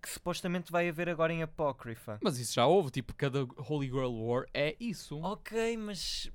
que 0.00 0.08
supostamente 0.08 0.72
vai 0.72 0.88
haver 0.88 1.08
agora 1.08 1.32
em 1.32 1.42
Apócrifa. 1.42 2.18
Mas 2.22 2.38
isso 2.38 2.54
já 2.54 2.66
houve, 2.66 2.90
tipo, 2.90 3.14
cada 3.14 3.44
Holy 3.68 3.88
Grail 3.88 4.12
War 4.12 4.46
é 4.52 4.76
isso. 4.80 5.20
Ok, 5.20 5.76
mas. 5.76 6.30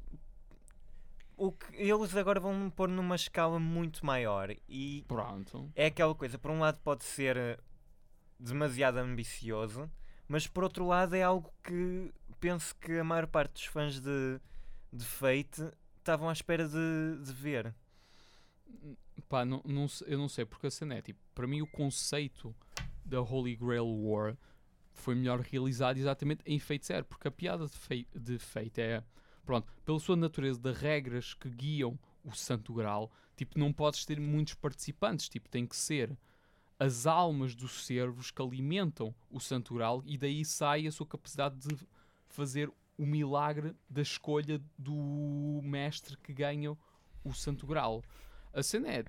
O 1.37 1.51
que 1.51 1.75
eles 1.75 2.15
agora 2.15 2.39
vão 2.39 2.69
pôr 2.69 2.87
numa 2.87 3.15
escala 3.15 3.59
muito 3.59 4.05
maior. 4.05 4.55
E 4.69 5.03
Pronto. 5.07 5.69
é 5.75 5.87
aquela 5.87 6.15
coisa, 6.15 6.37
por 6.37 6.51
um 6.51 6.59
lado 6.59 6.79
pode 6.81 7.03
ser 7.03 7.59
demasiado 8.39 8.97
ambicioso, 8.97 9.89
mas 10.27 10.47
por 10.47 10.63
outro 10.63 10.85
lado 10.87 11.15
é 11.15 11.23
algo 11.23 11.53
que 11.63 12.13
penso 12.39 12.75
que 12.75 12.99
a 12.99 13.03
maior 13.03 13.27
parte 13.27 13.53
dos 13.53 13.65
fãs 13.65 13.99
de, 13.99 14.39
de 14.93 15.03
Fate 15.03 15.71
estavam 15.97 16.29
à 16.29 16.33
espera 16.33 16.67
de, 16.67 17.23
de 17.23 17.33
ver. 17.33 17.73
Pá, 19.27 19.43
não, 19.43 19.61
não, 19.65 19.87
eu 20.05 20.17
não 20.17 20.29
sei, 20.29 20.45
porque 20.45 20.67
a 20.67 20.71
cena 20.71 20.95
é, 20.95 21.01
tipo, 21.01 21.19
para 21.33 21.47
mim 21.47 21.61
o 21.61 21.67
conceito 21.67 22.55
da 23.05 23.21
Holy 23.21 23.55
Grail 23.55 23.87
War 23.87 24.37
foi 24.93 25.13
melhor 25.13 25.39
realizado 25.41 25.97
exatamente 25.97 26.41
em 26.45 26.59
Zero, 26.81 27.05
porque 27.05 27.27
a 27.27 27.31
piada 27.31 27.65
de 27.65 27.77
Fate, 27.77 28.07
de 28.15 28.39
Fate 28.39 28.81
é, 28.81 29.03
pronto, 29.45 29.71
pela 29.83 29.99
sua 29.99 30.15
natureza 30.15 30.59
de 30.59 30.71
regras 30.71 31.33
que 31.33 31.49
guiam 31.49 31.99
o 32.23 32.33
Santo 32.33 32.73
Graal, 32.73 33.11
tipo, 33.35 33.59
não 33.59 33.71
podes 33.71 34.05
ter 34.05 34.19
muitos 34.19 34.55
participantes, 34.55 35.29
tipo, 35.29 35.49
tem 35.49 35.67
que 35.67 35.75
ser 35.75 36.17
as 36.79 37.05
almas 37.05 37.55
dos 37.55 37.85
servos 37.85 38.31
que 38.31 38.41
alimentam 38.41 39.13
o 39.29 39.39
Santo 39.39 39.73
Graal 39.75 40.03
e 40.05 40.17
daí 40.17 40.43
sai 40.43 40.87
a 40.87 40.91
sua 40.91 41.05
capacidade 41.05 41.57
de 41.57 41.87
fazer 42.27 42.71
o 42.97 43.05
milagre 43.05 43.75
da 43.89 44.01
escolha 44.01 44.61
do 44.77 45.61
mestre 45.63 46.17
que 46.17 46.33
ganha 46.33 46.75
o 47.23 47.33
Santo 47.33 47.67
Graal. 47.67 48.03
A 48.53 48.63
cena 48.63 48.89
é, 48.89 49.03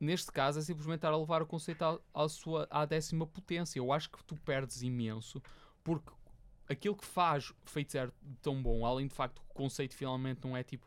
neste 0.00 0.30
caso, 0.32 0.58
é 0.58 0.62
simplesmente 0.62 0.98
estar 0.98 1.12
a 1.12 1.16
levar 1.18 1.42
o 1.42 1.46
conceito 1.46 1.82
à, 1.82 1.98
à 2.14 2.28
sua 2.28 2.66
à 2.70 2.84
décima 2.86 3.26
potência. 3.26 3.78
Eu 3.78 3.92
acho 3.92 4.10
que 4.10 4.22
tu 4.24 4.36
perdes 4.36 4.82
imenso, 4.82 5.42
porque 5.82 6.12
aquilo 6.68 6.96
que 6.96 7.04
faz 7.04 7.52
Fate 7.64 7.92
Zero 7.92 8.12
tão 8.42 8.62
bom, 8.62 8.84
além 8.86 9.06
de 9.08 9.14
facto 9.14 9.40
que 9.42 9.50
o 9.50 9.54
conceito 9.54 9.94
finalmente 9.94 10.44
não 10.44 10.56
é 10.56 10.62
tipo, 10.62 10.86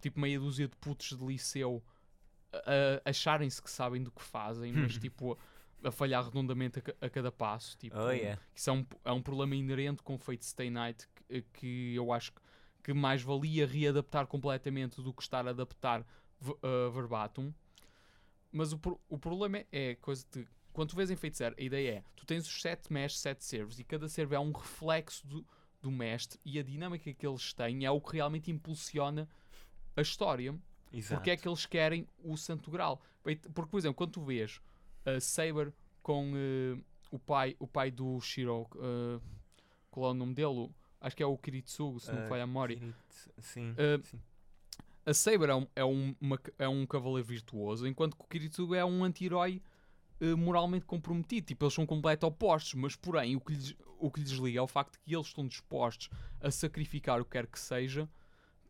tipo 0.00 0.18
meia 0.20 0.38
dúzia 0.38 0.68
de 0.68 0.76
putos 0.76 1.16
de 1.18 1.24
liceu 1.24 1.82
acharem-se 3.04 3.60
que 3.62 3.70
sabem 3.70 4.02
do 4.02 4.10
que 4.10 4.22
fazem, 4.22 4.72
mas 4.72 4.96
tipo 4.98 5.38
a 5.84 5.90
falhar 5.90 6.24
redondamente 6.24 6.78
a, 7.00 7.06
a 7.06 7.10
cada 7.10 7.30
passo. 7.30 7.76
Tipo, 7.76 7.96
Oh, 7.98 8.10
yeah. 8.10 8.40
isso 8.54 8.70
é 8.70 8.72
um, 8.72 8.86
é 9.04 9.12
um 9.12 9.22
problema 9.22 9.54
inerente 9.54 10.02
com 10.02 10.18
Fate 10.18 10.44
Stay 10.44 10.70
Night 10.70 11.06
que, 11.28 11.42
que 11.52 11.94
eu 11.94 12.12
acho 12.12 12.32
que- 12.32 12.40
que 12.82 12.94
mais 12.94 13.20
valia 13.20 13.66
readaptar 13.66 14.26
completamente 14.28 15.02
do 15.02 15.12
que 15.12 15.20
estar 15.20 15.44
a 15.46 15.50
adaptar 15.50 16.02
uh, 16.40 16.90
verbatim. 16.92 17.52
Mas 18.52 18.72
o, 18.72 18.80
o 19.08 19.18
problema 19.18 19.58
é, 19.58 19.66
é 19.72 19.94
coisa 19.96 20.24
de 20.32 20.46
quando 20.72 20.90
tu 20.90 20.96
vês 20.96 21.10
em 21.10 21.16
feiticeiro, 21.16 21.54
a 21.58 21.62
ideia 21.62 21.90
é, 21.90 22.04
tu 22.14 22.26
tens 22.26 22.46
os 22.46 22.60
sete 22.60 22.92
mestres, 22.92 23.22
sete 23.22 23.42
servos, 23.44 23.78
e 23.78 23.84
cada 23.84 24.08
servo 24.10 24.34
é 24.34 24.38
um 24.38 24.52
reflexo 24.52 25.26
do, 25.26 25.46
do 25.80 25.90
mestre, 25.90 26.38
e 26.44 26.58
a 26.58 26.62
dinâmica 26.62 27.12
que 27.14 27.26
eles 27.26 27.54
têm 27.54 27.86
é 27.86 27.90
o 27.90 27.98
que 28.00 28.14
realmente 28.16 28.50
impulsiona 28.50 29.26
a 29.96 30.02
história. 30.02 30.54
Exato. 30.92 31.14
Porque 31.16 31.30
é 31.30 31.36
que 31.36 31.48
eles 31.48 31.64
querem 31.64 32.06
o 32.22 32.36
Santo 32.36 32.70
Graal. 32.70 33.00
Porque, 33.22 33.48
por 33.70 33.78
exemplo, 33.78 33.94
quando 33.94 34.12
tu 34.12 34.22
vês 34.22 34.60
a 35.04 35.18
Saber 35.18 35.72
com 36.02 36.32
eh, 36.36 36.78
o, 37.10 37.18
pai, 37.18 37.56
o 37.58 37.66
pai 37.66 37.90
do 37.90 38.20
Shiro, 38.20 38.68
eh, 38.76 39.20
qual 39.90 40.08
é 40.08 40.10
o 40.10 40.14
nome 40.14 40.34
dele? 40.34 40.70
Acho 41.00 41.16
que 41.16 41.22
é 41.22 41.26
o 41.26 41.36
Kiritsugu, 41.38 42.00
se 42.00 42.12
não 42.12 42.24
Ah, 42.24 42.28
foi 42.28 42.40
a 42.40 42.46
memória. 42.46 42.76
Kirit- 42.76 42.96
Sim. 43.38 43.72
Uh, 43.72 44.04
sim. 44.04 44.20
A 45.06 45.14
Saber 45.14 45.48
é 45.48 45.54
um, 45.54 45.66
é, 45.76 45.84
um, 45.84 46.14
uma- 46.20 46.40
é 46.58 46.68
um 46.68 46.84
cavaleiro 46.84 47.26
virtuoso, 47.28 47.86
enquanto 47.86 48.16
que 48.16 48.24
o 48.24 48.26
Kiritsugu 48.26 48.74
é 48.74 48.84
um 48.84 49.04
anti-herói 49.04 49.62
eh, 50.20 50.34
moralmente 50.34 50.84
comprometido. 50.84 51.46
Tipo, 51.46 51.64
eles 51.64 51.74
são 51.74 51.86
completamente 51.86 52.24
opostos, 52.24 52.74
mas 52.74 52.96
porém 52.96 53.36
o 53.36 53.40
que, 53.40 53.52
lhes, 53.52 53.76
o 54.00 54.10
que 54.10 54.20
lhes 54.20 54.32
liga 54.32 54.58
é 54.58 54.62
o 54.62 54.66
facto 54.66 54.94
de 54.94 54.98
que 55.00 55.14
eles 55.14 55.28
estão 55.28 55.46
dispostos 55.46 56.08
a 56.40 56.50
sacrificar 56.50 57.20
o 57.20 57.24
que 57.24 57.30
quer 57.32 57.46
que 57.46 57.60
seja 57.60 58.08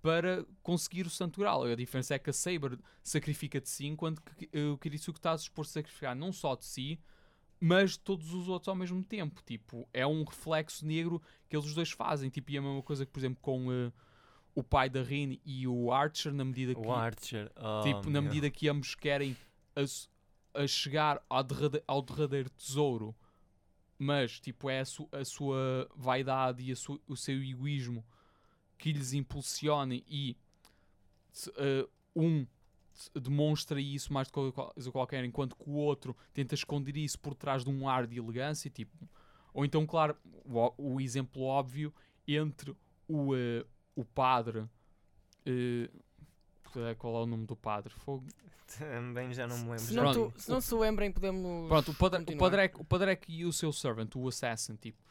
para 0.03 0.45
conseguir 0.63 1.07
o 1.07 1.11
Santo 1.11 1.41
Graal. 1.41 1.65
A 1.65 1.75
diferença 1.75 2.15
é 2.15 2.19
que 2.19 2.29
a 2.31 2.33
Saber 2.33 2.79
sacrifica 3.03 3.61
de 3.61 3.69
si, 3.71 3.87
enquanto 3.87 4.21
que 4.23 4.49
eh, 4.53 4.67
o 4.67 4.77
Kiritsugu 4.77 5.17
está 5.17 5.35
disposto 5.35 5.71
a 5.71 5.75
sacrificar 5.75 6.15
não 6.15 6.33
só 6.33 6.55
de 6.55 6.65
si, 6.67 7.01
mas 7.59 7.93
de 7.93 8.01
todos 8.01 8.35
os 8.35 8.47
outros 8.49 8.69
ao 8.69 8.75
mesmo 8.77 9.03
tempo. 9.03 9.41
Tipo, 9.47 9.89
é 9.95 10.07
um 10.07 10.23
reflexo 10.23 10.85
negro 10.85 11.23
que 11.49 11.57
eles 11.57 11.73
dois 11.75 11.91
fazem. 11.93 12.29
Tipo, 12.29 12.51
e 12.51 12.59
a 12.59 12.63
mesma 12.63 12.83
coisa 12.83 13.07
que, 13.07 13.13
por 13.13 13.21
exemplo, 13.21 13.39
com 13.41 13.73
eh, 13.73 13.91
o 14.57 14.65
pai 14.65 14.89
da 14.91 15.03
Rin 15.03 15.39
e 15.45 15.69
o 15.69 15.93
Archer, 15.93 16.33
na 16.33 16.45
medida 16.45 16.75
que 16.75 16.81
O 16.81 16.91
Archer. 16.91 17.53
oh, 17.57 17.83
tipo, 17.85 18.11
na 18.11 18.21
medida 18.23 18.51
que 18.51 18.69
ambos 18.69 18.95
querem 18.95 19.37
a, 19.77 20.63
a 20.63 20.67
chegar 20.67 21.23
ao, 21.29 21.45
derrade- 21.45 21.83
ao 21.87 22.01
derradeiro 22.03 22.51
tesouro, 22.51 23.15
mas 23.99 24.41
tipo, 24.41 24.69
é 24.71 24.81
a, 24.81 24.85
su- 24.85 25.09
a 25.13 25.25
sua 25.25 25.89
vaidade 25.95 26.69
e 26.69 26.75
su- 26.75 27.01
o 27.07 27.15
seu 27.17 27.41
egoísmo 27.43 28.03
que 28.79 28.93
lhes 28.93 29.13
impulsiona 29.13 29.95
e 29.95 30.37
eh, 31.59 31.87
um 32.15 32.47
demonstra 33.15 33.79
isso 33.79 34.11
mais 34.11 34.27
do 34.29 34.33
que 34.33 34.53
coisa 34.53 34.91
qualquer, 34.91 35.23
enquanto 35.25 35.55
que 35.55 35.69
o 35.69 35.75
outro 35.75 36.17
tenta 36.33 36.55
esconder 36.55 36.97
isso 36.97 37.19
por 37.19 37.35
trás 37.35 37.63
de 37.63 37.69
um 37.71 37.87
ar 37.87 38.07
de 38.07 38.19
elegância, 38.19 38.71
tipo, 38.71 39.07
ou 39.53 39.67
então, 39.67 39.87
claro, 39.87 40.17
o, 40.47 40.95
o 40.95 41.01
exemplo 41.01 41.43
óbvio 41.43 41.93
entre 42.27 42.75
o, 43.07 43.37
eh, 43.37 43.65
o 43.97 44.05
padre. 44.05 44.65
eh, 45.45 45.89
qual 46.99 47.17
é 47.17 47.23
o 47.23 47.27
nome 47.27 47.47
do 47.47 47.57
padre? 47.57 47.93
Fogo. 47.93 48.27
Também 48.79 49.33
já 49.33 49.47
não 49.47 49.57
me 49.59 49.63
lembro. 49.65 49.79
Se 49.79 49.95
não, 49.95 50.13
tu- 50.13 50.33
se 50.37 50.51
não 50.51 50.61
se 50.61 50.75
lembrem, 50.75 51.11
podemos. 51.11 51.69
Pronto, 51.69 51.91
o, 51.93 51.95
padre, 51.95 52.23
o, 52.23 52.27
continuar. 52.27 52.51
padreco, 52.51 52.83
o 52.83 52.85
padreco 52.85 53.25
e 53.29 53.45
o 53.45 53.53
seu 53.53 53.73
servant, 53.73 54.15
o 54.17 54.29
assassin, 54.29 54.75
tipo, 54.77 55.03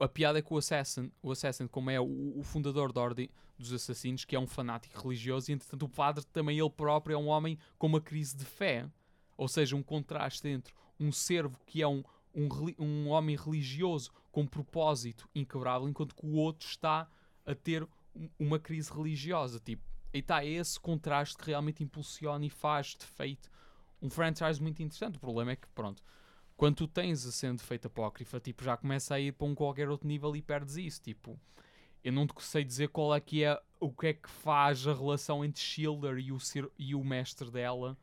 a 0.00 0.08
piada 0.08 0.38
é 0.38 0.42
que 0.42 0.52
o 0.52 0.56
assassin, 0.56 1.10
o 1.22 1.30
assassin 1.30 1.66
como 1.66 1.90
é 1.90 2.00
o, 2.00 2.38
o 2.38 2.42
fundador 2.42 2.92
da 2.92 3.00
ordem 3.00 3.30
dos 3.58 3.72
assassinos, 3.72 4.24
que 4.24 4.34
é 4.34 4.40
um 4.40 4.46
fanático 4.46 4.98
religioso, 5.00 5.50
e 5.50 5.54
entretanto 5.54 5.84
o 5.84 5.88
padre 5.88 6.24
também 6.32 6.58
ele 6.58 6.70
próprio 6.70 7.14
é 7.14 7.18
um 7.18 7.28
homem 7.28 7.58
com 7.78 7.86
uma 7.86 8.00
crise 8.00 8.34
de 8.36 8.44
fé, 8.44 8.88
ou 9.36 9.46
seja, 9.48 9.76
um 9.76 9.82
contraste 9.82 10.48
entre 10.48 10.72
um 10.98 11.12
servo 11.12 11.60
que 11.66 11.82
é 11.82 11.86
um, 11.86 12.02
um, 12.34 12.48
um 12.78 13.08
homem 13.08 13.36
religioso 13.36 14.10
com 14.32 14.46
propósito 14.46 15.28
inquebrável, 15.34 15.88
enquanto 15.88 16.14
que 16.14 16.26
o 16.26 16.32
outro 16.36 16.66
está 16.66 17.06
a 17.46 17.54
ter 17.54 17.86
um- 18.14 18.28
uma 18.38 18.58
crise 18.58 18.92
religiosa, 18.92 19.58
tipo, 19.60 19.82
e 20.12 20.18
está 20.18 20.44
esse 20.44 20.78
contraste 20.78 21.36
que 21.38 21.46
realmente 21.46 21.82
impulsiona 21.82 22.44
e 22.44 22.50
faz 22.50 22.88
de 22.98 23.04
feito 23.06 23.50
um 24.00 24.10
franchise 24.10 24.60
muito 24.60 24.82
interessante. 24.82 25.16
O 25.16 25.20
problema 25.20 25.52
é 25.52 25.56
que, 25.56 25.66
pronto, 25.68 26.02
quando 26.56 26.76
tu 26.76 26.86
tens 26.88 27.26
a 27.26 27.32
cena 27.32 27.56
de 27.56 27.62
feito 27.62 27.86
apócrifa, 27.86 28.38
tipo, 28.38 28.62
já 28.62 28.76
começa 28.76 29.14
a 29.14 29.20
ir 29.20 29.32
para 29.32 29.46
um 29.46 29.54
qualquer 29.54 29.88
outro 29.88 30.06
nível 30.06 30.34
e 30.36 30.42
perdes 30.42 30.76
isso. 30.76 31.00
Tipo, 31.02 31.38
eu 32.04 32.12
não 32.12 32.26
te 32.26 32.34
sei 32.42 32.62
dizer 32.64 32.88
qual 32.88 33.14
é 33.14 33.20
que 33.20 33.42
é, 33.44 33.60
o 33.80 33.90
que 33.90 34.08
é 34.08 34.12
que 34.12 34.28
faz 34.28 34.86
a 34.86 34.92
relação 34.92 35.44
entre 35.44 35.62
Shielder 35.62 36.18
e 36.18 36.30
o, 36.32 36.38
e 36.78 36.94
o 36.94 37.02
mestre 37.04 37.50
dela 37.50 37.96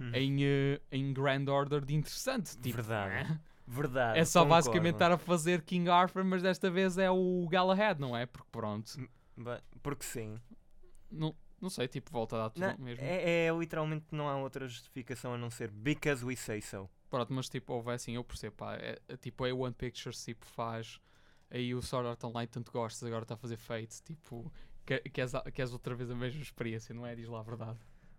Hum. 0.00 0.10
em, 0.12 0.44
eh, 0.44 0.80
em 0.90 1.12
Grand 1.12 1.46
Order 1.48 1.84
de 1.84 1.94
interessante. 1.94 2.58
Tipo, 2.58 2.76
Verdade. 2.82 3.28
né? 3.30 3.40
Verdade. 3.66 4.18
É 4.18 4.24
só 4.24 4.40
concordo. 4.42 4.64
basicamente 4.66 4.94
estar 4.94 5.12
a 5.12 5.18
fazer 5.18 5.62
King 5.62 5.88
Arthur, 5.88 6.24
mas 6.24 6.42
desta 6.42 6.70
vez 6.70 6.98
é 6.98 7.10
o 7.10 7.46
Galahad, 7.48 7.98
não 7.98 8.16
é? 8.16 8.26
Porque 8.26 8.48
pronto, 8.52 9.08
Ba- 9.36 9.62
Porque 9.82 10.04
sim. 10.04 10.38
não, 11.10 11.34
não 11.60 11.70
sei, 11.70 11.88
tipo, 11.88 12.10
volta 12.10 12.36
a 12.36 12.38
dar 12.40 12.50
tudo 12.50 12.66
Não, 12.66 12.78
mesmo. 12.78 13.02
é, 13.04 13.46
é 13.46 13.52
literalmente 13.58 14.06
não 14.12 14.28
há 14.28 14.36
outra 14.36 14.68
justificação 14.68 15.34
a 15.34 15.38
não 15.38 15.50
ser 15.50 15.70
because 15.70 16.24
we 16.24 16.36
say 16.36 16.60
so. 16.60 16.88
Pronto, 17.08 17.32
mas 17.32 17.48
tipo, 17.48 17.72
houve 17.72 17.90
assim, 17.92 18.12
eu 18.16 18.24
percebo, 18.24 18.56
pá, 18.56 18.74
é, 18.76 18.98
é, 19.08 19.16
tipo, 19.16 19.44
a 19.44 19.54
One 19.54 19.74
Pictures 19.74 20.22
tipo, 20.24 20.44
faz 20.46 21.00
aí 21.50 21.74
o 21.74 21.80
Sword 21.80 22.08
Art 22.08 22.24
Online 22.24 22.48
tanto 22.48 22.70
gostas, 22.72 23.06
agora 23.06 23.22
está 23.24 23.34
a 23.34 23.38
fazer 23.38 23.56
feito, 23.56 23.94
tipo, 24.02 24.52
que, 24.84 24.98
queres, 25.10 25.32
queres 25.54 25.72
outra 25.72 25.94
vez 25.94 26.10
a 26.10 26.14
mesma 26.14 26.42
experiência, 26.42 26.94
não 26.94 27.06
é? 27.06 27.14
Diz 27.14 27.28
lá 27.28 27.40
a 27.40 27.42
verdade. 27.42 27.78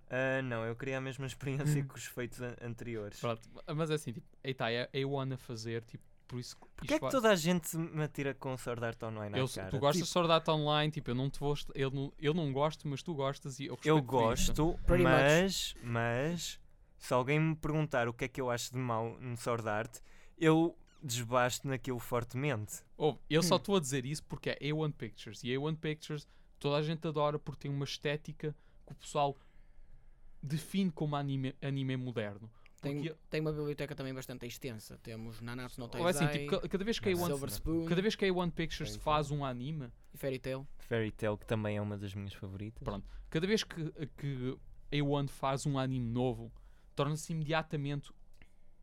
Ah, 0.09 0.41
não, 0.41 0.63
eu 0.65 0.75
queria 0.75 0.97
a 0.97 1.01
mesma 1.01 1.25
experiência 1.25 1.83
que 1.83 1.95
os 1.95 2.05
feitos 2.05 2.41
an- 2.41 2.55
anteriores. 2.61 3.19
Pronto, 3.19 3.41
mas 3.75 3.89
é 3.89 3.95
assim, 3.95 4.13
tipo, 4.13 4.27
aí 4.43 4.51
está, 4.51 4.71
é 4.71 4.83
a 4.93 5.07
One 5.07 5.33
a 5.33 5.37
fazer, 5.37 5.83
tipo, 5.83 6.03
por 6.27 6.39
isso 6.39 6.55
que 6.55 6.65
Porquê 6.75 6.93
é 6.95 6.99
que 6.99 7.09
toda 7.09 7.29
a 7.29 7.35
gente 7.35 7.77
me 7.77 8.03
atira 8.03 8.33
com 8.33 8.57
Sword 8.57 8.83
Art 8.83 9.01
Online 9.03 9.37
eu, 9.37 9.47
cara? 9.47 9.69
tu 9.69 9.77
gostas 9.79 9.97
de 9.97 10.03
Tipo, 10.05 10.11
Sword 10.13 10.31
Art 10.31 10.47
Online, 10.47 10.91
tipo, 10.91 11.11
eu 11.11 11.15
não 11.15 11.29
te 11.29 11.39
vou, 11.39 11.55
eu 11.75 11.91
não, 11.91 12.13
eu 12.19 12.33
não 12.33 12.51
gosto, 12.51 12.87
mas 12.87 13.01
tu 13.03 13.13
gostas 13.13 13.59
e 13.59 13.65
eu 13.65 13.75
respeito 13.75 13.87
eu 13.89 13.97
isso. 13.97 14.05
gosto, 14.07 14.79
much. 14.89 15.03
mas, 15.03 15.75
mas 15.83 16.59
se 16.97 17.13
alguém 17.13 17.39
me 17.39 17.55
perguntar 17.55 18.07
o 18.07 18.13
que 18.13 18.25
é 18.25 18.27
que 18.27 18.41
eu 18.41 18.49
acho 18.49 18.71
de 18.71 18.77
mau 18.77 19.19
no 19.19 19.37
Sword 19.37 19.67
Art, 19.69 19.97
eu 20.37 20.75
desbasto 21.01 21.67
naquilo 21.67 21.99
fortemente. 21.99 22.83
Ouve, 22.97 23.19
eu 23.29 23.43
só 23.43 23.55
Hum. 23.55 23.57
estou 23.57 23.75
a 23.75 23.79
dizer 23.79 24.05
isso 24.05 24.23
porque 24.23 24.49
é 24.49 24.57
A1 24.59 24.91
Pictures. 24.93 25.43
E 25.43 25.53
a 25.55 25.59
A1 25.59 25.75
Pictures 25.77 26.27
toda 26.59 26.77
a 26.77 26.81
gente 26.81 27.07
adora 27.07 27.37
porque 27.37 27.61
tem 27.67 27.71
uma 27.71 27.85
estética 27.85 28.55
que 28.85 28.91
o 28.91 28.95
pessoal 28.95 29.35
define 30.45 30.91
como 30.91 31.15
anime, 31.15 31.55
anime 31.61 31.97
moderno. 31.97 32.49
Tem, 32.81 32.97
Porque, 32.97 33.15
tem 33.29 33.41
uma 33.41 33.51
biblioteca 33.51 33.95
também 33.95 34.13
bastante 34.13 34.45
extensa. 34.45 34.97
Temos 35.01 35.41
Nanatsu 35.41 35.79
no 35.79 35.85
ou 35.85 35.89
Taizai, 35.89 36.09
assim, 36.27 36.39
tipo, 36.39 36.51
ca- 36.61 36.67
cada, 36.69 36.83
vez 36.83 36.99
que 36.99 37.09
a 37.09 37.11
A1, 37.13 37.25
Silver 37.25 37.49
Spoon 37.49 37.85
cada 37.85 38.01
vez 38.01 38.15
que 38.15 38.25
a 38.25 38.27
A1 38.27 38.51
Pictures 38.51 38.89
Fairy 38.91 39.03
faz 39.03 39.31
um 39.31 39.43
anime, 39.43 39.91
e 40.13 40.17
Fairy 40.17 40.37
Tail. 40.37 40.67
Fairy 40.77 41.11
Tail, 41.11 41.35
que 41.37 41.45
também 41.47 41.77
é 41.77 41.81
uma 41.81 41.97
das 41.97 42.13
minhas 42.13 42.33
favoritas. 42.33 42.83
Pronto. 42.83 43.07
cada 43.29 43.47
vez 43.47 43.63
que, 43.63 43.91
que 44.17 44.57
a 44.91 44.95
A1 44.95 45.27
faz 45.29 45.65
um 45.65 45.79
anime 45.79 46.07
novo, 46.11 46.51
torna-se 46.95 47.33
imediatamente 47.33 48.11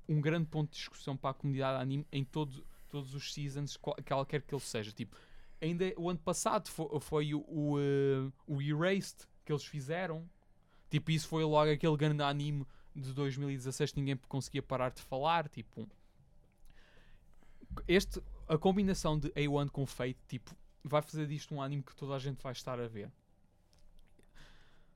um 0.08 0.20
grande 0.20 0.46
ponto 0.48 0.70
de 0.70 0.76
discussão 0.78 1.16
para 1.16 1.30
a 1.30 1.34
comunidade 1.34 1.80
anime 1.80 2.04
em 2.10 2.24
todo, 2.24 2.66
todos 2.88 3.14
os 3.14 3.32
seasons, 3.32 3.76
qual- 3.76 3.96
qualquer 4.04 4.42
que 4.42 4.52
ele 4.52 4.60
seja. 4.60 4.90
Tipo, 4.90 5.16
ainda 5.60 5.92
o 5.96 6.10
ano 6.10 6.18
passado 6.18 6.68
foi, 6.68 7.00
foi 7.00 7.34
o, 7.34 7.44
o, 7.46 7.78
eh, 7.78 8.32
o 8.48 8.60
Erased 8.60 9.18
que 9.44 9.52
eles 9.52 9.64
fizeram. 9.64 10.28
Tipo, 10.92 11.10
isso 11.10 11.26
foi 11.26 11.42
logo 11.42 11.70
aquele 11.70 11.96
grande 11.96 12.22
anime 12.22 12.66
de 12.94 13.14
2016 13.14 13.92
que 13.92 13.98
ninguém 13.98 14.14
conseguia 14.28 14.62
parar 14.62 14.90
de 14.90 15.00
falar. 15.00 15.48
Tipo, 15.48 15.88
este, 17.88 18.22
a 18.46 18.58
combinação 18.58 19.18
de 19.18 19.30
A1 19.30 19.70
com 19.70 19.86
Fate, 19.86 20.18
tipo, 20.28 20.54
vai 20.84 21.00
fazer 21.00 21.26
disto 21.26 21.54
um 21.54 21.62
anime 21.62 21.82
que 21.82 21.96
toda 21.96 22.14
a 22.14 22.18
gente 22.18 22.42
vai 22.42 22.52
estar 22.52 22.78
a 22.78 22.86
ver. 22.86 23.10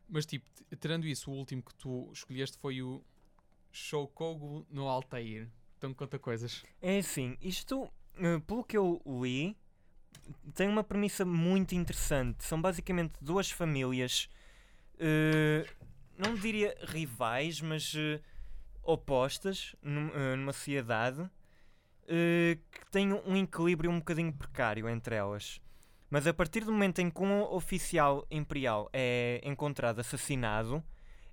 Mas, 0.06 0.26
tipo, 0.26 0.44
tirando 0.78 1.06
isso, 1.06 1.30
o 1.30 1.34
último 1.34 1.62
que 1.62 1.74
tu 1.76 2.10
escolheste 2.12 2.58
foi 2.58 2.82
o 2.82 3.02
Shoukogu 3.72 4.66
no 4.68 4.88
Altair. 4.88 5.48
Então, 5.78 5.94
conta 5.94 6.18
coisas. 6.18 6.62
É 6.82 6.98
assim, 6.98 7.38
isto, 7.40 7.90
eh, 8.18 8.38
pelo 8.40 8.62
que 8.62 8.76
eu 8.76 9.00
li, 9.06 9.56
tem 10.54 10.68
uma 10.68 10.84
premissa 10.84 11.24
muito 11.24 11.74
interessante. 11.74 12.44
São 12.44 12.60
basicamente 12.60 13.14
duas 13.18 13.50
famílias, 13.50 14.28
eh, 14.98 15.66
não 16.18 16.34
diria 16.34 16.76
rivais, 16.82 17.60
mas 17.60 17.92
eh, 17.96 18.20
opostas 18.82 19.74
num- 19.82 20.10
eh, 20.14 20.36
numa 20.36 20.52
sociedade 20.52 21.28
eh, 22.08 22.58
que 22.70 22.90
têm 22.90 23.12
um 23.12 23.36
equilíbrio 23.36 23.90
um 23.90 23.98
bocadinho 23.98 24.32
precário 24.32 24.88
entre 24.88 25.14
elas. 25.16 25.60
Mas 26.08 26.26
a 26.26 26.32
partir 26.32 26.64
do 26.64 26.72
momento 26.72 27.00
em 27.00 27.10
que 27.10 27.20
um 27.20 27.42
oficial 27.42 28.24
imperial 28.30 28.88
é 28.92 29.40
encontrado 29.44 29.98
assassinado, 30.00 30.82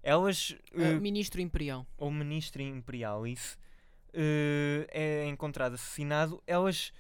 elas. 0.02 0.56
Ministro 1.00 1.40
Imperial. 1.42 1.86
ou 1.98 2.10
ministro 2.12 2.62
imperial, 2.62 3.26
isso 3.28 3.58
é 4.16 5.26
encontrado 5.28 5.74
assassinado, 5.74 6.42
elas 6.46 6.92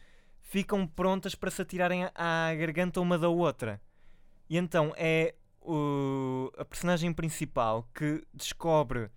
ficam 0.41 0.85
prontas 0.85 1.35
para 1.35 1.49
se 1.51 1.61
atirarem 1.61 2.05
à 2.15 2.49
à 2.49 2.55
garganta 2.55 3.01
uma 3.01 3.17
da 3.17 3.29
outra. 3.29 3.81
E 4.49 4.57
então 4.57 4.93
é 4.95 5.33
o- 5.65 6.51
a 6.57 6.65
personagem 6.65 7.13
principal 7.13 7.87
que 7.93 8.23
descobre 8.33 9.09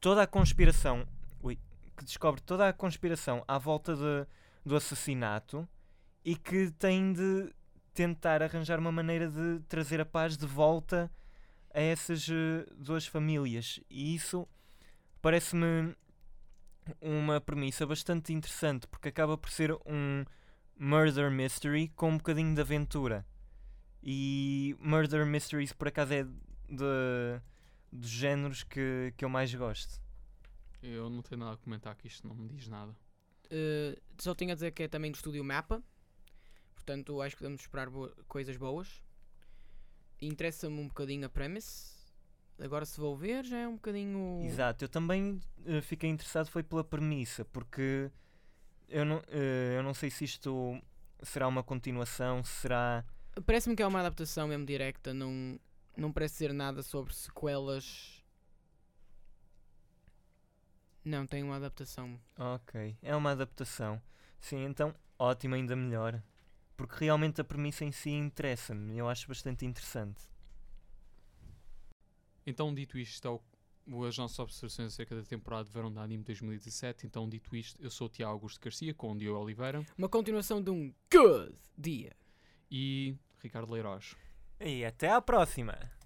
toda 0.00 0.22
a 0.22 0.26
conspiração, 0.26 1.06
ui, 1.42 1.58
que 1.96 2.04
descobre 2.04 2.40
toda 2.40 2.68
a 2.68 2.72
conspiração 2.72 3.44
à 3.46 3.58
volta 3.58 3.94
de- 3.94 4.26
do 4.64 4.76
assassinato 4.76 5.68
e 6.24 6.36
que 6.36 6.70
tem 6.72 7.12
de 7.12 7.52
tentar 7.94 8.42
arranjar 8.42 8.78
uma 8.78 8.92
maneira 8.92 9.28
de 9.28 9.60
trazer 9.68 10.00
a 10.00 10.06
paz 10.06 10.36
de 10.36 10.46
volta 10.46 11.10
a 11.74 11.80
essas 11.80 12.28
eh, 12.28 12.66
duas 12.76 13.06
famílias. 13.06 13.80
E 13.90 14.14
isso 14.14 14.46
parece-me 15.20 15.96
uma 17.00 17.40
premissa 17.40 17.86
bastante 17.86 18.32
interessante, 18.32 18.86
porque 18.86 19.08
acaba 19.08 19.36
por 19.36 19.50
ser 19.50 19.72
um 19.86 20.24
murder 20.78 21.30
mystery 21.30 21.88
com 21.88 22.10
um 22.10 22.16
bocadinho 22.18 22.54
de 22.54 22.60
aventura. 22.60 23.26
E 24.02 24.76
murder 24.80 25.26
mysteries, 25.26 25.72
por 25.72 25.88
acaso, 25.88 26.12
é 26.14 26.24
de, 26.24 27.40
dos 27.92 28.08
géneros 28.08 28.62
que, 28.62 29.12
que 29.16 29.24
eu 29.24 29.28
mais 29.28 29.52
gosto. 29.54 30.00
Eu 30.82 31.10
não 31.10 31.22
tenho 31.22 31.40
nada 31.40 31.54
a 31.54 31.56
comentar 31.56 31.94
que 31.96 32.06
isto 32.06 32.26
não 32.26 32.34
me 32.36 32.48
diz 32.48 32.68
nada. 32.68 32.92
Uh, 33.46 34.00
só 34.18 34.34
tenho 34.34 34.52
a 34.52 34.54
dizer 34.54 34.70
que 34.72 34.84
é 34.84 34.88
também 34.88 35.10
do 35.10 35.16
estúdio 35.16 35.42
Mapa. 35.42 35.82
Portanto, 36.74 37.20
acho 37.20 37.34
que 37.36 37.42
podemos 37.42 37.60
esperar 37.60 37.90
boa- 37.90 38.14
coisas 38.28 38.56
boas. 38.56 39.02
Interessa-me 40.20 40.80
um 40.80 40.88
bocadinho 40.88 41.26
a 41.26 41.28
premise. 41.28 41.96
Agora, 42.60 42.84
se 42.84 42.98
vou 42.98 43.16
ver, 43.16 43.44
já 43.44 43.58
é 43.58 43.68
um 43.68 43.74
bocadinho. 43.74 44.42
Exato, 44.44 44.84
eu 44.84 44.88
também 44.88 45.40
eh, 45.64 45.80
fiquei 45.80 46.10
interessado 46.10 46.48
foi 46.50 46.62
pela 46.62 46.82
premissa, 46.82 47.44
porque 47.44 48.10
eu 48.88 49.04
não, 49.04 49.22
eh, 49.28 49.74
eu 49.76 49.82
não 49.82 49.94
sei 49.94 50.10
se 50.10 50.24
isto 50.24 50.80
será 51.22 51.46
uma 51.46 51.62
continuação, 51.62 52.42
se 52.42 52.52
será. 52.62 53.04
Parece-me 53.46 53.76
que 53.76 53.82
é 53.82 53.86
uma 53.86 54.00
adaptação 54.00 54.48
mesmo 54.48 54.66
directa. 54.66 55.12
Não, 55.14 55.58
não 55.96 56.12
parece 56.12 56.36
ser 56.36 56.52
nada 56.52 56.82
sobre 56.82 57.14
sequelas. 57.14 58.22
Não, 61.04 61.26
tem 61.26 61.42
uma 61.42 61.56
adaptação. 61.56 62.20
Ok, 62.36 62.96
é 63.02 63.16
uma 63.16 63.30
adaptação. 63.30 64.00
Sim, 64.40 64.64
então 64.64 64.94
ótimo, 65.18 65.54
ainda 65.54 65.74
melhor. 65.74 66.22
Porque 66.76 67.04
realmente 67.04 67.40
a 67.40 67.44
premissa 67.44 67.84
em 67.84 67.90
si 67.90 68.10
interessa-me, 68.10 68.96
eu 68.96 69.08
acho 69.08 69.26
bastante 69.26 69.64
interessante. 69.64 70.22
Então, 72.46 72.72
dito 72.72 72.96
isto, 72.98 73.14
estão 73.14 73.40
as 74.06 74.16
nossas 74.16 74.38
observações 74.38 74.92
acerca 74.92 75.14
da 75.16 75.22
temporada 75.22 75.64
de 75.64 75.70
verão 75.70 75.92
da 75.92 76.02
Anime 76.02 76.22
2017. 76.24 77.06
Então, 77.06 77.28
dito 77.28 77.54
isto, 77.56 77.82
eu 77.82 77.90
sou 77.90 78.06
o 78.06 78.10
Tiago 78.10 78.32
Augusto 78.32 78.60
Garcia, 78.60 78.94
com 78.94 79.12
o 79.12 79.18
Diogo 79.18 79.42
Oliveira 79.42 79.84
Uma 79.96 80.08
continuação 80.08 80.62
de 80.62 80.70
um 80.70 80.94
good 81.12 81.56
dia. 81.76 82.14
e 82.70 83.16
Ricardo 83.42 83.72
Leiroz. 83.72 84.16
E 84.60 84.84
até 84.84 85.10
à 85.10 85.20
próxima! 85.20 85.97